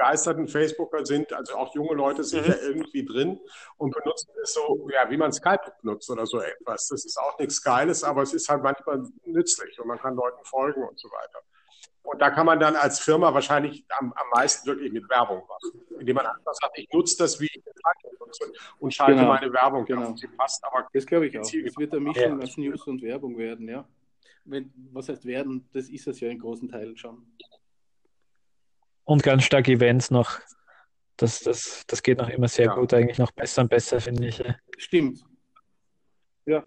begeisterten 0.00 0.48
Facebooker 0.48 1.04
sind, 1.04 1.32
also 1.32 1.54
auch 1.56 1.74
junge 1.74 1.94
Leute 1.94 2.24
sind 2.24 2.46
mhm. 2.46 2.52
ja 2.52 2.58
irgendwie 2.62 3.04
drin 3.04 3.38
und 3.76 3.94
benutzen 3.94 4.30
es 4.42 4.54
so, 4.54 4.88
ja, 4.92 5.10
wie 5.10 5.16
man 5.18 5.32
Skype 5.32 5.60
benutzt 5.82 6.10
oder 6.10 6.26
so 6.26 6.40
etwas. 6.40 6.88
Das 6.88 7.04
ist 7.04 7.18
auch 7.18 7.38
nichts 7.38 7.62
Geiles, 7.62 8.02
aber 8.02 8.22
es 8.22 8.32
ist 8.32 8.48
halt 8.48 8.62
manchmal 8.62 9.04
nützlich 9.26 9.78
und 9.78 9.86
man 9.86 9.98
kann 9.98 10.14
Leuten 10.14 10.42
folgen 10.44 10.82
und 10.82 10.98
so 10.98 11.08
weiter. 11.08 11.40
Und 12.02 12.18
da 12.20 12.30
kann 12.30 12.46
man 12.46 12.58
dann 12.58 12.76
als 12.76 12.98
Firma 12.98 13.32
wahrscheinlich 13.34 13.84
am, 13.98 14.12
am 14.14 14.26
meisten 14.34 14.66
wirklich 14.66 14.90
mit 14.90 15.08
Werbung 15.10 15.42
machen, 15.46 15.82
indem 15.98 16.16
man 16.16 16.26
einfach 16.26 16.54
sagt, 16.54 16.78
ich 16.78 16.88
nutze 16.92 17.18
das, 17.18 17.38
wie 17.38 17.44
ich 17.44 17.62
es 17.62 18.18
nutze 18.18 18.52
und 18.78 18.94
schalte 18.94 19.16
genau. 19.16 19.28
meine 19.28 19.52
Werbung 19.52 19.84
genau. 19.84 20.16
Sie 20.16 20.28
passt, 20.28 20.64
aber 20.64 20.88
das 20.92 21.04
glaube 21.04 21.26
ich 21.26 21.38
auch. 21.38 21.42
Es 21.42 21.76
wird 21.76 21.92
eine 21.92 22.00
Mischung 22.00 22.42
aus 22.42 22.56
News 22.56 22.86
und 22.86 23.02
Werbung 23.02 23.36
werden, 23.36 23.68
ja. 23.68 23.86
Wenn, 24.46 24.72
was 24.92 25.10
heißt 25.10 25.26
werden? 25.26 25.68
Das 25.74 25.90
ist 25.90 26.06
es 26.06 26.20
ja 26.20 26.30
in 26.30 26.38
großen 26.38 26.68
Teilen 26.70 26.96
schon. 26.96 27.26
Und 29.10 29.24
ganz 29.24 29.42
stark 29.42 29.66
Events 29.66 30.12
noch. 30.12 30.38
Das, 31.16 31.40
das, 31.40 31.82
das 31.88 32.00
geht 32.04 32.18
noch 32.18 32.28
immer 32.28 32.46
sehr 32.46 32.66
ja. 32.66 32.74
gut, 32.76 32.94
eigentlich 32.94 33.18
noch 33.18 33.32
besser 33.32 33.62
und 33.62 33.68
besser, 33.68 34.00
finde 34.00 34.28
ich. 34.28 34.40
Stimmt. 34.78 35.24
Ja. 36.46 36.64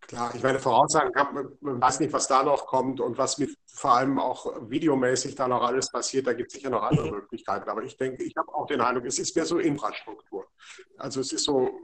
Klar, 0.00 0.34
ich 0.34 0.42
meine, 0.42 0.58
voraussagen 0.58 1.12
kann, 1.12 1.50
man 1.60 1.78
weiß 1.82 2.00
nicht, 2.00 2.14
was 2.14 2.28
da 2.28 2.42
noch 2.42 2.64
kommt 2.64 2.98
und 2.98 3.18
was 3.18 3.36
mit 3.36 3.54
vor 3.66 3.92
allem 3.92 4.18
auch 4.18 4.70
videomäßig 4.70 5.34
da 5.34 5.48
noch 5.48 5.62
alles 5.62 5.92
passiert. 5.92 6.26
Da 6.26 6.32
gibt 6.32 6.50
es 6.50 6.54
sicher 6.54 6.70
noch 6.70 6.82
andere 6.82 7.08
mhm. 7.08 7.16
Möglichkeiten. 7.16 7.68
Aber 7.68 7.82
ich 7.82 7.94
denke, 7.98 8.22
ich 8.22 8.34
habe 8.38 8.48
auch 8.54 8.66
den 8.66 8.80
Eindruck, 8.80 9.04
es 9.04 9.18
ist 9.18 9.36
mehr 9.36 9.44
so 9.44 9.58
Infrastruktur. 9.58 10.48
Also 10.96 11.20
es 11.20 11.30
ist 11.30 11.44
so, 11.44 11.78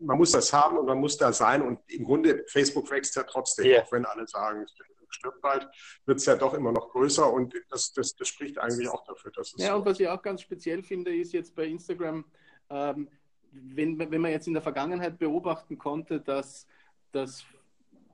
man 0.00 0.18
muss 0.18 0.32
das 0.32 0.52
haben 0.52 0.76
und 0.76 0.86
man 0.86 0.98
muss 0.98 1.16
da 1.16 1.32
sein. 1.32 1.62
Und 1.62 1.78
im 1.86 2.02
Grunde, 2.02 2.44
Facebook 2.48 2.90
wächst 2.90 3.14
ja 3.14 3.22
trotzdem, 3.22 3.66
yeah. 3.66 3.84
auch 3.84 3.92
wenn 3.92 4.04
alle 4.04 4.26
sagen, 4.26 4.66
stirbt 5.10 5.40
bald, 5.40 5.68
wird 6.06 6.18
es 6.18 6.26
ja 6.26 6.36
doch 6.36 6.54
immer 6.54 6.72
noch 6.72 6.90
größer 6.90 7.30
und 7.32 7.54
das, 7.68 7.92
das, 7.92 8.14
das 8.14 8.28
spricht 8.28 8.58
eigentlich 8.58 8.88
auch 8.88 9.04
dafür, 9.04 9.30
dass 9.32 9.54
es. 9.54 9.62
Ja, 9.62 9.74
und 9.74 9.84
was 9.84 10.00
ich 10.00 10.08
auch 10.08 10.22
ganz 10.22 10.42
speziell 10.42 10.82
finde, 10.82 11.14
ist 11.14 11.32
jetzt 11.32 11.54
bei 11.54 11.66
Instagram, 11.66 12.24
ähm, 12.70 13.08
wenn, 13.52 13.98
wenn 13.98 14.20
man 14.20 14.30
jetzt 14.30 14.46
in 14.46 14.54
der 14.54 14.62
Vergangenheit 14.62 15.18
beobachten 15.18 15.76
konnte, 15.76 16.20
dass, 16.20 16.66
dass 17.12 17.44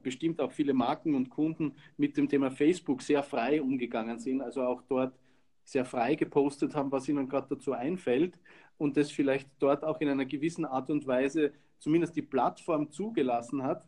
bestimmt 0.02 0.40
auch 0.40 0.52
viele 0.52 0.72
Marken 0.72 1.14
und 1.14 1.30
Kunden 1.30 1.74
mit 1.96 2.16
dem 2.16 2.28
Thema 2.28 2.50
Facebook 2.50 3.02
sehr 3.02 3.22
frei 3.22 3.60
umgegangen 3.60 4.18
sind, 4.18 4.40
also 4.40 4.62
auch 4.62 4.82
dort 4.88 5.18
sehr 5.64 5.84
frei 5.84 6.14
gepostet 6.14 6.74
haben, 6.74 6.92
was 6.92 7.08
ihnen 7.08 7.28
gerade 7.28 7.48
dazu 7.50 7.72
einfällt 7.72 8.38
und 8.78 8.96
das 8.96 9.10
vielleicht 9.10 9.48
dort 9.58 9.84
auch 9.84 10.00
in 10.00 10.08
einer 10.08 10.24
gewissen 10.24 10.64
Art 10.64 10.90
und 10.90 11.06
Weise 11.06 11.52
zumindest 11.78 12.16
die 12.16 12.22
Plattform 12.22 12.90
zugelassen 12.90 13.62
hat, 13.62 13.86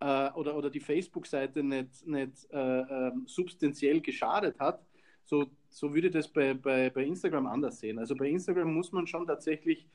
äh, 0.00 0.30
oder, 0.32 0.56
oder 0.56 0.70
die 0.70 0.80
Facebook-Seite 0.80 1.62
nicht, 1.62 2.06
nicht 2.06 2.46
äh, 2.52 2.80
äh, 2.80 3.12
substanziell 3.26 4.00
geschadet 4.00 4.58
hat, 4.58 4.80
so, 5.24 5.46
so 5.70 5.94
würde 5.94 6.10
das 6.10 6.28
bei, 6.28 6.54
bei, 6.54 6.90
bei 6.90 7.04
Instagram 7.04 7.46
anders 7.46 7.80
sehen. 7.80 7.98
Also 7.98 8.14
bei 8.14 8.28
Instagram 8.28 8.72
muss 8.74 8.92
man 8.92 9.06
schon 9.06 9.26
tatsächlich 9.26 9.86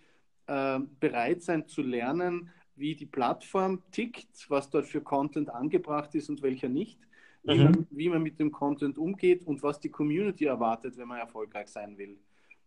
äh, 0.47 0.79
bereit 0.99 1.43
sein 1.43 1.67
zu 1.67 1.81
lernen, 1.81 2.49
wie 2.75 2.95
die 2.95 3.05
Plattform 3.05 3.83
tickt, 3.91 4.49
was 4.49 4.69
dort 4.69 4.85
für 4.85 5.01
Content 5.01 5.49
angebracht 5.49 6.15
ist 6.15 6.29
und 6.29 6.41
welcher 6.41 6.69
nicht, 6.69 6.99
mhm. 7.43 7.51
wie, 7.51 7.63
man, 7.63 7.87
wie 7.91 8.09
man 8.09 8.23
mit 8.23 8.39
dem 8.39 8.51
Content 8.51 8.97
umgeht 8.97 9.45
und 9.45 9.61
was 9.61 9.79
die 9.79 9.89
Community 9.89 10.45
erwartet, 10.45 10.97
wenn 10.97 11.07
man 11.07 11.19
erfolgreich 11.19 11.67
sein 11.67 11.97
will. 11.97 12.17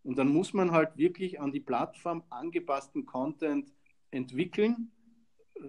Und 0.05 0.19
dann 0.19 0.29
muss 0.29 0.53
man 0.53 0.73
halt 0.73 0.97
wirklich 0.97 1.41
an 1.41 1.53
die 1.53 1.61
Plattform 1.61 2.23
angepassten 2.29 3.07
Content 3.07 3.73
entwickeln 4.11 4.91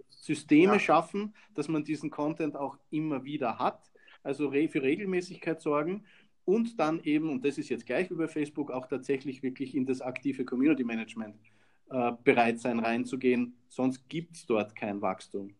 Systeme 0.10 0.74
ja. 0.74 0.80
schaffen, 0.80 1.34
dass 1.54 1.68
man 1.68 1.84
diesen 1.84 2.10
Content 2.10 2.56
auch 2.56 2.78
immer 2.90 3.24
wieder 3.24 3.60
hat, 3.60 3.92
also 4.24 4.52
für 4.52 4.82
Regelmäßigkeit 4.82 5.62
sorgen 5.62 6.06
und 6.46 6.80
dann 6.80 7.02
eben, 7.04 7.30
und 7.30 7.46
das 7.46 7.58
ist 7.58 7.70
jetzt 7.70 7.86
gleich 7.86 8.10
wie 8.10 8.16
bei 8.16 8.28
Facebook, 8.28 8.72
auch 8.72 8.88
tatsächlich 8.88 9.44
wirklich 9.44 9.76
in 9.76 9.86
das 9.86 10.02
aktive 10.02 10.46
Community 10.46 10.84
Management 10.84 11.36
äh, 11.90 12.12
bereit 12.24 12.60
sein, 12.60 12.80
reinzugehen, 12.80 13.56
sonst 13.70 14.08
gibt 14.10 14.36
es 14.36 14.46
dort 14.46 14.76
kein 14.76 15.02
Wachstum. 15.02 15.56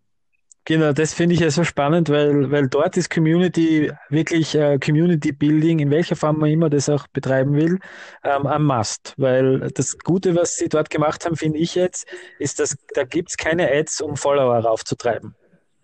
Genau, 0.66 0.94
das 0.94 1.14
finde 1.14 1.36
ich 1.36 1.42
ja 1.42 1.52
so 1.52 1.66
spannend, 1.66 2.08
weil, 2.08 2.50
weil 2.50 2.70
dort 2.70 2.96
ist 2.96 3.10
Community 3.10 3.92
wirklich 4.10 4.56
äh, 4.56 4.80
Community 4.80 5.34
Building, 5.34 5.80
in 5.80 5.92
welcher 5.92 6.16
Form 6.16 6.40
man 6.40 6.50
immer 6.50 6.70
das 6.70 6.88
auch 6.88 7.06
betreiben 7.08 7.54
will, 7.56 7.80
ähm, 8.24 8.48
am 8.48 8.66
Must. 8.66 9.14
Weil 9.18 9.72
das 9.74 9.98
Gute, 10.00 10.36
was 10.36 10.56
sie 10.56 10.70
dort 10.70 10.90
gemacht 10.90 11.26
haben, 11.26 11.36
finde 11.36 11.58
ich 11.60 11.76
jetzt, 11.76 12.08
ist, 12.40 12.60
dass 12.60 12.78
da 12.94 13.04
gibt 13.04 13.32
es 13.32 13.38
keine 13.38 13.70
Ads, 13.70 14.00
um 14.00 14.16
Follower 14.16 14.58
raufzutreiben. 14.60 15.36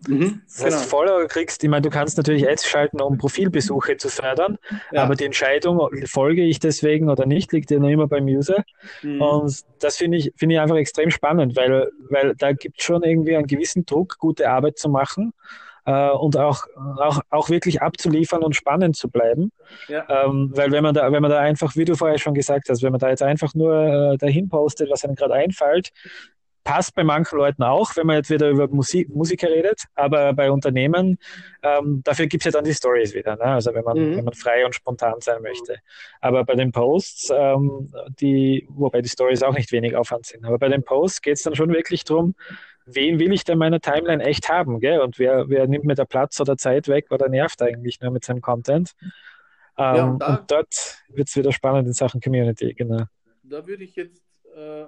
Mhm, 0.08 0.42
das 0.46 0.64
heißt, 0.64 0.76
genau. 0.78 0.88
Follower 0.88 1.26
kriegst, 1.26 1.62
ich 1.62 1.70
meine, 1.70 1.82
du 1.82 1.90
kannst 1.90 2.16
natürlich 2.16 2.48
Ads 2.48 2.66
schalten, 2.66 3.00
um 3.00 3.18
Profilbesuche 3.18 3.96
zu 3.96 4.08
fördern, 4.08 4.58
ja. 4.92 5.02
aber 5.02 5.14
die 5.14 5.24
Entscheidung, 5.24 5.88
folge 6.06 6.42
ich 6.42 6.58
deswegen 6.58 7.10
oder 7.10 7.26
nicht, 7.26 7.52
liegt 7.52 7.70
ja 7.70 7.78
noch 7.78 7.88
immer 7.88 8.06
beim 8.06 8.24
User. 8.24 8.64
Mhm. 9.02 9.20
Und 9.20 9.64
das 9.80 9.96
finde 9.96 10.18
ich, 10.18 10.32
finde 10.36 10.54
ich 10.54 10.60
einfach 10.60 10.76
extrem 10.76 11.10
spannend, 11.10 11.56
weil, 11.56 11.90
weil 12.08 12.34
da 12.36 12.52
gibt 12.52 12.78
es 12.78 12.84
schon 12.84 13.02
irgendwie 13.02 13.36
einen 13.36 13.46
gewissen 13.46 13.84
Druck, 13.84 14.16
gute 14.18 14.48
Arbeit 14.48 14.78
zu 14.78 14.88
machen 14.88 15.34
äh, 15.84 16.10
und 16.10 16.36
auch, 16.36 16.64
auch, 16.98 17.20
auch 17.30 17.50
wirklich 17.50 17.82
abzuliefern 17.82 18.42
und 18.42 18.56
spannend 18.56 18.96
zu 18.96 19.08
bleiben. 19.08 19.52
Ja. 19.88 20.24
Ähm, 20.24 20.50
weil 20.54 20.72
wenn 20.72 20.82
man 20.82 20.94
da, 20.94 21.12
wenn 21.12 21.22
man 21.22 21.30
da 21.30 21.40
einfach, 21.40 21.76
wie 21.76 21.84
du 21.84 21.94
vorher 21.94 22.18
schon 22.18 22.34
gesagt 22.34 22.68
hast, 22.68 22.82
wenn 22.82 22.92
man 22.92 23.00
da 23.00 23.10
jetzt 23.10 23.22
einfach 23.22 23.54
nur 23.54 23.74
äh, 24.14 24.18
dahin 24.18 24.48
postet, 24.48 24.90
was 24.90 25.04
einem 25.04 25.14
gerade 25.14 25.34
einfällt, 25.34 25.90
passt 26.64 26.94
bei 26.94 27.04
manchen 27.04 27.38
Leuten 27.38 27.62
auch, 27.62 27.96
wenn 27.96 28.06
man 28.06 28.16
jetzt 28.16 28.30
wieder 28.30 28.50
über 28.50 28.68
Musik, 28.68 29.08
Musiker 29.08 29.48
redet, 29.48 29.84
aber 29.94 30.32
bei 30.32 30.50
Unternehmen, 30.50 31.18
ähm, 31.62 32.02
dafür 32.04 32.26
gibt 32.26 32.42
es 32.42 32.46
ja 32.46 32.50
dann 32.50 32.64
die 32.64 32.74
Stories 32.74 33.14
wieder, 33.14 33.36
ne? 33.36 33.44
also 33.44 33.74
wenn 33.74 33.84
man, 33.84 33.98
mhm. 33.98 34.16
wenn 34.16 34.24
man 34.24 34.34
frei 34.34 34.64
und 34.64 34.74
spontan 34.74 35.20
sein 35.20 35.42
möchte. 35.42 35.78
Aber 36.20 36.44
bei 36.44 36.54
den 36.54 36.72
Posts, 36.72 37.32
ähm, 37.34 37.92
die, 38.20 38.66
wobei 38.70 39.00
die 39.00 39.08
Stories 39.08 39.42
auch 39.42 39.54
nicht 39.54 39.72
wenig 39.72 39.96
Aufwand 39.96 40.26
sind, 40.26 40.44
aber 40.44 40.58
bei 40.58 40.68
den 40.68 40.82
Posts 40.82 41.22
geht 41.22 41.36
es 41.36 41.42
dann 41.42 41.54
schon 41.54 41.72
wirklich 41.72 42.04
darum, 42.04 42.34
wen 42.86 43.18
will 43.18 43.32
ich 43.32 43.44
denn 43.44 43.58
meiner 43.58 43.80
Timeline 43.80 44.22
echt 44.22 44.48
haben, 44.48 44.80
gell? 44.80 45.00
Und 45.00 45.18
wer, 45.18 45.48
wer 45.48 45.66
nimmt 45.66 45.84
mir 45.84 45.94
da 45.94 46.04
Platz 46.04 46.40
oder 46.40 46.56
Zeit 46.56 46.88
weg 46.88 47.06
oder 47.10 47.28
nervt 47.28 47.62
eigentlich 47.62 48.00
nur 48.00 48.10
mit 48.10 48.24
seinem 48.24 48.40
Content? 48.40 48.92
Ähm, 49.78 49.96
ja, 49.96 50.04
und, 50.04 50.22
und, 50.22 50.50
dort 50.50 51.02
wird 51.08 51.28
es 51.28 51.36
wieder 51.36 51.52
spannend 51.52 51.86
in 51.86 51.92
Sachen 51.92 52.20
Community, 52.20 52.74
genau. 52.74 53.04
Da 53.42 53.66
würde 53.66 53.84
ich 53.84 53.96
jetzt 53.96 54.22
äh, 54.54 54.84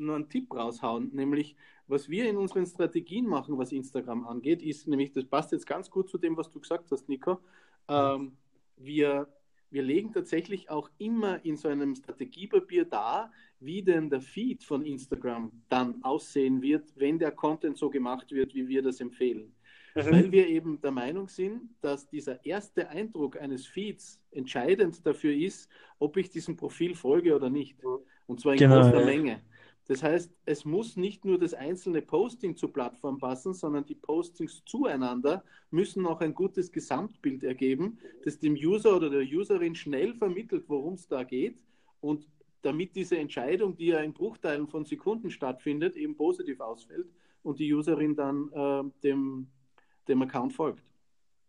nur 0.00 0.16
einen 0.16 0.28
Tipp 0.28 0.54
raushauen, 0.54 1.10
nämlich 1.14 1.56
was 1.90 2.08
wir 2.08 2.28
in 2.30 2.36
unseren 2.36 2.66
Strategien 2.66 3.26
machen, 3.26 3.58
was 3.58 3.72
Instagram 3.72 4.24
angeht, 4.26 4.62
ist 4.62 4.86
nämlich, 4.86 5.10
das 5.10 5.24
passt 5.24 5.50
jetzt 5.50 5.66
ganz 5.66 5.90
gut 5.90 6.08
zu 6.08 6.18
dem, 6.18 6.36
was 6.36 6.48
du 6.48 6.60
gesagt 6.60 6.90
hast, 6.92 7.08
Nico. 7.08 7.40
Ähm, 7.88 8.36
wir, 8.76 9.26
wir 9.70 9.82
legen 9.82 10.12
tatsächlich 10.12 10.70
auch 10.70 10.88
immer 10.98 11.44
in 11.44 11.56
so 11.56 11.68
einem 11.68 11.96
Strategiepapier 11.96 12.84
dar, 12.84 13.32
wie 13.58 13.82
denn 13.82 14.08
der 14.08 14.20
Feed 14.20 14.62
von 14.62 14.84
Instagram 14.86 15.50
dann 15.68 16.02
aussehen 16.04 16.62
wird, 16.62 16.92
wenn 16.96 17.18
der 17.18 17.32
Content 17.32 17.76
so 17.76 17.90
gemacht 17.90 18.30
wird, 18.30 18.54
wie 18.54 18.68
wir 18.68 18.82
das 18.82 19.00
empfehlen. 19.00 19.52
Mhm. 19.94 20.10
Weil 20.10 20.32
wir 20.32 20.46
eben 20.46 20.80
der 20.80 20.92
Meinung 20.92 21.28
sind, 21.28 21.70
dass 21.80 22.08
dieser 22.08 22.44
erste 22.44 22.88
Eindruck 22.88 23.40
eines 23.40 23.66
Feeds 23.66 24.22
entscheidend 24.30 25.04
dafür 25.04 25.34
ist, 25.34 25.68
ob 25.98 26.16
ich 26.16 26.30
diesem 26.30 26.56
Profil 26.56 26.94
folge 26.94 27.34
oder 27.34 27.50
nicht. 27.50 27.76
Und 28.26 28.40
zwar 28.40 28.52
in 28.52 28.60
genau, 28.60 28.82
großer 28.82 29.00
ja. 29.00 29.06
Menge. 29.06 29.42
Das 29.90 30.04
heißt, 30.04 30.32
es 30.44 30.64
muss 30.64 30.96
nicht 30.96 31.24
nur 31.24 31.36
das 31.36 31.52
einzelne 31.52 32.00
Posting 32.00 32.54
zur 32.54 32.72
Plattform 32.72 33.18
passen, 33.18 33.54
sondern 33.54 33.84
die 33.84 33.96
Postings 33.96 34.62
zueinander 34.64 35.42
müssen 35.72 36.06
auch 36.06 36.20
ein 36.20 36.32
gutes 36.32 36.70
Gesamtbild 36.70 37.42
ergeben, 37.42 37.98
das 38.22 38.38
dem 38.38 38.54
User 38.54 38.94
oder 38.94 39.10
der 39.10 39.22
Userin 39.22 39.74
schnell 39.74 40.14
vermittelt, 40.14 40.62
worum 40.68 40.94
es 40.94 41.08
da 41.08 41.24
geht 41.24 41.60
und 42.00 42.28
damit 42.62 42.94
diese 42.94 43.18
Entscheidung, 43.18 43.76
die 43.76 43.86
ja 43.86 43.98
in 43.98 44.12
Bruchteilen 44.12 44.68
von 44.68 44.84
Sekunden 44.84 45.28
stattfindet, 45.28 45.96
eben 45.96 46.14
positiv 46.14 46.60
ausfällt 46.60 47.08
und 47.42 47.58
die 47.58 47.74
Userin 47.74 48.14
dann 48.14 48.48
äh, 48.52 48.84
dem, 49.02 49.48
dem 50.06 50.22
Account 50.22 50.52
folgt. 50.52 50.89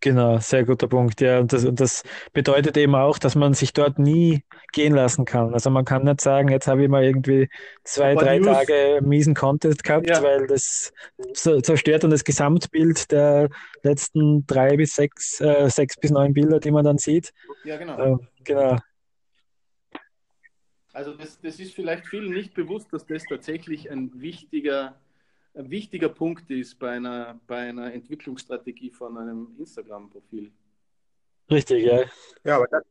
Genau, 0.02 0.39
sehr 0.39 0.66
guter 0.66 0.88
Punkt. 0.88 1.22
Ja, 1.22 1.39
und 1.39 1.54
das, 1.54 1.64
und 1.64 1.80
das 1.80 2.04
bedeutet 2.34 2.76
eben 2.76 2.95
auch, 2.95 3.20
dass 3.20 3.36
man 3.36 3.54
sich 3.54 3.72
dort 3.72 3.99
nie 3.99 4.43
gehen 4.74 4.95
lassen 4.95 5.26
kann. 5.26 5.54
Also 5.54 5.70
man 5.70 5.86
kann 5.86 6.04
nicht 6.04 6.22
sagen, 6.22 6.49
jetzt 6.49 6.68
habe 6.68 6.84
ich 6.84 6.89
mal 6.89 7.04
irgendwie 7.04 7.49
zwei, 7.84 8.16
drei 8.16 8.39
News. 8.39 8.47
Tage 8.47 8.99
miesen 9.04 9.36
Content 9.36 9.84
gehabt, 9.84 10.10
ja. 10.10 10.24
weil 10.24 10.47
das 10.47 10.91
zerstört 11.34 12.04
dann 12.04 12.10
das 12.10 12.24
Gesamtbild 12.24 13.12
der 13.12 13.49
letzten 13.84 14.47
drei 14.47 14.76
bis 14.76 14.95
sechs, 14.95 15.39
äh, 15.39 15.70
sechs 15.70 15.95
bis 15.97 16.10
neun 16.10 16.34
Bilder, 16.34 16.60
die 16.60 16.72
man 16.72 16.84
dann 16.84 16.97
sieht. 16.97 17.32
Ja, 17.64 17.78
genau. 17.78 18.16
Äh, 18.16 18.18
genau. 18.43 18.78
Also 20.93 21.14
das, 21.14 21.39
das 21.41 21.60
ist 21.60 21.76
vielleicht 21.76 22.08
vielen 22.08 22.34
nicht 22.34 22.56
bewusst, 22.56 22.91
dass 22.91 23.06
das 23.06 23.24
tatsächlich 23.30 23.91
ein 23.91 24.12
wichtiger 24.20 24.95
ein 25.54 25.70
wichtiger 25.70 26.10
Punkt 26.10 26.49
ist 26.49 26.80
bei 26.80 26.91
einer, 26.91 27.39
bei 27.47 27.70
einer 27.70 27.93
Entwicklungsstrategie 27.93 28.91
von 28.91 29.18
einem 29.18 29.56
Instagram-Profil. 29.58 30.52
Richtig, 31.49 31.86
ja. 31.86 32.04
Ja, 32.43 32.56
aber 32.58 32.68
das, 32.68 32.84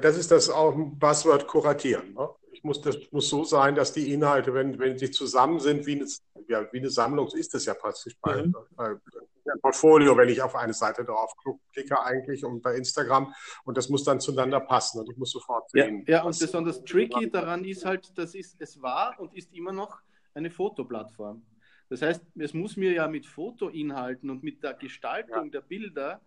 das 0.00 0.16
ist 0.16 0.30
das 0.30 0.48
auch 0.48 0.74
ein 0.74 0.98
Buzzword 0.98 1.46
kuratieren. 1.46 2.14
Ne? 2.14 2.28
Ich 2.52 2.64
muss, 2.64 2.80
das 2.80 2.96
muss 3.10 3.28
so 3.28 3.44
sein, 3.44 3.74
dass 3.74 3.92
die 3.92 4.12
Inhalte, 4.12 4.54
wenn, 4.54 4.78
wenn 4.78 4.96
sie 4.96 5.10
zusammen 5.10 5.60
sind, 5.60 5.86
wie 5.86 5.96
eine, 5.96 6.06
ja, 6.48 6.66
wie 6.72 6.78
eine 6.78 6.88
Sammlung, 6.90 7.28
so 7.28 7.36
ist 7.36 7.52
das 7.52 7.66
ja 7.66 7.74
praktisch 7.74 8.16
bei, 8.20 8.42
mhm. 8.42 8.54
bei, 8.74 8.94
bei 8.94 9.52
Portfolio, 9.60 10.16
wenn 10.16 10.28
ich 10.28 10.40
auf 10.40 10.56
eine 10.56 10.72
Seite 10.72 11.04
drauf 11.04 11.32
klicke 11.72 12.00
eigentlich 12.02 12.44
und 12.44 12.62
bei 12.62 12.74
Instagram 12.74 13.34
und 13.64 13.76
das 13.76 13.88
muss 13.88 14.04
dann 14.04 14.20
zueinander 14.20 14.60
passen 14.60 15.00
und 15.00 15.10
ich 15.10 15.16
muss 15.16 15.30
sofort 15.30 15.70
sehen. 15.70 16.04
Ja, 16.06 16.18
ja 16.18 16.22
und 16.24 16.38
besonders 16.38 16.82
tricky 16.84 17.30
daran 17.30 17.64
ist 17.64 17.84
halt, 17.84 18.10
das 18.16 18.34
ist, 18.34 18.56
es 18.58 18.80
war 18.80 19.14
und 19.18 19.34
ist 19.34 19.52
immer 19.52 19.72
noch 19.72 20.00
eine 20.36 20.50
Fotoplattform. 20.50 21.42
Das 21.88 22.02
heißt, 22.02 22.22
es 22.38 22.52
muss 22.52 22.76
mir 22.76 22.92
ja 22.92 23.08
mit 23.08 23.26
Fotoinhalten 23.26 24.30
und 24.30 24.42
mit 24.42 24.62
der 24.62 24.74
Gestaltung 24.74 25.44
ja. 25.44 25.50
der 25.50 25.60
Bilder 25.60 26.20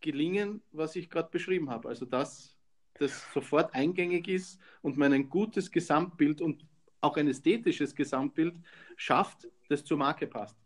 gelingen, 0.00 0.62
was 0.72 0.96
ich 0.96 1.08
gerade 1.08 1.28
beschrieben 1.30 1.70
habe. 1.70 1.88
Also 1.88 2.04
dass 2.04 2.56
das 2.98 3.32
sofort 3.32 3.74
eingängig 3.74 4.28
ist 4.28 4.60
und 4.82 4.96
man 4.96 5.12
ein 5.12 5.28
gutes 5.28 5.70
Gesamtbild 5.70 6.40
und 6.40 6.64
auch 7.00 7.16
ein 7.16 7.28
ästhetisches 7.28 7.94
Gesamtbild 7.94 8.54
schafft, 8.96 9.48
das 9.68 9.84
zur 9.84 9.98
Marke 9.98 10.26
passt. 10.26 10.56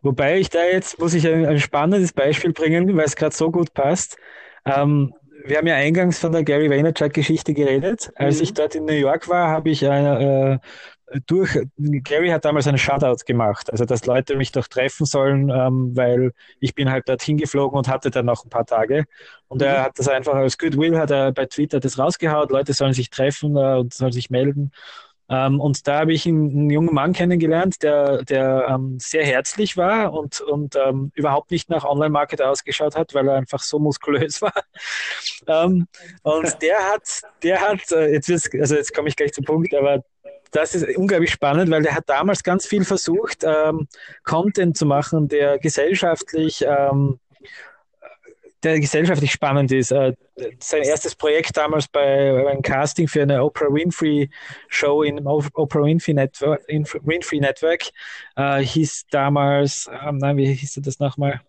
Wobei 0.00 0.38
ich 0.38 0.48
da 0.48 0.64
jetzt, 0.64 0.98
muss 0.98 1.14
ich 1.14 1.26
ein, 1.28 1.44
ein 1.44 1.58
spannendes 1.58 2.12
Beispiel 2.12 2.52
bringen, 2.52 2.96
weil 2.96 3.04
es 3.04 3.16
gerade 3.16 3.34
so 3.34 3.50
gut 3.50 3.74
passt. 3.74 4.16
Ähm, 4.64 5.12
wir 5.44 5.58
haben 5.58 5.66
ja 5.66 5.74
eingangs 5.74 6.18
von 6.18 6.32
der 6.32 6.42
Gary 6.42 6.70
Vaynerchuk-Geschichte 6.70 7.54
geredet. 7.54 8.12
Als 8.16 8.38
mhm. 8.38 8.42
ich 8.44 8.54
dort 8.54 8.74
in 8.74 8.84
New 8.84 8.94
York 8.94 9.28
war, 9.28 9.48
habe 9.48 9.70
ich 9.70 9.86
eine, 9.86 10.60
äh, 10.62 10.68
durch, 11.26 11.58
Gary 11.78 12.30
hat 12.30 12.44
damals 12.44 12.66
einen 12.66 12.78
Shoutout 12.78 13.24
gemacht, 13.26 13.70
also 13.70 13.84
dass 13.84 14.06
Leute 14.06 14.36
mich 14.36 14.52
doch 14.52 14.66
treffen 14.66 15.06
sollen, 15.06 15.50
ähm, 15.50 15.96
weil 15.96 16.32
ich 16.60 16.74
bin 16.74 16.90
halt 16.90 17.08
dorthin 17.08 17.36
geflogen 17.36 17.78
und 17.78 17.88
hatte 17.88 18.10
dann 18.10 18.26
noch 18.26 18.44
ein 18.44 18.50
paar 18.50 18.66
Tage. 18.66 19.04
Und 19.48 19.60
mhm. 19.60 19.68
er 19.68 19.82
hat 19.84 19.98
das 19.98 20.08
einfach 20.08 20.34
als 20.34 20.58
Goodwill, 20.58 20.98
hat 20.98 21.10
er 21.10 21.32
bei 21.32 21.46
Twitter 21.46 21.80
das 21.80 21.98
rausgehaut, 21.98 22.50
Leute 22.50 22.72
sollen 22.72 22.92
sich 22.92 23.10
treffen 23.10 23.56
äh, 23.56 23.76
und 23.76 23.94
sollen 23.94 24.12
sich 24.12 24.30
melden. 24.30 24.72
Ähm, 25.28 25.60
und 25.60 25.88
da 25.88 26.00
habe 26.00 26.12
ich 26.12 26.26
einen, 26.26 26.50
einen, 26.50 26.70
jungen 26.70 26.94
Mann 26.94 27.12
kennengelernt, 27.12 27.82
der, 27.82 28.22
der 28.22 28.68
ähm, 28.68 28.98
sehr 29.00 29.24
herzlich 29.24 29.76
war 29.76 30.12
und, 30.12 30.40
und 30.40 30.76
ähm, 30.76 31.10
überhaupt 31.14 31.50
nicht 31.50 31.68
nach 31.68 31.84
Online-Market 31.84 32.42
ausgeschaut 32.42 32.94
hat, 32.94 33.12
weil 33.12 33.28
er 33.28 33.34
einfach 33.34 33.60
so 33.60 33.80
muskulös 33.80 34.40
war. 34.42 34.62
Ähm, 35.48 35.88
und 36.22 36.56
der 36.62 36.78
hat, 36.92 37.22
der 37.42 37.60
hat, 37.60 37.90
äh, 37.90 38.12
jetzt 38.12 38.30
also 38.30 38.76
jetzt 38.76 38.94
komme 38.94 39.08
ich 39.08 39.16
gleich 39.16 39.32
zum 39.32 39.44
Punkt, 39.44 39.74
aber 39.74 40.04
das 40.50 40.74
ist 40.74 40.96
unglaublich 40.96 41.30
spannend, 41.30 41.70
weil 41.70 41.82
der 41.82 41.94
hat 41.94 42.08
damals 42.08 42.42
ganz 42.42 42.66
viel 42.66 42.84
versucht, 42.84 43.44
ähm, 43.44 43.88
Content 44.24 44.76
zu 44.76 44.86
machen, 44.86 45.28
der 45.28 45.58
gesellschaftlich, 45.58 46.64
ähm, 46.66 47.18
der 48.62 48.80
gesellschaftlich 48.80 49.32
spannend 49.32 49.72
ist. 49.72 49.92
Äh, 49.92 50.14
sein 50.58 50.82
erstes 50.82 51.14
Projekt 51.14 51.56
damals 51.56 51.88
bei 51.88 52.46
einem 52.46 52.62
Casting 52.62 53.08
für 53.08 53.22
eine 53.22 53.42
Oprah 53.42 53.72
Winfrey 53.72 54.30
Show 54.68 55.02
im 55.02 55.26
Oprah 55.26 55.82
Winfrey 55.84 56.14
Network, 56.14 56.62
Winfrey 56.68 57.40
Network 57.40 57.84
äh, 58.36 58.60
hieß 58.60 59.06
damals, 59.10 59.86
äh, 59.86 60.12
nein, 60.12 60.36
wie 60.36 60.52
hieß 60.52 60.80
das 60.82 60.98
nochmal? 60.98 61.40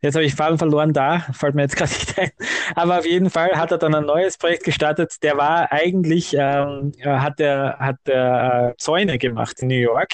Jetzt 0.00 0.14
habe 0.14 0.24
ich 0.24 0.34
Faden 0.34 0.58
verloren 0.58 0.92
da, 0.92 1.20
fällt 1.32 1.54
mir 1.54 1.62
jetzt 1.62 1.76
gerade 1.76 1.90
nicht 1.98 2.18
ein. 2.18 2.30
Aber 2.74 2.98
auf 2.98 3.06
jeden 3.06 3.30
Fall 3.30 3.56
hat 3.56 3.72
er 3.72 3.78
dann 3.78 3.94
ein 3.94 4.06
neues 4.06 4.38
Projekt 4.38 4.64
gestartet. 4.64 5.22
Der 5.22 5.36
war 5.36 5.72
eigentlich, 5.72 6.34
ähm, 6.38 6.92
hat 7.04 7.40
er 7.40 7.78
hat 7.78 7.96
der, 8.06 8.74
äh, 8.74 8.76
Zäune 8.78 9.18
gemacht 9.18 9.60
in 9.60 9.68
New 9.68 9.74
York. 9.74 10.12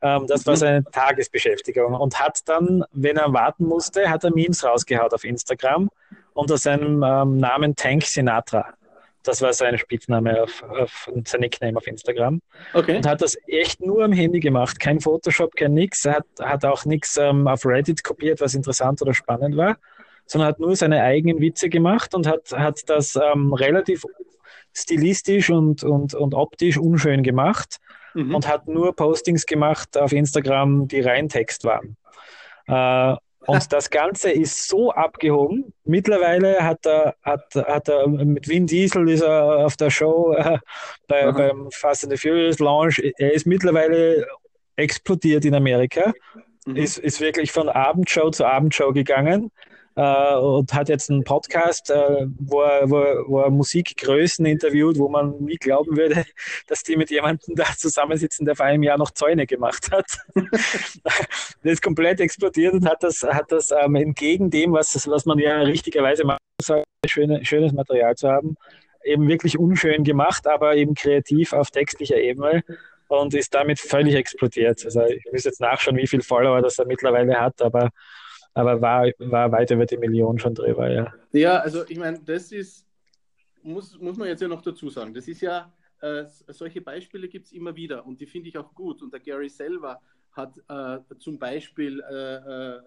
Ähm, 0.00 0.26
das 0.28 0.46
war 0.46 0.54
mhm. 0.54 0.58
seine 0.58 0.84
Tagesbeschäftigung 0.84 1.94
und 1.94 2.20
hat 2.20 2.40
dann, 2.46 2.84
wenn 2.92 3.16
er 3.16 3.32
warten 3.32 3.64
musste, 3.64 4.08
hat 4.08 4.22
er 4.24 4.32
Memes 4.32 4.64
rausgehaut 4.64 5.12
auf 5.12 5.24
Instagram 5.24 5.90
unter 6.34 6.56
seinem 6.56 7.02
ähm, 7.02 7.38
Namen 7.38 7.74
Tank 7.74 8.04
Sinatra. 8.04 8.66
Das 9.22 9.42
war 9.42 9.52
sein 9.52 9.76
Spitzname 9.76 10.42
auf, 10.42 10.62
auf 10.62 11.10
sein 11.26 11.40
Nickname 11.40 11.76
auf 11.76 11.86
Instagram. 11.86 12.40
Okay. 12.72 12.96
Und 12.96 13.06
hat 13.06 13.20
das 13.20 13.36
echt 13.46 13.80
nur 13.80 14.04
am 14.04 14.12
Handy 14.12 14.40
gemacht. 14.40 14.78
Kein 14.80 15.00
Photoshop, 15.00 15.54
kein 15.56 15.74
nix. 15.74 16.04
Er 16.04 16.16
hat, 16.16 16.26
hat 16.40 16.64
auch 16.64 16.84
nichts 16.84 17.16
ähm, 17.16 17.46
auf 17.46 17.66
Reddit 17.66 18.04
kopiert, 18.04 18.40
was 18.40 18.54
interessant 18.54 19.02
oder 19.02 19.14
spannend 19.14 19.56
war, 19.56 19.76
sondern 20.26 20.48
hat 20.48 20.60
nur 20.60 20.76
seine 20.76 21.02
eigenen 21.02 21.40
Witze 21.40 21.68
gemacht 21.68 22.14
und 22.14 22.26
hat, 22.26 22.52
hat 22.52 22.88
das 22.88 23.16
ähm, 23.16 23.52
relativ 23.52 24.04
stilistisch 24.72 25.50
und, 25.50 25.82
und, 25.82 26.14
und 26.14 26.34
optisch 26.34 26.78
unschön 26.78 27.22
gemacht 27.22 27.78
mhm. 28.14 28.34
und 28.34 28.46
hat 28.48 28.68
nur 28.68 28.94
Postings 28.94 29.46
gemacht 29.46 29.98
auf 29.98 30.12
Instagram, 30.12 30.88
die 30.88 31.00
rein 31.00 31.28
Text 31.28 31.64
waren. 31.64 31.96
Äh, 32.66 33.16
und 33.48 33.72
das 33.72 33.90
Ganze 33.90 34.30
ist 34.30 34.68
so 34.68 34.92
abgehoben. 34.92 35.72
Mittlerweile 35.84 36.62
hat 36.62 36.86
er, 36.86 37.16
hat, 37.22 37.54
hat 37.54 37.88
er 37.88 38.06
mit 38.06 38.46
Vin 38.48 38.66
Diesel 38.66 39.08
ist 39.08 39.22
er 39.22 39.64
auf 39.66 39.76
der 39.76 39.90
Show 39.90 40.34
äh, 40.34 40.58
bei, 41.08 41.32
beim 41.32 41.68
Fast 41.72 42.04
and 42.04 42.12
the 42.12 42.18
Furious 42.18 42.58
Launch. 42.58 43.00
Er 43.18 43.32
ist 43.32 43.46
mittlerweile 43.46 44.26
explodiert 44.76 45.44
in 45.44 45.54
Amerika. 45.54 46.12
Mhm. 46.66 46.76
Ist, 46.76 46.98
ist 46.98 47.20
wirklich 47.20 47.50
von 47.50 47.68
Abendshow 47.68 48.30
zu 48.30 48.44
Abendshow 48.44 48.92
gegangen 48.92 49.50
äh, 49.98 50.36
und 50.36 50.72
hat 50.72 50.88
jetzt 50.88 51.10
einen 51.10 51.24
Podcast, 51.24 51.90
äh, 51.90 52.26
wo, 52.38 52.60
er, 52.62 52.88
wo, 52.88 52.96
wo 53.26 53.40
er 53.40 53.50
Musikgrößen 53.50 54.46
interviewt, 54.46 54.96
wo 54.96 55.08
man 55.08 55.36
nie 55.40 55.56
glauben 55.56 55.96
würde, 55.96 56.24
dass 56.68 56.84
die 56.84 56.96
mit 56.96 57.10
jemandem 57.10 57.56
da 57.56 57.64
zusammensitzen, 57.76 58.46
der 58.46 58.54
vor 58.54 58.66
einem 58.66 58.84
Jahr 58.84 58.96
noch 58.96 59.10
Zäune 59.10 59.44
gemacht 59.44 59.90
hat. 59.90 60.06
der 61.64 61.72
ist 61.72 61.82
komplett 61.82 62.20
explodiert 62.20 62.74
und 62.74 62.88
hat 62.88 63.02
das, 63.02 63.24
hat 63.24 63.50
das 63.50 63.72
ähm, 63.72 63.96
entgegen 63.96 64.50
dem, 64.50 64.72
was, 64.72 65.08
was 65.08 65.26
man 65.26 65.38
ja 65.40 65.62
richtigerweise 65.62 66.24
machen 66.24 66.38
soll, 66.62 66.84
schöne, 67.06 67.44
schönes 67.44 67.72
Material 67.72 68.14
zu 68.14 68.28
haben, 68.28 68.56
eben 69.02 69.26
wirklich 69.26 69.58
unschön 69.58 70.04
gemacht, 70.04 70.46
aber 70.46 70.76
eben 70.76 70.94
kreativ 70.94 71.52
auf 71.52 71.72
textlicher 71.72 72.18
Ebene 72.18 72.62
und 73.08 73.34
ist 73.34 73.52
damit 73.52 73.80
völlig 73.80 74.14
explodiert. 74.14 74.84
Also 74.84 75.02
ich 75.06 75.24
muss 75.32 75.42
jetzt 75.42 75.60
nachschauen, 75.60 75.96
wie 75.96 76.06
viele 76.06 76.22
Follower 76.22 76.62
das 76.62 76.78
er 76.78 76.86
mittlerweile 76.86 77.40
hat, 77.40 77.60
aber 77.62 77.90
aber 78.58 78.80
war, 78.80 79.06
war 79.18 79.52
weit 79.52 79.70
über 79.70 79.86
die 79.86 79.96
Million 79.96 80.36
schon 80.38 80.52
drüber, 80.52 80.90
ja. 80.90 81.14
Ja, 81.30 81.58
also 81.58 81.84
ich 81.88 81.96
meine, 81.96 82.18
das 82.18 82.50
ist, 82.50 82.84
muss, 83.62 83.96
muss 84.00 84.16
man 84.16 84.26
jetzt 84.26 84.42
ja 84.42 84.48
noch 84.48 84.62
dazu 84.62 84.90
sagen, 84.90 85.14
das 85.14 85.28
ist 85.28 85.42
ja, 85.42 85.72
äh, 86.00 86.24
solche 86.48 86.80
Beispiele 86.80 87.28
gibt 87.28 87.46
es 87.46 87.52
immer 87.52 87.76
wieder 87.76 88.04
und 88.04 88.20
die 88.20 88.26
finde 88.26 88.48
ich 88.48 88.58
auch 88.58 88.74
gut. 88.74 89.00
Und 89.00 89.12
der 89.12 89.20
Gary 89.20 89.48
selber 89.48 90.00
hat 90.32 90.58
äh, 90.68 90.98
zum 91.20 91.38
Beispiel, 91.38 92.00
äh, 92.00 92.34
äh, 92.34 92.80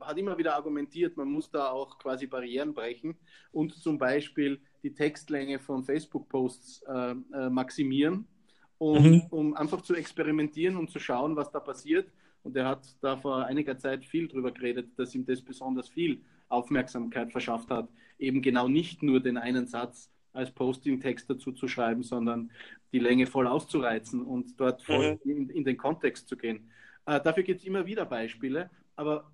hat 0.00 0.16
immer 0.18 0.38
wieder 0.38 0.54
argumentiert, 0.54 1.16
man 1.16 1.28
muss 1.28 1.50
da 1.50 1.68
auch 1.70 1.98
quasi 1.98 2.28
Barrieren 2.28 2.72
brechen 2.72 3.16
und 3.50 3.74
zum 3.74 3.98
Beispiel 3.98 4.60
die 4.84 4.94
Textlänge 4.94 5.58
von 5.58 5.82
Facebook-Posts 5.82 6.82
äh, 6.82 7.10
äh, 7.10 7.50
maximieren, 7.50 8.28
um, 8.78 9.02
mhm. 9.02 9.22
um 9.30 9.56
einfach 9.56 9.82
zu 9.82 9.96
experimentieren 9.96 10.76
und 10.76 10.90
zu 10.90 11.00
schauen, 11.00 11.34
was 11.34 11.50
da 11.50 11.58
passiert. 11.58 12.08
Und 12.42 12.56
er 12.56 12.66
hat 12.66 12.96
da 13.00 13.16
vor 13.16 13.44
einiger 13.44 13.76
Zeit 13.78 14.04
viel 14.04 14.28
drüber 14.28 14.52
geredet, 14.52 14.90
dass 14.96 15.14
ihm 15.14 15.26
das 15.26 15.42
besonders 15.42 15.88
viel 15.88 16.20
Aufmerksamkeit 16.48 17.30
verschafft 17.30 17.70
hat, 17.70 17.88
eben 18.18 18.42
genau 18.42 18.68
nicht 18.68 19.02
nur 19.02 19.20
den 19.20 19.36
einen 19.36 19.66
Satz 19.66 20.10
als 20.32 20.50
Posting-Text 20.50 21.28
dazu 21.28 21.52
zu 21.52 21.68
schreiben, 21.68 22.02
sondern 22.02 22.50
die 22.92 22.98
Länge 22.98 23.26
voll 23.26 23.46
auszureizen 23.46 24.22
und 24.22 24.58
dort 24.58 24.82
voll 24.82 25.18
mhm. 25.24 25.30
in, 25.30 25.50
in, 25.50 25.64
den 25.64 25.76
Kontext 25.76 26.28
zu 26.28 26.36
gehen. 26.36 26.70
Äh, 27.06 27.20
dafür 27.20 27.42
gibt 27.42 27.60
es 27.60 27.66
immer 27.66 27.86
wieder 27.86 28.04
Beispiele, 28.04 28.70
aber 28.96 29.30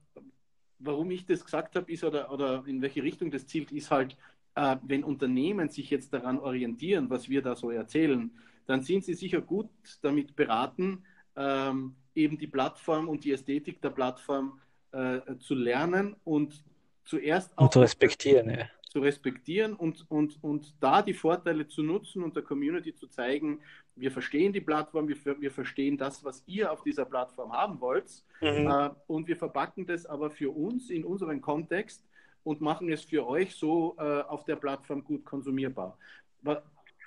warum 0.79 1.11
ich 1.11 1.27
das 1.27 1.45
gesagt 1.45 1.77
habe, 1.77 1.91
ist 1.91 2.05
oder, 2.05 2.33
oder 2.33 2.65
in 2.67 2.83
welche 2.83 3.03
Richtung 3.03 3.31
das 3.31 3.47
zielt, 3.47 3.73
ist 3.73 3.91
halt, 3.91 4.17
äh, 4.55 4.77
wenn 4.83 5.05
Unternehmen 5.05 5.69
sich 5.69 5.91
jetzt 5.91 6.13
daran 6.13 6.39
orientieren, 6.39 7.11
was 7.11 7.29
wir 7.29 7.43
da 7.43 7.55
so 7.55 7.71
erzählen, 7.71 8.31
dann 8.67 8.83
sind 8.83 9.05
sie 9.05 9.15
sicher 9.15 9.41
gut 9.41 9.69
damit 10.03 10.37
beraten, 10.37 11.05
ähm, 11.37 11.97
eben 12.15 12.39
die 12.39 12.47
Plattform 12.47 13.09
und 13.09 13.25
die 13.25 13.33
Ästhetik 13.33 13.81
der 13.83 13.91
Plattform 13.91 14.61
äh, 14.93 15.21
zu 15.39 15.55
lernen 15.55 16.17
und 16.25 16.63
zuerst 17.05 17.57
auch 17.57 17.65
und 17.65 17.73
zu 17.73 17.81
respektieren, 17.81 18.51
ja. 18.51 18.67
zu 18.91 19.01
respektieren 19.01 19.75
und, 19.75 20.07
und, 20.09 20.43
und 20.43 20.75
da 20.81 21.03
die 21.03 21.15
Vorteile 21.15 21.67
zu 21.67 21.83
nutzen 21.83 22.23
und 22.23 22.37
der 22.37 22.43
Community 22.43 22.95
zu 22.95 23.07
zeigen, 23.09 23.61
wir 23.97 24.11
verstehen 24.11 24.53
die 24.53 24.61
Plattform, 24.61 25.09
wir, 25.09 25.17
wir 25.41 25.51
verstehen 25.51 25.99
das, 25.99 26.25
was 26.25 26.43
ihr 26.47 26.73
auf 26.73 26.83
dieser 26.83 27.05
Plattform 27.05 27.53
haben 27.53 27.81
wollt 27.81 28.11
mhm. 28.41 28.69
äh, 28.69 28.91
und 29.07 29.29
wir 29.29 29.37
verpacken 29.37 29.87
das 29.87 30.07
aber 30.07 30.31
für 30.31 30.55
uns 30.55 30.91
in 30.91 31.05
unseren 31.05 31.41
Kontext 31.41 32.03
und 32.43 32.61
machen 32.61 32.91
es 32.93 33.03
für 33.03 33.27
euch 33.27 33.55
so 33.55 33.97
äh, 33.99 34.21
auf 34.23 34.45
der 34.45 34.57
Plattform 34.57 35.03
gut 35.03 35.25
konsumierbar. 35.25 35.99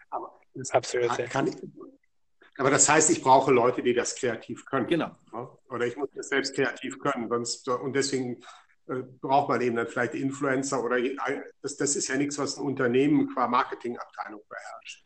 Aber 0.09 0.39
das 0.53 0.71
Absolut. 0.71 1.09
Kann, 1.29 1.47
ich, 1.47 1.55
aber 2.57 2.71
das 2.71 2.89
heißt, 2.89 3.09
ich 3.11 3.21
brauche 3.21 3.51
Leute, 3.51 3.83
die 3.83 3.93
das 3.93 4.15
kreativ 4.15 4.65
können. 4.65 4.87
Genau. 4.87 5.15
Oder 5.69 5.85
ich 5.85 5.95
muss 5.95 6.09
das 6.15 6.29
selbst 6.29 6.55
kreativ 6.55 6.99
können. 6.99 7.29
Sonst, 7.29 7.67
und 7.69 7.95
deswegen 7.95 8.41
äh, 8.87 9.03
braucht 9.21 9.49
man 9.49 9.61
eben 9.61 9.75
dann 9.75 9.87
vielleicht 9.87 10.15
Influencer 10.15 10.83
oder 10.83 10.97
das, 11.61 11.77
das 11.77 11.95
ist 11.95 12.07
ja 12.07 12.17
nichts, 12.17 12.37
was 12.39 12.57
ein 12.57 12.65
Unternehmen 12.65 13.27
qua 13.27 13.47
Marketingabteilung 13.47 14.41
beherrscht. 14.49 15.05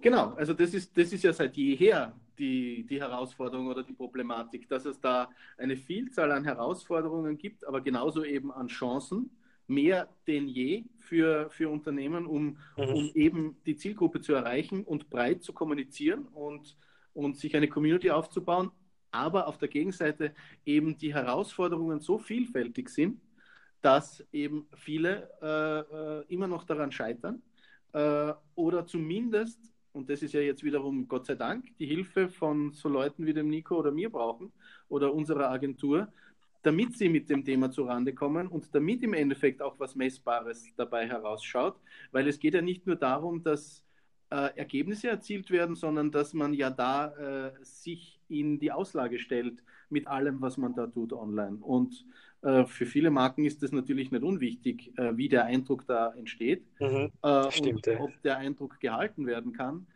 Genau, 0.00 0.32
also 0.34 0.54
das 0.54 0.72
ist, 0.72 0.96
das 0.96 1.12
ist 1.12 1.24
ja 1.24 1.32
seit 1.32 1.56
jeher 1.56 2.14
die, 2.38 2.86
die 2.86 3.00
Herausforderung 3.00 3.66
oder 3.66 3.82
die 3.82 3.92
Problematik, 3.92 4.68
dass 4.68 4.86
es 4.86 4.98
da 4.98 5.28
eine 5.58 5.76
Vielzahl 5.76 6.32
an 6.32 6.44
Herausforderungen 6.44 7.36
gibt, 7.36 7.66
aber 7.66 7.82
genauso 7.82 8.24
eben 8.24 8.50
an 8.50 8.68
Chancen 8.68 9.30
mehr 9.70 10.08
denn 10.26 10.48
je 10.48 10.84
für, 10.98 11.48
für 11.50 11.70
Unternehmen, 11.70 12.26
um, 12.26 12.58
mhm. 12.76 12.84
um 12.84 13.10
eben 13.14 13.56
die 13.64 13.76
Zielgruppe 13.76 14.20
zu 14.20 14.34
erreichen 14.34 14.84
und 14.84 15.08
breit 15.08 15.42
zu 15.42 15.52
kommunizieren 15.52 16.26
und, 16.26 16.76
und 17.14 17.36
sich 17.36 17.56
eine 17.56 17.68
Community 17.68 18.10
aufzubauen. 18.10 18.70
Aber 19.12 19.48
auf 19.48 19.58
der 19.58 19.68
Gegenseite 19.68 20.34
eben 20.64 20.96
die 20.96 21.14
Herausforderungen 21.14 22.00
so 22.00 22.18
vielfältig 22.18 22.88
sind, 22.90 23.20
dass 23.80 24.24
eben 24.32 24.66
viele 24.76 25.30
äh, 25.40 25.80
äh, 26.20 26.24
immer 26.28 26.46
noch 26.46 26.64
daran 26.64 26.92
scheitern 26.92 27.42
äh, 27.92 28.32
oder 28.54 28.86
zumindest, 28.86 29.58
und 29.92 30.10
das 30.10 30.22
ist 30.22 30.34
ja 30.34 30.40
jetzt 30.40 30.62
wiederum 30.62 31.08
Gott 31.08 31.26
sei 31.26 31.34
Dank, 31.34 31.76
die 31.78 31.86
Hilfe 31.86 32.28
von 32.28 32.72
so 32.72 32.88
Leuten 32.88 33.26
wie 33.26 33.32
dem 33.32 33.48
Nico 33.48 33.76
oder 33.76 33.90
mir 33.90 34.10
brauchen 34.10 34.52
oder 34.88 35.12
unserer 35.12 35.50
Agentur, 35.50 36.12
damit 36.62 36.96
sie 36.96 37.08
mit 37.08 37.30
dem 37.30 37.44
Thema 37.44 37.70
zurande 37.70 38.14
kommen 38.14 38.46
und 38.46 38.74
damit 38.74 39.02
im 39.02 39.14
Endeffekt 39.14 39.62
auch 39.62 39.78
was 39.78 39.94
Messbares 39.94 40.66
dabei 40.76 41.08
herausschaut, 41.08 41.76
weil 42.12 42.28
es 42.28 42.38
geht 42.38 42.54
ja 42.54 42.62
nicht 42.62 42.86
nur 42.86 42.96
darum, 42.96 43.42
dass 43.42 43.84
äh, 44.30 44.56
Ergebnisse 44.56 45.08
erzielt 45.08 45.50
werden, 45.50 45.74
sondern 45.74 46.10
dass 46.10 46.34
man 46.34 46.54
ja 46.54 46.70
da 46.70 47.48
äh, 47.48 47.52
sich 47.62 48.20
in 48.28 48.58
die 48.58 48.72
Auslage 48.72 49.18
stellt 49.18 49.62
mit 49.88 50.06
allem, 50.06 50.40
was 50.40 50.56
man 50.56 50.74
da 50.74 50.86
tut 50.86 51.12
online. 51.12 51.58
Und 51.60 52.04
äh, 52.42 52.64
für 52.64 52.86
viele 52.86 53.10
Marken 53.10 53.44
ist 53.44 53.62
das 53.62 53.72
natürlich 53.72 54.10
nicht 54.10 54.22
unwichtig, 54.22 54.96
äh, 54.96 55.16
wie 55.16 55.28
der 55.28 55.46
Eindruck 55.46 55.86
da 55.86 56.12
entsteht 56.14 56.64
mhm, 56.78 57.10
äh, 57.22 57.50
stimmt, 57.50 57.86
und 57.86 57.86
ja. 57.86 58.00
ob 58.00 58.22
der 58.22 58.38
Eindruck 58.38 58.78
gehalten 58.80 59.26
werden 59.26 59.52
kann. 59.52 59.86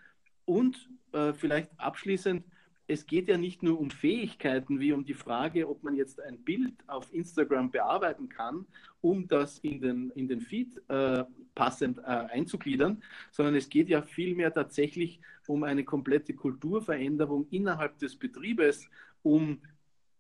Und 0.45 0.91
äh, 1.13 1.33
vielleicht 1.33 1.71
abschließend, 1.79 2.45
es 2.87 3.07
geht 3.07 3.29
ja 3.29 3.39
nicht 3.39 3.63
nur 3.63 3.81
um 3.81 3.91
Fähigkeiten, 3.91 4.79
wie 4.79 4.93
um 4.93 5.05
die 5.05 5.15
Frage, 5.15 5.69
ob 5.69 5.83
man 5.83 5.97
jetzt 5.97 6.21
ein 6.21 6.39
Bild 6.39 6.75
auf 6.87 7.13
Instagram 7.15 7.71
bearbeiten 7.71 8.29
kann, 8.29 8.67
um 9.01 9.27
das 9.27 9.59
in 9.59 9.81
den, 9.81 10.11
in 10.11 10.29
den 10.29 10.41
Feed 10.41 10.83
äh, 10.89 11.25
passend 11.55 11.99
äh, 11.99 12.03
einzugliedern, 12.03 13.03
sondern 13.31 13.55
es 13.55 13.69
geht 13.71 13.89
ja 13.89 14.03
vielmehr 14.03 14.53
tatsächlich 14.53 15.21
um 15.47 15.63
eine 15.63 15.85
komplette 15.85 16.35
Kulturveränderung 16.35 17.47
innerhalb 17.51 17.99
des 17.99 18.17
Betriebes, 18.17 18.89
um 19.23 19.61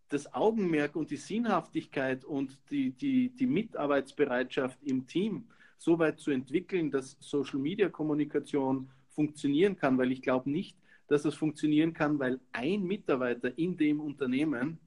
das 0.09 0.33
Augenmerk 0.33 0.97
und 0.97 1.11
die 1.11 1.17
Sinnhaftigkeit 1.17 2.25
und 2.25 2.59
die, 2.71 2.91
die, 2.91 3.31
die 3.31 3.47
Mitarbeitsbereitschaft 3.47 4.79
im 4.85 5.07
Team 5.07 5.45
so 5.77 5.99
weit 5.99 6.19
zu 6.21 6.31
entwickeln, 6.31 6.91
dass 6.91 7.17
Social-Media-Kommunikation 7.21 8.89
funktionieren 9.11 9.77
kann, 9.77 9.99
weil 9.99 10.13
ich 10.13 10.23
glaube 10.23 10.51
nicht, 10.51 10.77
dass 11.09 11.23
das 11.23 11.35
funktionieren 11.35 11.93
kann, 11.93 12.19
weil 12.19 12.41
ein 12.53 12.83
Mitarbeiter 12.83 13.57
in 13.59 13.77
dem 13.77 14.01
Unternehmen 14.01 14.79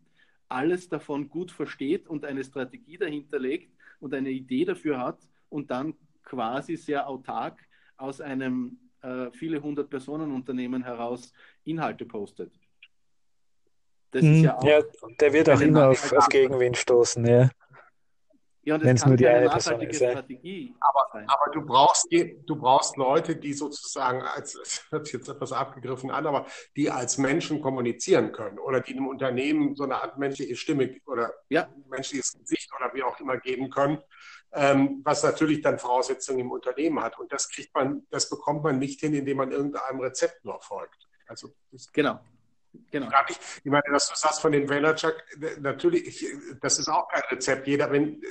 alles 0.50 0.90
davon 0.90 1.30
gut 1.30 1.52
versteht 1.52 2.08
und 2.08 2.26
eine 2.26 2.44
Strategie 2.44 2.98
dahinter 2.98 3.40
legt 3.40 3.72
und 4.00 4.14
eine 4.14 4.30
Idee 4.30 4.66
dafür 4.66 5.00
hat 5.00 5.20
und 5.50 5.70
dann 5.72 5.94
quasi 6.24 6.76
sehr 6.76 7.08
autark 7.08 7.60
aus 7.98 8.22
einem 8.22 8.78
äh, 9.02 9.32
viele 9.32 9.62
hundert 9.62 9.90
Personen 9.90 10.32
Unternehmen 10.32 10.84
heraus 10.84 11.34
Inhalte 11.64 12.06
postet. 12.06 12.52
Das 14.12 14.24
ist 14.24 14.30
hm, 14.30 14.44
ja 14.44 14.58
auch. 14.58 14.64
Ja, 14.64 14.82
der 15.20 15.34
wird 15.34 15.50
auch 15.50 15.60
immer 15.60 15.90
auf, 15.90 16.14
auf 16.14 16.28
Gegenwind 16.30 16.78
stoßen, 16.78 17.26
ja. 17.26 17.50
Ja, 18.68 18.82
Wenn 18.82 18.98
es 18.98 19.06
nur 19.06 19.16
die 19.16 19.26
eine 19.26 19.50
Person 19.50 19.80
ist. 19.80 19.96
Strategie 19.96 20.76
aber, 20.82 21.24
aber 21.26 21.52
du, 21.54 21.62
brauchst, 21.66 22.12
du 22.12 22.56
brauchst 22.58 22.98
Leute, 22.98 23.38
die 23.38 23.54
sozusagen, 23.54 24.22
als, 24.22 24.54
das 24.60 24.86
hört 24.90 25.06
sich 25.06 25.14
jetzt 25.14 25.30
etwas 25.30 25.54
abgegriffen 25.54 26.12
an, 26.12 26.28
aber 26.28 26.46
die 26.76 26.92
als 26.92 27.18
Menschen 27.18 27.62
kommunizieren 27.62 28.34
können 28.34 28.60
oder 28.60 28.82
die 28.82 28.92
einem 28.92 29.08
Unternehmen 29.08 29.74
so 29.78 29.86
eine 29.86 29.96
Art 29.96 30.18
menschliche 30.18 30.58
Stimme 30.58 31.00
oder 31.06 31.34
ja. 31.48 31.70
menschliches 31.90 32.38
Gesicht 32.38 32.70
oder 32.78 32.94
wie 32.94 33.04
auch 33.04 33.18
immer 33.22 33.38
geben 33.38 33.70
können, 33.70 34.00
ähm, 34.52 35.00
was 35.06 35.24
natürlich 35.24 35.62
dann 35.62 35.80
Voraussetzungen 35.80 36.40
im 36.42 36.52
Unternehmen 36.52 37.02
hat. 37.02 37.18
Und 37.18 37.32
das 37.32 37.48
kriegt 37.48 37.74
man, 37.74 38.06
das 38.10 38.30
bekommt 38.30 38.66
man 38.66 38.80
nicht 38.80 39.00
hin, 39.00 39.14
indem 39.14 39.38
man 39.38 39.54
irgendeinem 39.54 40.02
Rezept 40.02 40.44
nur 40.44 40.60
folgt. 40.62 41.08
Also 41.26 41.54
genau. 41.94 42.20
Genau. 42.92 43.10
Ich, 43.30 43.38
ich 43.64 43.72
meine, 43.72 43.84
dass 43.92 44.10
du 44.10 44.16
sagst 44.16 44.42
von 44.42 44.52
den 44.52 44.70
Vaynerchuk, 44.70 45.16
natürlich, 45.60 46.26
das 46.62 46.80
ist 46.80 46.88
auch 46.88 47.08
kein 47.10 47.24
Rezept. 47.32 47.68
Jeder, 47.68 47.92
wenn, 47.92 48.22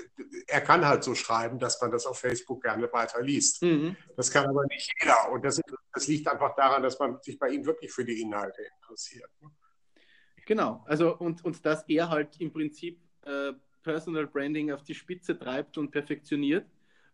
er 0.46 0.60
kann 0.60 0.86
halt 0.86 1.04
so 1.04 1.14
schreiben, 1.14 1.58
dass 1.58 1.80
man 1.80 1.90
das 1.90 2.06
auf 2.06 2.18
Facebook 2.18 2.62
gerne 2.62 2.90
weiter 2.92 3.22
liest. 3.22 3.62
Mhm. 3.62 3.96
Das 4.16 4.30
kann 4.30 4.46
aber 4.46 4.64
nicht 4.66 4.92
jeder. 5.00 5.30
Und 5.30 5.44
das, 5.44 5.60
das, 5.92 6.06
liegt 6.06 6.28
einfach 6.28 6.54
daran, 6.56 6.82
dass 6.82 6.98
man 6.98 7.20
sich 7.22 7.38
bei 7.38 7.48
ihm 7.48 7.64
wirklich 7.66 7.92
für 7.92 8.04
die 8.04 8.20
Inhalte 8.20 8.62
interessiert. 8.80 9.30
Ne? 9.40 9.50
Genau. 10.46 10.84
Also, 10.86 11.16
und, 11.16 11.44
und 11.44 11.64
dass 11.64 11.84
er 11.88 12.08
halt 12.08 12.40
im 12.40 12.52
Prinzip 12.52 13.00
äh, 13.22 13.52
Personal 13.82 14.26
Branding 14.26 14.72
auf 14.72 14.82
die 14.82 14.94
Spitze 14.94 15.38
treibt 15.38 15.78
und 15.78 15.90
perfektioniert. 15.90 16.66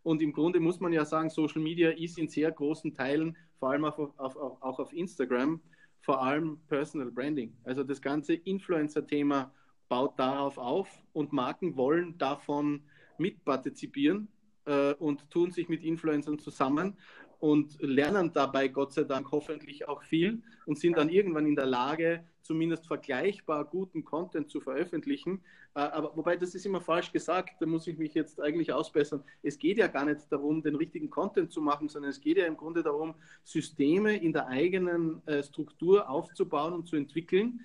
Und 0.03 0.21
im 0.21 0.33
Grunde 0.33 0.59
muss 0.59 0.79
man 0.79 0.91
ja 0.91 1.05
sagen, 1.05 1.29
Social 1.29 1.61
Media 1.61 1.91
ist 1.91 2.17
in 2.17 2.27
sehr 2.27 2.51
großen 2.51 2.93
Teilen, 2.93 3.37
vor 3.57 3.71
allem 3.71 3.85
auf, 3.85 3.97
auf, 3.97 4.35
auch 4.35 4.79
auf 4.79 4.91
Instagram, 4.91 5.61
vor 6.03 6.21
allem 6.21 6.59
Personal 6.67 7.09
Branding. 7.09 7.55
Also 7.63 7.83
das 7.83 8.01
ganze 8.01 8.33
Influencer-Thema 8.33 9.51
baut 9.87 10.19
darauf 10.19 10.57
auf 10.57 10.89
und 11.13 11.31
Marken 11.31 11.77
wollen 11.77 12.17
davon 12.17 12.83
mitpartizipieren 13.17 14.27
äh, 14.65 14.93
und 14.95 15.29
tun 15.31 15.51
sich 15.51 15.69
mit 15.69 15.83
Influencern 15.83 16.39
zusammen 16.39 16.97
und 17.43 17.75
lernen 17.81 18.31
dabei 18.31 18.69
Gott 18.69 18.93
sei 18.93 19.03
Dank 19.03 19.29
hoffentlich 19.33 19.85
auch 19.89 20.01
viel 20.03 20.41
und 20.65 20.79
sind 20.79 20.95
dann 20.95 21.09
irgendwann 21.09 21.45
in 21.45 21.57
der 21.57 21.65
Lage, 21.65 22.23
zumindest 22.41 22.87
vergleichbar 22.87 23.65
guten 23.65 24.05
Content 24.05 24.49
zu 24.49 24.61
veröffentlichen. 24.61 25.41
Äh, 25.75 25.79
aber 25.81 26.15
wobei 26.15 26.37
das 26.37 26.55
ist 26.55 26.65
immer 26.65 26.79
falsch 26.79 27.11
gesagt, 27.11 27.55
da 27.59 27.65
muss 27.65 27.85
ich 27.85 27.97
mich 27.97 28.13
jetzt 28.13 28.39
eigentlich 28.39 28.71
ausbessern. 28.71 29.25
Es 29.41 29.59
geht 29.59 29.77
ja 29.77 29.87
gar 29.87 30.05
nicht 30.05 30.21
darum, 30.31 30.63
den 30.63 30.75
richtigen 30.75 31.09
Content 31.09 31.51
zu 31.51 31.61
machen, 31.61 31.89
sondern 31.89 32.11
es 32.11 32.21
geht 32.21 32.37
ja 32.37 32.45
im 32.45 32.55
Grunde 32.55 32.81
darum, 32.81 33.13
Systeme 33.43 34.15
in 34.15 34.31
der 34.31 34.47
eigenen 34.47 35.21
äh, 35.27 35.43
Struktur 35.43 36.09
aufzubauen 36.09 36.71
und 36.71 36.87
zu 36.87 36.95
entwickeln, 36.95 37.59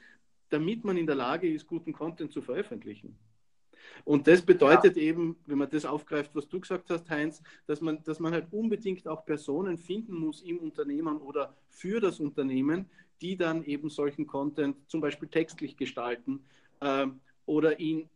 damit 0.48 0.82
man 0.82 0.96
in 0.96 1.06
der 1.06 1.14
Lage 1.14 1.48
ist, 1.48 1.68
guten 1.68 1.92
Content 1.92 2.32
zu 2.32 2.42
veröffentlichen. 2.42 3.16
Und 4.04 4.26
das 4.26 4.42
bedeutet 4.42 4.96
ja. 4.96 5.02
eben, 5.02 5.36
wenn 5.46 5.58
man 5.58 5.70
das 5.70 5.84
aufgreift, 5.84 6.34
was 6.34 6.48
du 6.48 6.60
gesagt 6.60 6.90
hast, 6.90 7.08
Heinz, 7.10 7.42
dass 7.66 7.80
man, 7.80 8.02
dass 8.04 8.20
man 8.20 8.32
halt 8.32 8.46
unbedingt 8.50 9.06
auch 9.06 9.24
Personen 9.24 9.78
finden 9.78 10.14
muss 10.14 10.42
im 10.42 10.58
Unternehmen 10.58 11.18
oder 11.18 11.54
für 11.68 12.00
das 12.00 12.20
Unternehmen, 12.20 12.88
die 13.20 13.36
dann 13.36 13.64
eben 13.64 13.90
solchen 13.90 14.26
Content 14.26 14.76
zum 14.88 15.00
Beispiel 15.00 15.28
textlich 15.28 15.76
gestalten 15.76 16.44
äh, 16.80 17.06
oder 17.46 17.78
ihn 17.80 18.08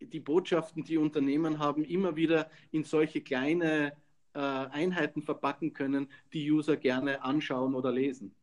die 0.00 0.20
Botschaften, 0.20 0.84
die 0.84 0.96
Unternehmen 0.96 1.58
haben, 1.58 1.84
immer 1.84 2.16
wieder 2.16 2.50
in 2.70 2.84
solche 2.84 3.20
kleine 3.20 3.92
äh, 4.34 4.38
Einheiten 4.38 5.22
verpacken 5.22 5.72
können, 5.72 6.08
die 6.32 6.50
User 6.50 6.76
gerne 6.76 7.22
anschauen 7.22 7.74
oder 7.74 7.90
lesen. 7.90 8.34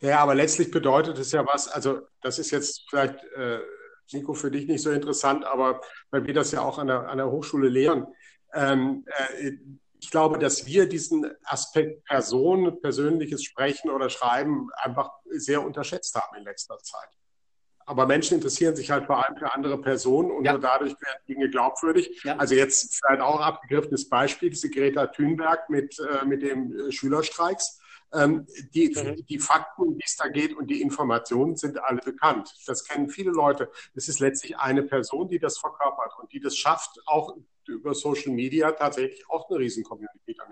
Ja, 0.00 0.20
aber 0.20 0.34
letztlich 0.34 0.70
bedeutet 0.70 1.18
es 1.18 1.32
ja 1.32 1.46
was, 1.46 1.68
also 1.68 2.02
das 2.20 2.38
ist 2.38 2.50
jetzt 2.50 2.88
vielleicht 2.88 3.22
äh, 3.36 3.60
Nico, 4.12 4.34
für 4.34 4.50
dich 4.50 4.66
nicht 4.66 4.82
so 4.82 4.90
interessant, 4.90 5.44
aber 5.44 5.80
weil 6.10 6.26
wir 6.26 6.34
das 6.34 6.52
ja 6.52 6.62
auch 6.62 6.78
an 6.78 6.86
der, 6.86 7.08
an 7.08 7.18
der 7.18 7.30
Hochschule 7.30 7.68
lehren. 7.68 8.06
Ähm, 8.54 9.04
äh, 9.40 9.52
ich 10.00 10.10
glaube, 10.10 10.38
dass 10.38 10.66
wir 10.66 10.88
diesen 10.88 11.26
Aspekt 11.44 12.04
Person, 12.04 12.80
persönliches 12.80 13.42
Sprechen 13.42 13.90
oder 13.90 14.10
Schreiben 14.10 14.68
einfach 14.76 15.10
sehr 15.30 15.64
unterschätzt 15.64 16.14
haben 16.14 16.36
in 16.36 16.44
letzter 16.44 16.78
Zeit. 16.78 17.08
aber 17.86 18.06
Menschen 18.06 18.34
interessieren 18.34 18.76
sich 18.76 18.90
halt 18.90 19.06
vor 19.06 19.24
allem 19.24 19.36
für 19.38 19.52
andere 19.52 19.80
Personen 19.80 20.30
und 20.30 20.44
ja. 20.44 20.52
nur 20.52 20.60
dadurch 20.60 20.92
werden 21.00 21.22
Dinge 21.26 21.48
glaubwürdig. 21.48 22.20
Ja. 22.22 22.36
Also 22.36 22.54
jetzt 22.54 23.00
halt 23.08 23.20
auch 23.20 23.40
abgegriffenes 23.40 24.08
Beispiel, 24.08 24.50
diese 24.50 24.68
Greta 24.70 25.06
Thunberg 25.06 25.70
mit, 25.70 25.98
äh, 25.98 26.24
mit 26.26 26.42
dem 26.42 26.78
äh, 26.78 26.92
Schülerstreiks. 26.92 27.77
Ähm, 28.14 28.46
die, 28.72 28.88
mhm. 28.88 29.26
die 29.26 29.38
Fakten, 29.38 29.98
wie 29.98 30.04
es 30.04 30.16
da 30.16 30.28
geht 30.28 30.56
und 30.56 30.68
die 30.68 30.80
Informationen 30.80 31.56
sind 31.56 31.82
alle 31.82 32.00
bekannt. 32.00 32.54
Das 32.66 32.84
kennen 32.84 33.10
viele 33.10 33.32
Leute. 33.32 33.70
Es 33.94 34.08
ist 34.08 34.20
letztlich 34.20 34.56
eine 34.58 34.82
Person, 34.82 35.28
die 35.28 35.38
das 35.38 35.58
verkörpert 35.58 36.12
und 36.18 36.32
die 36.32 36.40
das 36.40 36.56
schafft, 36.56 37.00
auch 37.06 37.36
über 37.66 37.94
Social 37.94 38.32
Media 38.32 38.72
tatsächlich 38.72 39.28
auch 39.28 39.50
eine 39.50 39.58
Riesen-Community 39.58 40.34
dann 40.34 40.48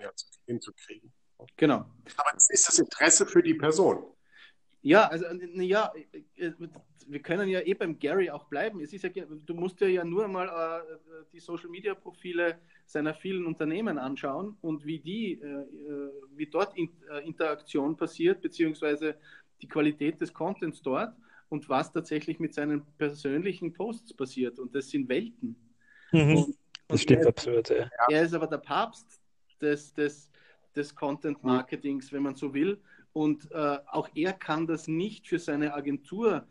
hinzukriegen. 0.47 1.13
Genau. 1.57 1.87
Aber 2.17 2.37
es 2.37 2.51
ist 2.51 2.69
das 2.69 2.79
Interesse 2.79 3.27
für 3.27 3.43
die 3.43 3.55
Person. 3.55 4.05
Ja, 4.83 5.09
also 5.09 5.27
ja, 5.27 5.93
äh, 6.37 6.53
wir 7.09 7.21
können 7.21 7.49
ja 7.49 7.61
eh 7.61 7.75
beim 7.75 7.99
Gary 7.99 8.31
auch 8.31 8.45
bleiben. 8.45 8.81
Es 8.81 8.93
ist 8.93 9.03
ja, 9.03 9.11
du 9.11 9.55
musst 9.55 9.81
ja, 9.81 9.89
ja 9.89 10.05
nur 10.05 10.29
mal 10.29 10.47
äh, 10.47 11.25
die 11.33 11.41
Social 11.41 11.69
Media 11.69 11.95
Profile 11.95 12.61
seiner 12.87 13.15
vielen 13.15 13.47
Unternehmen 13.47 13.99
anschauen 13.99 14.57
und 14.63 14.85
wie 14.85 15.01
die, 15.01 15.41
äh, 15.41 15.47
äh 15.47 16.11
wie 16.37 16.47
dort 16.47 16.77
in, 16.77 16.91
äh, 17.11 17.27
Interaktion 17.27 17.97
passiert, 17.97 18.41
beziehungsweise 18.41 19.17
die 19.61 19.69
Qualität 19.69 20.21
des 20.21 20.33
Contents 20.33 20.81
dort 20.83 21.15
und 21.49 21.69
was 21.69 21.93
tatsächlich 21.93 22.39
mit 22.39 22.55
seinen 22.55 22.85
persönlichen 22.99 23.73
Posts 23.73 24.15
passiert. 24.15 24.59
Und 24.59 24.75
das 24.75 24.89
sind 24.89 25.09
Welten. 25.09 25.57
Mhm. 26.13 26.37
Und, 26.37 26.57
das 26.89 27.03
stimmt 27.03 27.23
er, 27.23 27.29
absurd, 27.29 27.71
ja. 27.71 27.91
Er 28.09 28.23
ist 28.23 28.35
aber 28.35 28.47
der 28.47 28.59
Papst 28.59 29.21
des, 29.61 29.93
des, 29.93 30.31
des 30.75 30.95
Content 30.95 31.43
Marketings, 31.43 32.13
wenn 32.13 32.23
man 32.23 32.37
so 32.37 32.55
will. 32.55 32.81
Und 33.13 33.51
äh, 33.51 33.79
auch 33.87 34.09
er 34.15 34.33
kann 34.33 34.67
das 34.67 34.87
nicht 34.87 35.27
für 35.27 35.39
seine 35.39 35.75
Agentur 35.75 36.47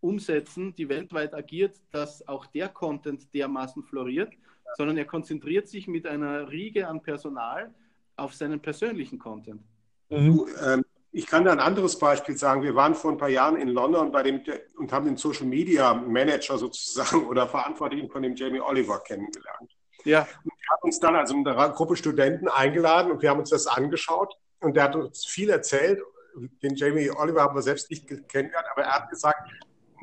umsetzen, 0.00 0.74
die 0.76 0.88
weltweit 0.88 1.34
agiert, 1.34 1.80
dass 1.90 2.26
auch 2.28 2.46
der 2.46 2.68
Content 2.68 3.32
dermaßen 3.34 3.82
floriert, 3.82 4.32
sondern 4.76 4.96
er 4.96 5.04
konzentriert 5.04 5.68
sich 5.68 5.88
mit 5.88 6.06
einer 6.06 6.50
Riege 6.50 6.88
an 6.88 7.02
Personal 7.02 7.72
auf 8.16 8.34
seinen 8.34 8.60
persönlichen 8.60 9.18
Content. 9.18 9.62
Mhm. 10.10 10.46
Ähm, 10.64 10.84
ich 11.12 11.26
kann 11.26 11.44
da 11.44 11.52
ein 11.52 11.60
anderes 11.60 11.98
Beispiel 11.98 12.36
sagen. 12.36 12.62
Wir 12.62 12.74
waren 12.74 12.94
vor 12.94 13.10
ein 13.10 13.18
paar 13.18 13.28
Jahren 13.28 13.56
in 13.56 13.68
London 13.68 14.12
bei 14.12 14.22
dem, 14.22 14.42
und 14.76 14.92
haben 14.92 15.06
den 15.06 15.16
Social 15.16 15.46
Media 15.46 15.92
Manager 15.92 16.56
sozusagen 16.56 17.26
oder 17.26 17.48
Verantwortlichen 17.48 18.08
von 18.08 18.22
dem 18.22 18.36
Jamie 18.36 18.60
Oliver 18.60 19.00
kennengelernt. 19.00 19.72
Ja. 20.04 20.20
Und 20.20 20.52
wir 20.52 20.68
haben 20.70 20.82
uns 20.82 21.00
dann 21.00 21.16
also 21.16 21.34
eine 21.34 21.72
Gruppe 21.72 21.96
Studenten 21.96 22.48
eingeladen 22.48 23.10
und 23.10 23.22
wir 23.22 23.30
haben 23.30 23.40
uns 23.40 23.50
das 23.50 23.66
angeschaut 23.66 24.34
und 24.60 24.76
der 24.76 24.84
hat 24.84 24.96
uns 24.96 25.26
viel 25.26 25.50
erzählt. 25.50 26.00
Den 26.62 26.76
Jamie 26.76 27.10
Oliver 27.10 27.42
haben 27.42 27.56
wir 27.56 27.62
selbst 27.62 27.90
nicht 27.90 28.06
kennengelernt, 28.06 28.66
aber 28.72 28.82
er 28.82 28.92
hat 28.92 29.10
gesagt, 29.10 29.50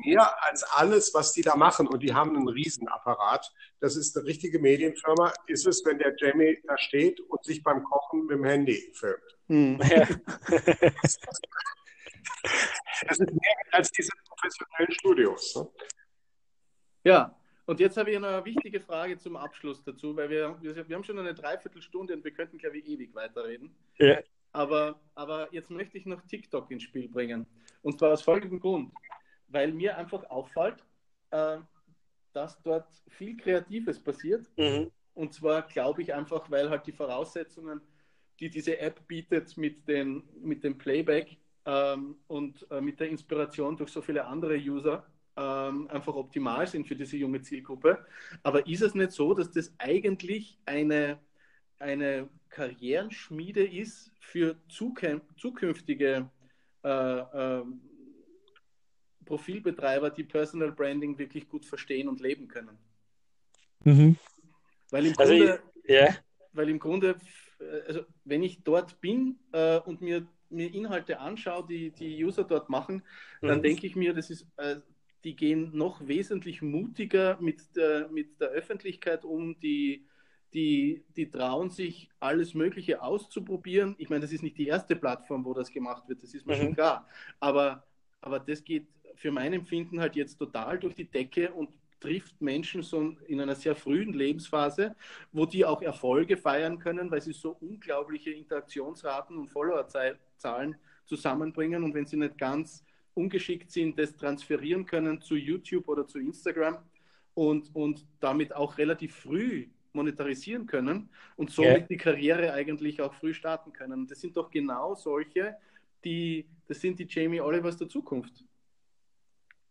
mehr 0.04 0.44
als 0.44 0.62
alles, 0.62 1.12
was 1.14 1.32
die 1.32 1.42
da 1.42 1.56
machen. 1.56 1.86
Und 1.86 2.02
die 2.02 2.14
haben 2.14 2.36
einen 2.36 2.48
Riesenapparat. 2.48 3.52
Das 3.80 3.96
ist 3.96 4.16
eine 4.16 4.26
richtige 4.26 4.58
Medienfirma. 4.58 5.32
Ist 5.46 5.66
es, 5.66 5.84
wenn 5.84 5.98
der 5.98 6.14
Jamie 6.16 6.58
da 6.66 6.76
steht 6.78 7.20
und 7.20 7.44
sich 7.44 7.62
beim 7.62 7.82
Kochen 7.84 8.26
mit 8.26 8.38
dem 8.38 8.44
Handy 8.44 8.92
filmt. 8.94 9.38
Hm. 9.48 9.78
das 9.80 11.18
ist 13.08 13.20
mehr 13.20 13.56
als 13.72 13.90
diese 13.92 14.12
professionellen 14.28 14.92
Studios. 14.92 15.56
Ne? 15.56 15.68
Ja, 17.04 17.34
und 17.66 17.80
jetzt 17.80 17.96
habe 17.96 18.10
ich 18.10 18.16
eine 18.16 18.44
wichtige 18.44 18.80
Frage 18.80 19.18
zum 19.18 19.36
Abschluss 19.36 19.82
dazu, 19.84 20.16
weil 20.16 20.30
wir, 20.30 20.56
wir, 20.60 20.88
wir 20.88 20.96
haben 20.96 21.04
schon 21.04 21.18
eine 21.18 21.34
Dreiviertelstunde 21.34 22.14
und 22.14 22.24
wir 22.24 22.32
könnten, 22.32 22.58
glaube 22.58 22.78
ich, 22.78 22.86
ewig 22.86 23.14
weiterreden. 23.14 23.74
Ja. 23.98 24.18
Aber, 24.52 24.98
aber 25.14 25.52
jetzt 25.52 25.70
möchte 25.70 25.98
ich 25.98 26.06
noch 26.06 26.22
TikTok 26.22 26.70
ins 26.70 26.84
Spiel 26.84 27.08
bringen. 27.08 27.46
Und 27.82 27.98
zwar 27.98 28.12
aus 28.12 28.22
folgendem 28.22 28.60
Grund 28.60 28.92
weil 29.48 29.72
mir 29.72 29.96
einfach 29.96 30.28
auffällt, 30.30 30.84
äh, 31.30 31.58
dass 32.32 32.60
dort 32.62 32.88
viel 33.08 33.36
Kreatives 33.36 33.98
passiert. 34.02 34.46
Mhm. 34.56 34.90
Und 35.14 35.34
zwar 35.34 35.62
glaube 35.62 36.02
ich 36.02 36.14
einfach, 36.14 36.50
weil 36.50 36.70
halt 36.70 36.86
die 36.86 36.92
Voraussetzungen, 36.92 37.80
die 38.38 38.50
diese 38.50 38.78
App 38.78 39.06
bietet 39.08 39.56
mit, 39.56 39.88
den, 39.88 40.22
mit 40.40 40.62
dem 40.62 40.78
Playback 40.78 41.36
ähm, 41.64 42.16
und 42.28 42.70
äh, 42.70 42.80
mit 42.80 43.00
der 43.00 43.08
Inspiration 43.08 43.76
durch 43.76 43.90
so 43.90 44.00
viele 44.00 44.24
andere 44.24 44.56
User, 44.56 45.04
ähm, 45.36 45.88
einfach 45.88 46.14
optimal 46.14 46.66
sind 46.66 46.86
für 46.86 46.96
diese 46.96 47.16
junge 47.16 47.42
Zielgruppe. 47.42 48.04
Aber 48.42 48.66
ist 48.66 48.82
es 48.82 48.94
nicht 48.94 49.12
so, 49.12 49.34
dass 49.34 49.50
das 49.50 49.72
eigentlich 49.78 50.58
eine, 50.66 51.18
eine 51.78 52.28
Karrierenschmiede 52.48 53.64
ist 53.66 54.10
für 54.20 54.56
zukünftige 54.68 56.30
äh, 56.84 56.88
äh, 56.88 57.64
Profilbetreiber, 59.28 60.10
die 60.10 60.24
Personal 60.24 60.72
Branding 60.72 61.18
wirklich 61.18 61.48
gut 61.48 61.64
verstehen 61.64 62.08
und 62.08 62.20
leben 62.20 62.48
können. 62.48 62.78
Mhm. 63.84 64.16
Weil 64.90 65.06
im 65.06 65.18
also 65.18 65.32
Grunde, 65.32 65.62
ich, 65.84 65.90
yeah. 65.90 66.16
weil 66.52 66.68
im 66.70 66.78
Grunde 66.78 67.16
also 67.86 68.04
wenn 68.24 68.42
ich 68.42 68.62
dort 68.62 69.00
bin 69.00 69.38
äh, 69.52 69.78
und 69.80 70.00
mir, 70.00 70.26
mir 70.50 70.72
Inhalte 70.72 71.20
anschaue, 71.20 71.66
die 71.66 71.90
die 71.90 72.24
User 72.24 72.44
dort 72.44 72.68
machen, 72.68 73.02
dann 73.40 73.58
mhm. 73.58 73.62
denke 73.62 73.86
ich 73.86 73.96
mir, 73.96 74.14
das 74.14 74.30
ist, 74.30 74.46
äh, 74.56 74.76
die 75.24 75.34
gehen 75.34 75.76
noch 75.76 76.06
wesentlich 76.06 76.62
mutiger 76.62 77.38
mit 77.40 77.76
der, 77.76 78.08
mit 78.08 78.40
der 78.40 78.48
Öffentlichkeit 78.48 79.24
um, 79.24 79.58
die, 79.60 80.06
die, 80.54 81.04
die 81.16 81.30
trauen 81.30 81.70
sich, 81.70 82.08
alles 82.20 82.54
Mögliche 82.54 83.02
auszuprobieren. 83.02 83.96
Ich 83.98 84.08
meine, 84.08 84.20
das 84.20 84.32
ist 84.32 84.42
nicht 84.42 84.56
die 84.56 84.68
erste 84.68 84.96
Plattform, 84.96 85.44
wo 85.44 85.54
das 85.54 85.70
gemacht 85.70 86.08
wird, 86.08 86.22
das 86.22 86.34
ist 86.34 86.46
mir 86.46 86.56
mhm. 86.56 86.60
schon 86.60 86.74
klar. 86.74 87.08
Aber, 87.40 87.84
aber 88.20 88.38
das 88.38 88.62
geht 88.62 88.86
für 89.18 89.32
mein 89.32 89.52
Empfinden 89.52 90.00
halt 90.00 90.16
jetzt 90.16 90.38
total 90.38 90.78
durch 90.78 90.94
die 90.94 91.10
Decke 91.10 91.52
und 91.52 91.70
trifft 92.00 92.40
Menschen 92.40 92.82
so 92.82 93.16
in 93.26 93.40
einer 93.40 93.56
sehr 93.56 93.74
frühen 93.74 94.12
Lebensphase, 94.12 94.94
wo 95.32 95.44
die 95.44 95.64
auch 95.64 95.82
Erfolge 95.82 96.36
feiern 96.36 96.78
können, 96.78 97.10
weil 97.10 97.20
sie 97.20 97.32
so 97.32 97.56
unglaubliche 97.60 98.30
Interaktionsraten 98.30 99.36
und 99.36 99.48
Followerzahlen 99.48 100.76
zusammenbringen 101.04 101.82
und 101.82 101.94
wenn 101.94 102.06
sie 102.06 102.16
nicht 102.16 102.38
ganz 102.38 102.84
ungeschickt 103.14 103.72
sind, 103.72 103.98
das 103.98 104.14
transferieren 104.16 104.86
können 104.86 105.20
zu 105.20 105.34
YouTube 105.34 105.88
oder 105.88 106.06
zu 106.06 106.20
Instagram 106.20 106.78
und, 107.34 107.74
und 107.74 108.06
damit 108.20 108.54
auch 108.54 108.78
relativ 108.78 109.16
früh 109.16 109.66
monetarisieren 109.92 110.66
können 110.66 111.08
und 111.34 111.50
somit 111.50 111.70
yeah. 111.70 111.86
die 111.88 111.96
Karriere 111.96 112.52
eigentlich 112.52 113.00
auch 113.02 113.14
früh 113.14 113.34
starten 113.34 113.72
können. 113.72 114.06
Das 114.06 114.20
sind 114.20 114.36
doch 114.36 114.50
genau 114.50 114.94
solche, 114.94 115.56
die, 116.04 116.46
das 116.68 116.80
sind 116.80 117.00
die 117.00 117.06
Jamie 117.08 117.40
Olivers 117.40 117.76
der 117.76 117.88
Zukunft. 117.88 118.44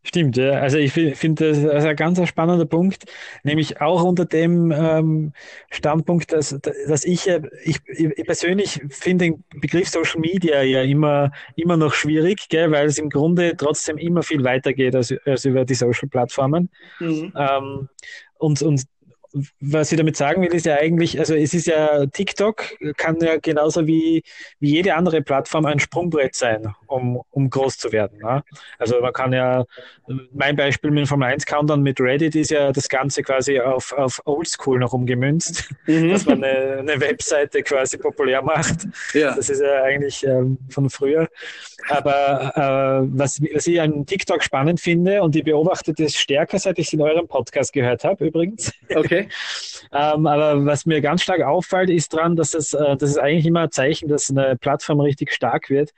Stimmt, 0.07 0.37
ja. 0.37 0.51
Also 0.51 0.77
ich 0.77 0.93
finde 0.93 1.49
das 1.49 1.65
also 1.65 1.89
ein 1.89 1.95
ganz 1.97 2.25
spannender 2.29 2.65
Punkt, 2.65 3.03
nämlich 3.43 3.81
auch 3.81 4.03
unter 4.03 4.23
dem 4.23 4.71
ähm, 4.71 5.33
Standpunkt, 5.69 6.31
dass, 6.31 6.57
dass 6.61 7.03
ich, 7.03 7.27
ich, 7.65 7.79
ich 7.85 8.25
persönlich 8.25 8.79
finde 8.89 9.25
den 9.25 9.43
Begriff 9.59 9.89
Social 9.89 10.21
Media 10.21 10.61
ja 10.61 10.81
immer, 10.81 11.33
immer 11.57 11.75
noch 11.75 11.93
schwierig, 11.93 12.47
gell, 12.47 12.71
weil 12.71 12.87
es 12.87 12.97
im 12.97 13.09
Grunde 13.09 13.57
trotzdem 13.57 13.97
immer 13.97 14.23
viel 14.23 14.45
weiter 14.45 14.71
geht 14.71 14.95
als, 14.95 15.13
als 15.25 15.43
über 15.43 15.65
die 15.65 15.73
Social 15.73 16.07
Plattformen. 16.07 16.69
Mhm. 17.01 17.33
Ähm, 17.35 17.89
und, 18.37 18.61
und 18.61 18.83
was 19.59 19.91
ich 19.91 19.97
damit 19.97 20.17
sagen 20.17 20.41
will, 20.41 20.53
ist 20.53 20.65
ja 20.65 20.75
eigentlich, 20.75 21.19
also 21.19 21.35
es 21.35 21.53
ist 21.53 21.67
ja, 21.67 22.05
TikTok 22.05 22.63
kann 22.97 23.17
ja 23.21 23.37
genauso 23.37 23.87
wie, 23.87 24.23
wie 24.59 24.71
jede 24.71 24.95
andere 24.95 25.21
Plattform 25.21 25.65
ein 25.65 25.79
Sprungbrett 25.79 26.35
sein, 26.35 26.73
um, 26.87 27.21
um 27.31 27.49
groß 27.49 27.77
zu 27.77 27.91
werden. 27.91 28.19
Ne? 28.19 28.43
Also 28.79 28.99
man 29.01 29.13
kann 29.13 29.33
ja, 29.33 29.65
mein 30.33 30.55
Beispiel 30.55 30.91
mit 30.91 30.99
dem 30.99 31.07
Formel 31.07 31.29
1 31.29 31.45
Countdown 31.45 31.81
mit 31.81 31.99
Reddit 31.99 32.35
ist 32.35 32.51
ja 32.51 32.71
das 32.71 32.89
Ganze 32.89 33.23
quasi 33.23 33.59
auf, 33.59 33.93
auf 33.93 34.21
Oldschool 34.25 34.79
noch 34.79 34.93
umgemünzt, 34.93 35.69
mhm. 35.85 36.09
dass 36.09 36.25
man 36.25 36.43
eine, 36.43 36.77
eine 36.79 36.99
Webseite 36.99 37.63
quasi 37.63 37.97
populär 37.97 38.41
macht. 38.41 38.87
Ja. 39.13 39.35
Das 39.35 39.49
ist 39.49 39.61
ja 39.61 39.83
eigentlich 39.83 40.25
ähm, 40.25 40.57
von 40.69 40.89
früher. 40.89 41.27
Aber 41.89 42.53
äh, 42.55 43.07
was, 43.17 43.41
was 43.53 43.67
ich 43.67 43.79
an 43.79 44.05
TikTok 44.05 44.43
spannend 44.43 44.79
finde, 44.79 45.21
und 45.23 45.35
ich 45.35 45.43
beobachte 45.43 45.93
das 45.93 46.15
stärker, 46.15 46.59
seit 46.59 46.79
ich 46.79 46.87
es 46.87 46.93
in 46.93 47.01
eurem 47.01 47.27
Podcast 47.27 47.73
gehört 47.73 48.03
habe, 48.03 48.25
übrigens. 48.25 48.71
Okay. 48.93 49.26
Ähm, 49.91 50.27
aber 50.27 50.65
was 50.65 50.85
mir 50.85 51.01
ganz 51.01 51.23
stark 51.23 51.41
auffällt, 51.41 51.89
ist 51.89 52.13
dran, 52.13 52.35
dass 52.35 52.53
es, 52.53 52.73
äh, 52.73 52.97
das 52.97 53.11
ist 53.11 53.17
eigentlich 53.17 53.45
immer 53.45 53.61
ein 53.61 53.71
Zeichen, 53.71 54.07
dass 54.07 54.29
eine 54.29 54.55
Plattform 54.55 54.99
richtig 54.99 55.33
stark 55.33 55.69
wird, 55.69 55.91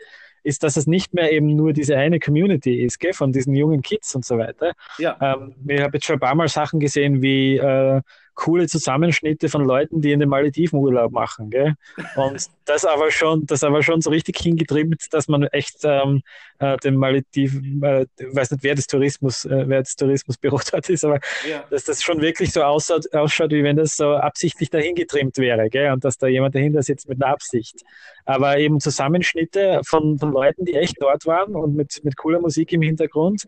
ist, 0.43 0.63
dass 0.63 0.77
es 0.77 0.87
nicht 0.87 1.13
mehr 1.13 1.31
eben 1.31 1.55
nur 1.55 1.73
diese 1.73 1.97
eine 1.97 2.19
Community 2.19 2.83
ist, 2.83 2.99
gell, 2.99 3.13
von 3.13 3.31
diesen 3.31 3.55
jungen 3.55 3.81
Kids 3.81 4.15
und 4.15 4.25
so 4.25 4.37
weiter. 4.37 4.73
Ja. 4.97 5.17
Ähm, 5.21 5.55
ich 5.67 5.81
habe 5.81 5.97
jetzt 5.97 6.05
schon 6.05 6.15
ein 6.15 6.19
paar 6.19 6.35
Mal 6.35 6.47
Sachen 6.47 6.79
gesehen 6.79 7.21
wie 7.21 7.57
äh, 7.57 8.01
coole 8.39 8.67
Zusammenschnitte 8.67 9.49
von 9.49 9.65
Leuten, 9.65 10.01
die 10.01 10.13
in 10.13 10.21
den 10.21 10.29
Malediven 10.29 10.79
Urlaub 10.79 11.11
machen. 11.11 11.49
Gell? 11.49 11.75
Und 12.15 12.47
das 12.65 12.85
aber 12.85 13.11
schon, 13.11 13.45
das 13.45 13.65
aber 13.65 13.83
schon 13.83 13.99
so 13.99 14.09
richtig 14.09 14.37
hingetrimmt, 14.37 15.07
dass 15.11 15.27
man 15.27 15.43
echt 15.43 15.79
ähm, 15.83 16.21
äh, 16.59 16.77
den 16.77 16.95
Malediven, 16.95 17.83
äh, 17.83 18.05
weiß 18.17 18.51
nicht, 18.51 18.63
wer 18.63 18.75
das 18.75 18.87
Tourismus, 18.87 19.43
äh, 19.43 19.65
wer 19.67 19.79
das 19.79 19.97
Tourismusbüro 19.97 20.57
dort 20.71 20.89
ist, 20.89 21.03
aber 21.03 21.19
ja. 21.49 21.65
dass 21.69 21.83
das 21.83 22.01
schon 22.01 22.21
wirklich 22.21 22.53
so 22.53 22.63
ausschaut, 22.63 23.13
ausschaut, 23.13 23.51
wie 23.51 23.63
wenn 23.63 23.75
das 23.75 23.95
so 23.95 24.13
absichtlich 24.13 24.69
dahin 24.69 24.95
getrimmt 24.95 25.37
wäre, 25.37 25.69
gell? 25.69 25.91
Und 25.91 26.05
dass 26.05 26.17
da 26.17 26.27
jemand 26.27 26.55
dahinter 26.55 26.81
sitzt 26.81 27.09
mit 27.09 27.21
einer 27.21 27.33
Absicht. 27.33 27.83
Aber 28.23 28.57
eben 28.57 28.79
Zusammenschnitte 28.79 29.81
von, 29.83 30.17
von 30.17 30.31
Leuten, 30.31 30.63
die 30.63 30.75
echt 30.75 30.95
dort 31.01 31.25
waren 31.25 31.55
und 31.55 31.75
mit, 31.75 31.99
mit 32.05 32.15
cooler 32.15 32.39
Musik 32.39 32.71
im 32.71 32.83
Hintergrund 32.83 33.43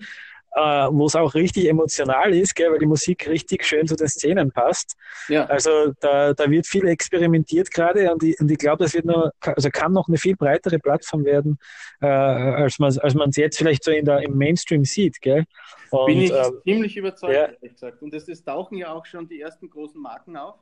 äh, 0.54 0.88
wo 0.92 1.06
es 1.06 1.16
auch 1.16 1.34
richtig 1.34 1.68
emotional 1.68 2.34
ist, 2.34 2.56
gell, 2.56 2.72
weil 2.72 2.80
die 2.80 2.86
Musik 2.86 3.28
richtig 3.28 3.66
schön 3.66 3.88
zu 3.88 3.96
den 3.96 4.08
Szenen 4.08 4.52
passt. 4.52 4.96
Ja. 5.28 5.46
Also 5.46 5.94
da, 6.00 6.34
da 6.34 6.50
wird 6.50 6.68
viel 6.68 6.88
experimentiert 6.88 7.72
gerade 7.72 8.12
und 8.12 8.24
ich, 8.24 8.40
und 8.40 8.52
ich 8.52 8.58
glaube, 8.58 8.84
das 8.84 8.94
wird 8.94 9.06
noch, 9.06 9.32
also 9.40 9.70
kann 9.70 9.94
noch 9.94 10.08
eine 10.08 10.18
viel 10.18 10.36
breitere 10.36 10.80
Plattform 10.80 11.24
werden, 11.26 11.58
äh, 12.02 12.08
als 12.08 12.80
man 12.80 12.98
als 12.98 13.14
man 13.14 13.30
es 13.30 13.38
jetzt 13.38 13.58
vielleicht 13.58 13.84
so 13.84 13.92
in 13.92 14.06
der, 14.06 14.22
im 14.22 14.38
Mainstream 14.38 14.84
sieht. 14.84 15.22
Gell? 15.22 15.46
Und, 15.92 16.06
Bin 16.08 16.22
ich 16.22 16.32
äh, 16.32 16.52
ziemlich 16.64 16.98
überzeugt, 16.98 17.34
ja. 17.34 17.46
ehrlich 17.46 17.74
gesagt. 17.74 18.02
Und 18.02 18.14
es, 18.14 18.28
es 18.28 18.44
tauchen 18.44 18.78
ja 18.78 18.94
auch 18.94 19.06
schon 19.06 19.28
die 19.28 19.42
ersten 19.42 19.70
großen 19.70 20.02
Marken 20.02 20.38
auf. 20.38 20.60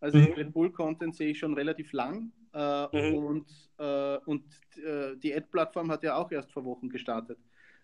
Also 0.00 0.18
mhm. 0.18 0.32
Red 0.32 0.52
Bull 0.52 0.72
Content 0.72 1.14
sehe 1.14 1.30
ich 1.30 1.38
schon 1.38 1.54
relativ 1.54 1.92
lang. 1.92 2.32
Äh, 2.54 3.10
mhm. 3.10 3.14
Und, 3.14 3.46
äh, 3.78 4.16
und 4.24 4.44
äh, 4.76 5.16
die 5.16 5.34
Ad-Plattform 5.34 5.90
hat 5.90 6.02
ja 6.02 6.16
auch 6.16 6.30
erst 6.32 6.50
vor 6.52 6.64
Wochen 6.64 6.88
gestartet. 6.88 7.38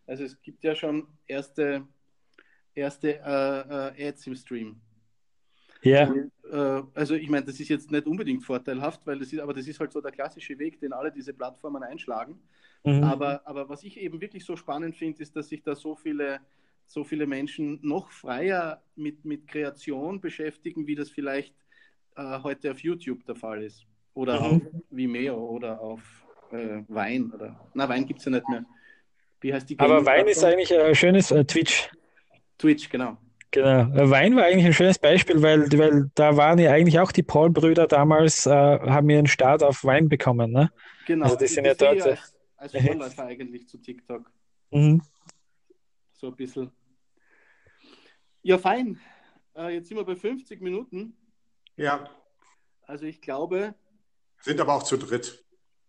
Also 0.06 0.24
es 0.24 0.40
gibt 0.40 0.62
ja 0.64 0.74
schon 0.74 1.06
erste, 1.26 1.86
erste 2.74 3.18
äh, 3.18 4.02
äh, 4.02 4.08
Ads 4.08 4.26
im 4.26 4.36
Stream. 4.36 4.80
Ja. 5.82 6.08
Und, 6.08 6.32
äh, 6.50 6.82
also 6.94 7.14
ich 7.14 7.28
meine, 7.28 7.46
das 7.46 7.60
ist 7.60 7.68
jetzt 7.68 7.90
nicht 7.90 8.06
unbedingt 8.06 8.44
vorteilhaft, 8.44 9.06
weil 9.06 9.18
das 9.18 9.32
ist, 9.32 9.40
aber 9.40 9.54
das 9.54 9.66
ist 9.66 9.78
halt 9.80 9.92
so 9.92 10.00
der 10.00 10.12
klassische 10.12 10.58
Weg, 10.58 10.80
den 10.80 10.92
alle 10.92 11.12
diese 11.12 11.32
Plattformen 11.32 11.82
einschlagen. 11.82 12.40
Mhm. 12.84 13.02
Aber, 13.02 13.46
aber 13.46 13.68
was 13.68 13.82
ich 13.82 13.98
eben 13.98 14.20
wirklich 14.20 14.44
so 14.44 14.56
spannend 14.56 14.96
finde, 14.96 15.22
ist, 15.22 15.34
dass 15.36 15.48
sich 15.48 15.62
da 15.62 15.74
so 15.74 15.94
viele, 15.96 16.40
so 16.86 17.04
viele 17.04 17.26
Menschen 17.26 17.78
noch 17.82 18.10
freier 18.10 18.82
mit, 18.94 19.24
mit 19.24 19.46
Kreation 19.46 20.20
beschäftigen, 20.20 20.86
wie 20.86 20.94
das 20.94 21.10
vielleicht 21.10 21.54
äh, 22.16 22.42
heute 22.42 22.70
auf 22.70 22.78
YouTube 22.80 23.24
der 23.26 23.36
Fall 23.36 23.62
ist. 23.62 23.86
Oder 24.14 24.40
mhm. 24.40 24.46
auf 24.46 24.62
Vimeo 24.90 25.36
oder 25.36 25.80
auf 25.80 26.00
äh, 26.52 26.82
Wein. 26.88 27.30
Oder, 27.32 27.68
na, 27.74 27.88
Wein 27.88 28.06
gibt 28.06 28.20
es 28.20 28.24
ja 28.24 28.32
nicht 28.32 28.48
mehr. 28.48 28.64
Wie 29.40 29.52
heißt 29.52 29.68
die 29.68 29.78
Aber 29.78 30.04
Wein 30.06 30.26
ist 30.26 30.42
eigentlich 30.44 30.74
ein 30.74 30.94
schönes 30.94 31.30
äh, 31.30 31.44
Twitch. 31.44 31.90
Twitch, 32.58 32.88
genau. 32.88 33.18
Genau. 33.50 33.94
Äh, 33.94 34.10
Wein 34.10 34.36
war 34.36 34.44
eigentlich 34.44 34.66
ein 34.66 34.72
schönes 34.72 34.98
Beispiel, 34.98 35.42
weil, 35.42 35.70
weil 35.72 36.10
da 36.14 36.36
waren 36.36 36.58
ja 36.58 36.72
eigentlich 36.72 36.98
auch 36.98 37.12
die 37.12 37.22
Paul-Brüder 37.22 37.86
damals, 37.86 38.46
äh, 38.46 38.50
haben 38.50 39.08
ihren 39.08 39.26
Start 39.26 39.62
auf 39.62 39.84
Wein 39.84 40.08
bekommen. 40.08 40.52
Ne? 40.52 40.70
Genau. 41.06 41.24
Also 41.24 41.36
die 41.36 41.46
sind 41.46 41.64
ja 41.64 41.74
dort. 41.74 42.02
Als, 42.02 42.34
als 42.56 42.72
Vorläufer 42.72 43.24
eigentlich 43.26 43.68
zu 43.68 43.78
TikTok. 43.78 44.30
Mhm. 44.70 45.02
So 46.12 46.28
ein 46.28 46.36
bisschen. 46.36 46.70
Ja, 48.42 48.58
fein. 48.58 49.00
Äh, 49.56 49.74
jetzt 49.74 49.88
sind 49.88 49.96
wir 49.96 50.04
bei 50.04 50.16
50 50.16 50.60
Minuten. 50.60 51.16
Ja. 51.76 52.08
Also 52.82 53.06
ich 53.06 53.20
glaube. 53.20 53.74
Sind 54.40 54.60
aber 54.60 54.74
auch 54.74 54.82
zu 54.82 54.96
dritt. 54.96 55.44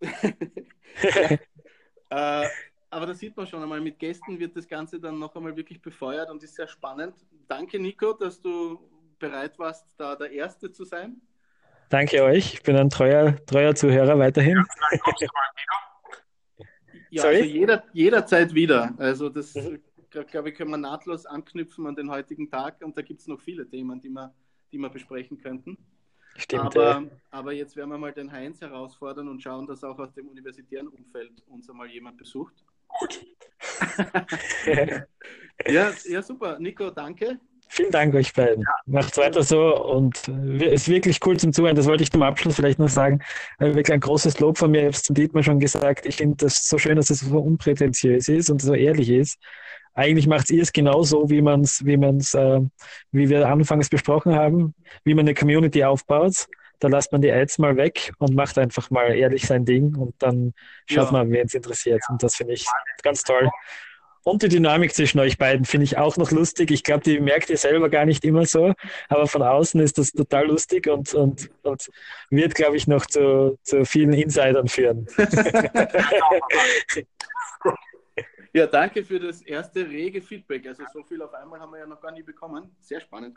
äh, 2.10 2.46
aber 2.90 3.06
da 3.06 3.14
sieht 3.14 3.36
man 3.36 3.46
schon 3.46 3.62
einmal, 3.62 3.80
mit 3.80 3.98
Gästen 3.98 4.38
wird 4.38 4.56
das 4.56 4.66
Ganze 4.66 4.98
dann 4.98 5.18
noch 5.18 5.34
einmal 5.36 5.56
wirklich 5.56 5.80
befeuert 5.80 6.30
und 6.30 6.42
ist 6.42 6.54
sehr 6.54 6.68
spannend. 6.68 7.14
Danke, 7.46 7.78
Nico, 7.78 8.12
dass 8.14 8.40
du 8.40 8.78
bereit 9.18 9.58
warst, 9.58 9.86
da 9.98 10.16
der 10.16 10.30
Erste 10.30 10.70
zu 10.70 10.84
sein. 10.84 11.20
Danke 11.88 12.22
euch. 12.22 12.54
Ich 12.54 12.62
bin 12.62 12.76
ein 12.76 12.90
treuer, 12.90 13.36
treuer 13.46 13.74
Zuhörer 13.74 14.18
weiterhin. 14.18 14.64
Ja, 17.10 17.24
also 17.24 17.42
jeder, 17.42 17.84
jederzeit 17.92 18.54
wieder. 18.54 18.94
Also 18.98 19.30
das, 19.30 19.54
mhm. 19.54 19.80
glaube 20.30 20.50
ich, 20.50 20.54
können 20.54 20.70
wir 20.70 20.76
nahtlos 20.76 21.24
anknüpfen 21.24 21.86
an 21.86 21.96
den 21.96 22.10
heutigen 22.10 22.50
Tag 22.50 22.82
und 22.82 22.96
da 22.96 23.02
gibt 23.02 23.20
es 23.20 23.26
noch 23.26 23.40
viele 23.40 23.66
Themen, 23.66 24.00
die 24.00 24.10
wir, 24.10 24.34
die 24.72 24.78
wir 24.78 24.90
besprechen 24.90 25.38
könnten. 25.38 25.78
Stimmt. 26.36 26.76
Aber, 26.76 26.90
ja. 26.90 27.04
aber 27.30 27.52
jetzt 27.52 27.76
werden 27.76 27.90
wir 27.90 27.98
mal 27.98 28.12
den 28.12 28.30
Heinz 28.30 28.60
herausfordern 28.60 29.28
und 29.28 29.42
schauen, 29.42 29.66
dass 29.66 29.82
auch 29.82 29.98
aus 29.98 30.12
dem 30.12 30.28
universitären 30.28 30.88
Umfeld 30.88 31.42
uns 31.46 31.68
einmal 31.68 31.88
jemand 31.88 32.18
besucht. 32.18 32.64
Gut. 32.88 33.26
ja, 35.66 35.92
ja, 36.04 36.22
super. 36.22 36.58
Nico, 36.58 36.90
danke. 36.90 37.38
Vielen 37.70 37.90
Dank 37.90 38.14
euch 38.14 38.32
beiden. 38.32 38.62
Ja. 38.62 38.74
Macht's 38.86 39.18
weiter 39.18 39.42
so 39.42 39.84
und 39.84 40.16
es 40.26 40.82
ist 40.82 40.88
wirklich 40.88 41.18
cool 41.26 41.38
zum 41.38 41.52
Zuhören. 41.52 41.76
Das 41.76 41.86
wollte 41.86 42.02
ich 42.02 42.10
zum 42.10 42.22
Abschluss 42.22 42.56
vielleicht 42.56 42.78
noch 42.78 42.88
sagen. 42.88 43.20
Äh, 43.58 43.74
wirklich 43.74 43.92
ein 43.92 44.00
großes 44.00 44.40
Lob 44.40 44.56
von 44.56 44.70
mir. 44.70 44.78
Ich 44.78 44.84
habe 44.86 44.94
es 44.94 45.02
zum 45.02 45.14
Dietmar 45.14 45.42
schon 45.42 45.60
gesagt. 45.60 46.06
Ich 46.06 46.16
finde 46.16 46.36
das 46.36 46.66
so 46.66 46.78
schön, 46.78 46.96
dass 46.96 47.10
es 47.10 47.20
so 47.20 47.38
unprätentiös 47.38 48.28
ist 48.28 48.48
und 48.48 48.62
so 48.62 48.74
ehrlich 48.74 49.10
ist. 49.10 49.38
Eigentlich 49.92 50.26
macht 50.26 50.48
ihr 50.50 50.62
es 50.62 50.72
genauso, 50.72 51.28
wie 51.28 51.42
man 51.42 51.60
es, 51.62 51.84
wie 51.84 51.96
man 51.96 52.18
es, 52.18 52.32
äh, 52.32 52.60
wie 53.12 53.28
wir 53.28 53.46
anfangs 53.48 53.90
besprochen 53.90 54.34
haben, 54.34 54.74
wie 55.04 55.14
man 55.14 55.24
eine 55.24 55.34
Community 55.34 55.84
aufbaut 55.84 56.46
da 56.80 56.88
lässt 56.88 57.12
man 57.12 57.20
die 57.20 57.32
Ads 57.32 57.58
mal 57.58 57.76
weg 57.76 58.12
und 58.18 58.34
macht 58.34 58.58
einfach 58.58 58.90
mal 58.90 59.14
ehrlich 59.14 59.46
sein 59.46 59.64
Ding 59.64 59.96
und 59.96 60.14
dann 60.18 60.54
schaut 60.86 61.06
ja. 61.06 61.12
man, 61.12 61.30
wen 61.30 61.46
es 61.46 61.54
interessiert. 61.54 62.02
Und 62.08 62.22
das 62.22 62.36
finde 62.36 62.54
ich 62.54 62.66
ganz 63.02 63.22
toll. 63.22 63.48
Und 64.24 64.42
die 64.42 64.48
Dynamik 64.48 64.94
zwischen 64.94 65.20
euch 65.20 65.38
beiden 65.38 65.64
finde 65.64 65.84
ich 65.84 65.96
auch 65.96 66.18
noch 66.18 66.30
lustig. 66.30 66.70
Ich 66.70 66.84
glaube, 66.84 67.02
die 67.02 67.18
merkt 67.18 67.48
ihr 67.48 67.56
selber 67.56 67.88
gar 67.88 68.04
nicht 68.04 68.24
immer 68.24 68.44
so, 68.44 68.74
aber 69.08 69.26
von 69.26 69.42
außen 69.42 69.80
ist 69.80 69.96
das 69.96 70.12
total 70.12 70.48
lustig 70.48 70.86
und, 70.86 71.14
und, 71.14 71.50
und 71.62 71.90
wird, 72.28 72.54
glaube 72.54 72.76
ich, 72.76 72.86
noch 72.86 73.06
zu, 73.06 73.58
zu 73.62 73.84
vielen 73.86 74.12
Insidern 74.12 74.68
führen. 74.68 75.06
Ja, 78.54 78.66
danke 78.66 79.04
für 79.04 79.20
das 79.20 79.42
erste 79.42 79.86
rege 79.86 80.22
Feedback. 80.22 80.66
Also 80.66 80.82
so 80.92 81.02
viel 81.02 81.20
auf 81.22 81.34
einmal 81.34 81.60
haben 81.60 81.70
wir 81.70 81.80
ja 81.80 81.86
noch 81.86 82.00
gar 82.00 82.10
nie 82.10 82.22
bekommen. 82.22 82.74
Sehr 82.80 83.00
spannend. 83.00 83.36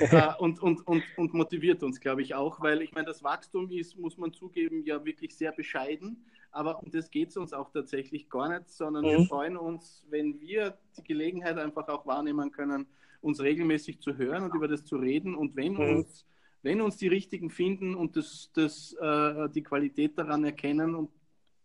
Äh, 0.00 0.32
und, 0.38 0.60
und, 0.60 0.86
und, 0.86 1.02
und 1.16 1.34
motiviert 1.34 1.82
uns, 1.82 2.00
glaube 2.00 2.22
ich, 2.22 2.34
auch, 2.34 2.60
weil 2.60 2.82
ich 2.82 2.92
meine, 2.92 3.06
das 3.06 3.22
Wachstum 3.22 3.70
ist, 3.70 3.96
muss 3.96 4.16
man 4.16 4.32
zugeben, 4.32 4.84
ja 4.84 5.04
wirklich 5.04 5.36
sehr 5.36 5.52
bescheiden. 5.52 6.24
Aber 6.50 6.82
um 6.82 6.90
das 6.90 7.10
geht 7.10 7.30
es 7.30 7.36
uns 7.36 7.52
auch 7.52 7.70
tatsächlich 7.70 8.28
gar 8.28 8.48
nicht, 8.48 8.70
sondern 8.70 9.04
mhm. 9.04 9.08
wir 9.08 9.26
freuen 9.26 9.56
uns, 9.56 10.06
wenn 10.10 10.40
wir 10.40 10.76
die 10.96 11.04
Gelegenheit 11.04 11.58
einfach 11.58 11.88
auch 11.88 12.06
wahrnehmen 12.06 12.52
können, 12.52 12.86
uns 13.20 13.40
regelmäßig 13.40 14.00
zu 14.00 14.16
hören 14.16 14.44
und 14.44 14.54
über 14.54 14.68
das 14.68 14.84
zu 14.84 14.96
reden. 14.96 15.34
Und 15.34 15.56
wenn 15.56 15.74
mhm. 15.74 15.96
uns 15.96 16.26
wenn 16.62 16.80
uns 16.80 16.96
die 16.96 17.08
Richtigen 17.08 17.50
finden 17.50 17.94
und 17.94 18.16
das, 18.16 18.50
das, 18.54 18.94
äh, 18.94 19.48
die 19.50 19.62
Qualität 19.62 20.16
daran 20.16 20.44
erkennen 20.44 20.94
und 20.94 21.10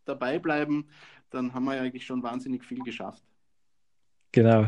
dabei 0.05 0.39
bleiben, 0.39 0.89
dann 1.30 1.53
haben 1.53 1.65
wir 1.65 1.75
ja 1.75 1.82
eigentlich 1.84 2.05
schon 2.05 2.23
wahnsinnig 2.23 2.63
viel 2.63 2.80
geschafft. 2.80 3.23
Genau. 4.32 4.67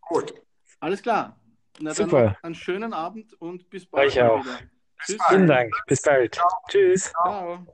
Gut. 0.00 0.34
Alles 0.80 1.02
klar. 1.02 1.38
Na, 1.80 1.94
Super. 1.94 2.36
einen 2.42 2.54
schönen 2.54 2.92
Abend 2.92 3.34
und 3.40 3.70
bis 3.70 3.86
bald. 3.86 4.08
Euch 4.08 4.20
auch. 4.22 4.44
Tschüss. 5.04 5.18
Vielen 5.28 5.46
Dank. 5.46 5.72
Bis 5.86 6.02
bald. 6.02 6.34
Ciao. 6.34 6.48
Tschüss. 6.68 7.12
Ciao. 7.12 7.66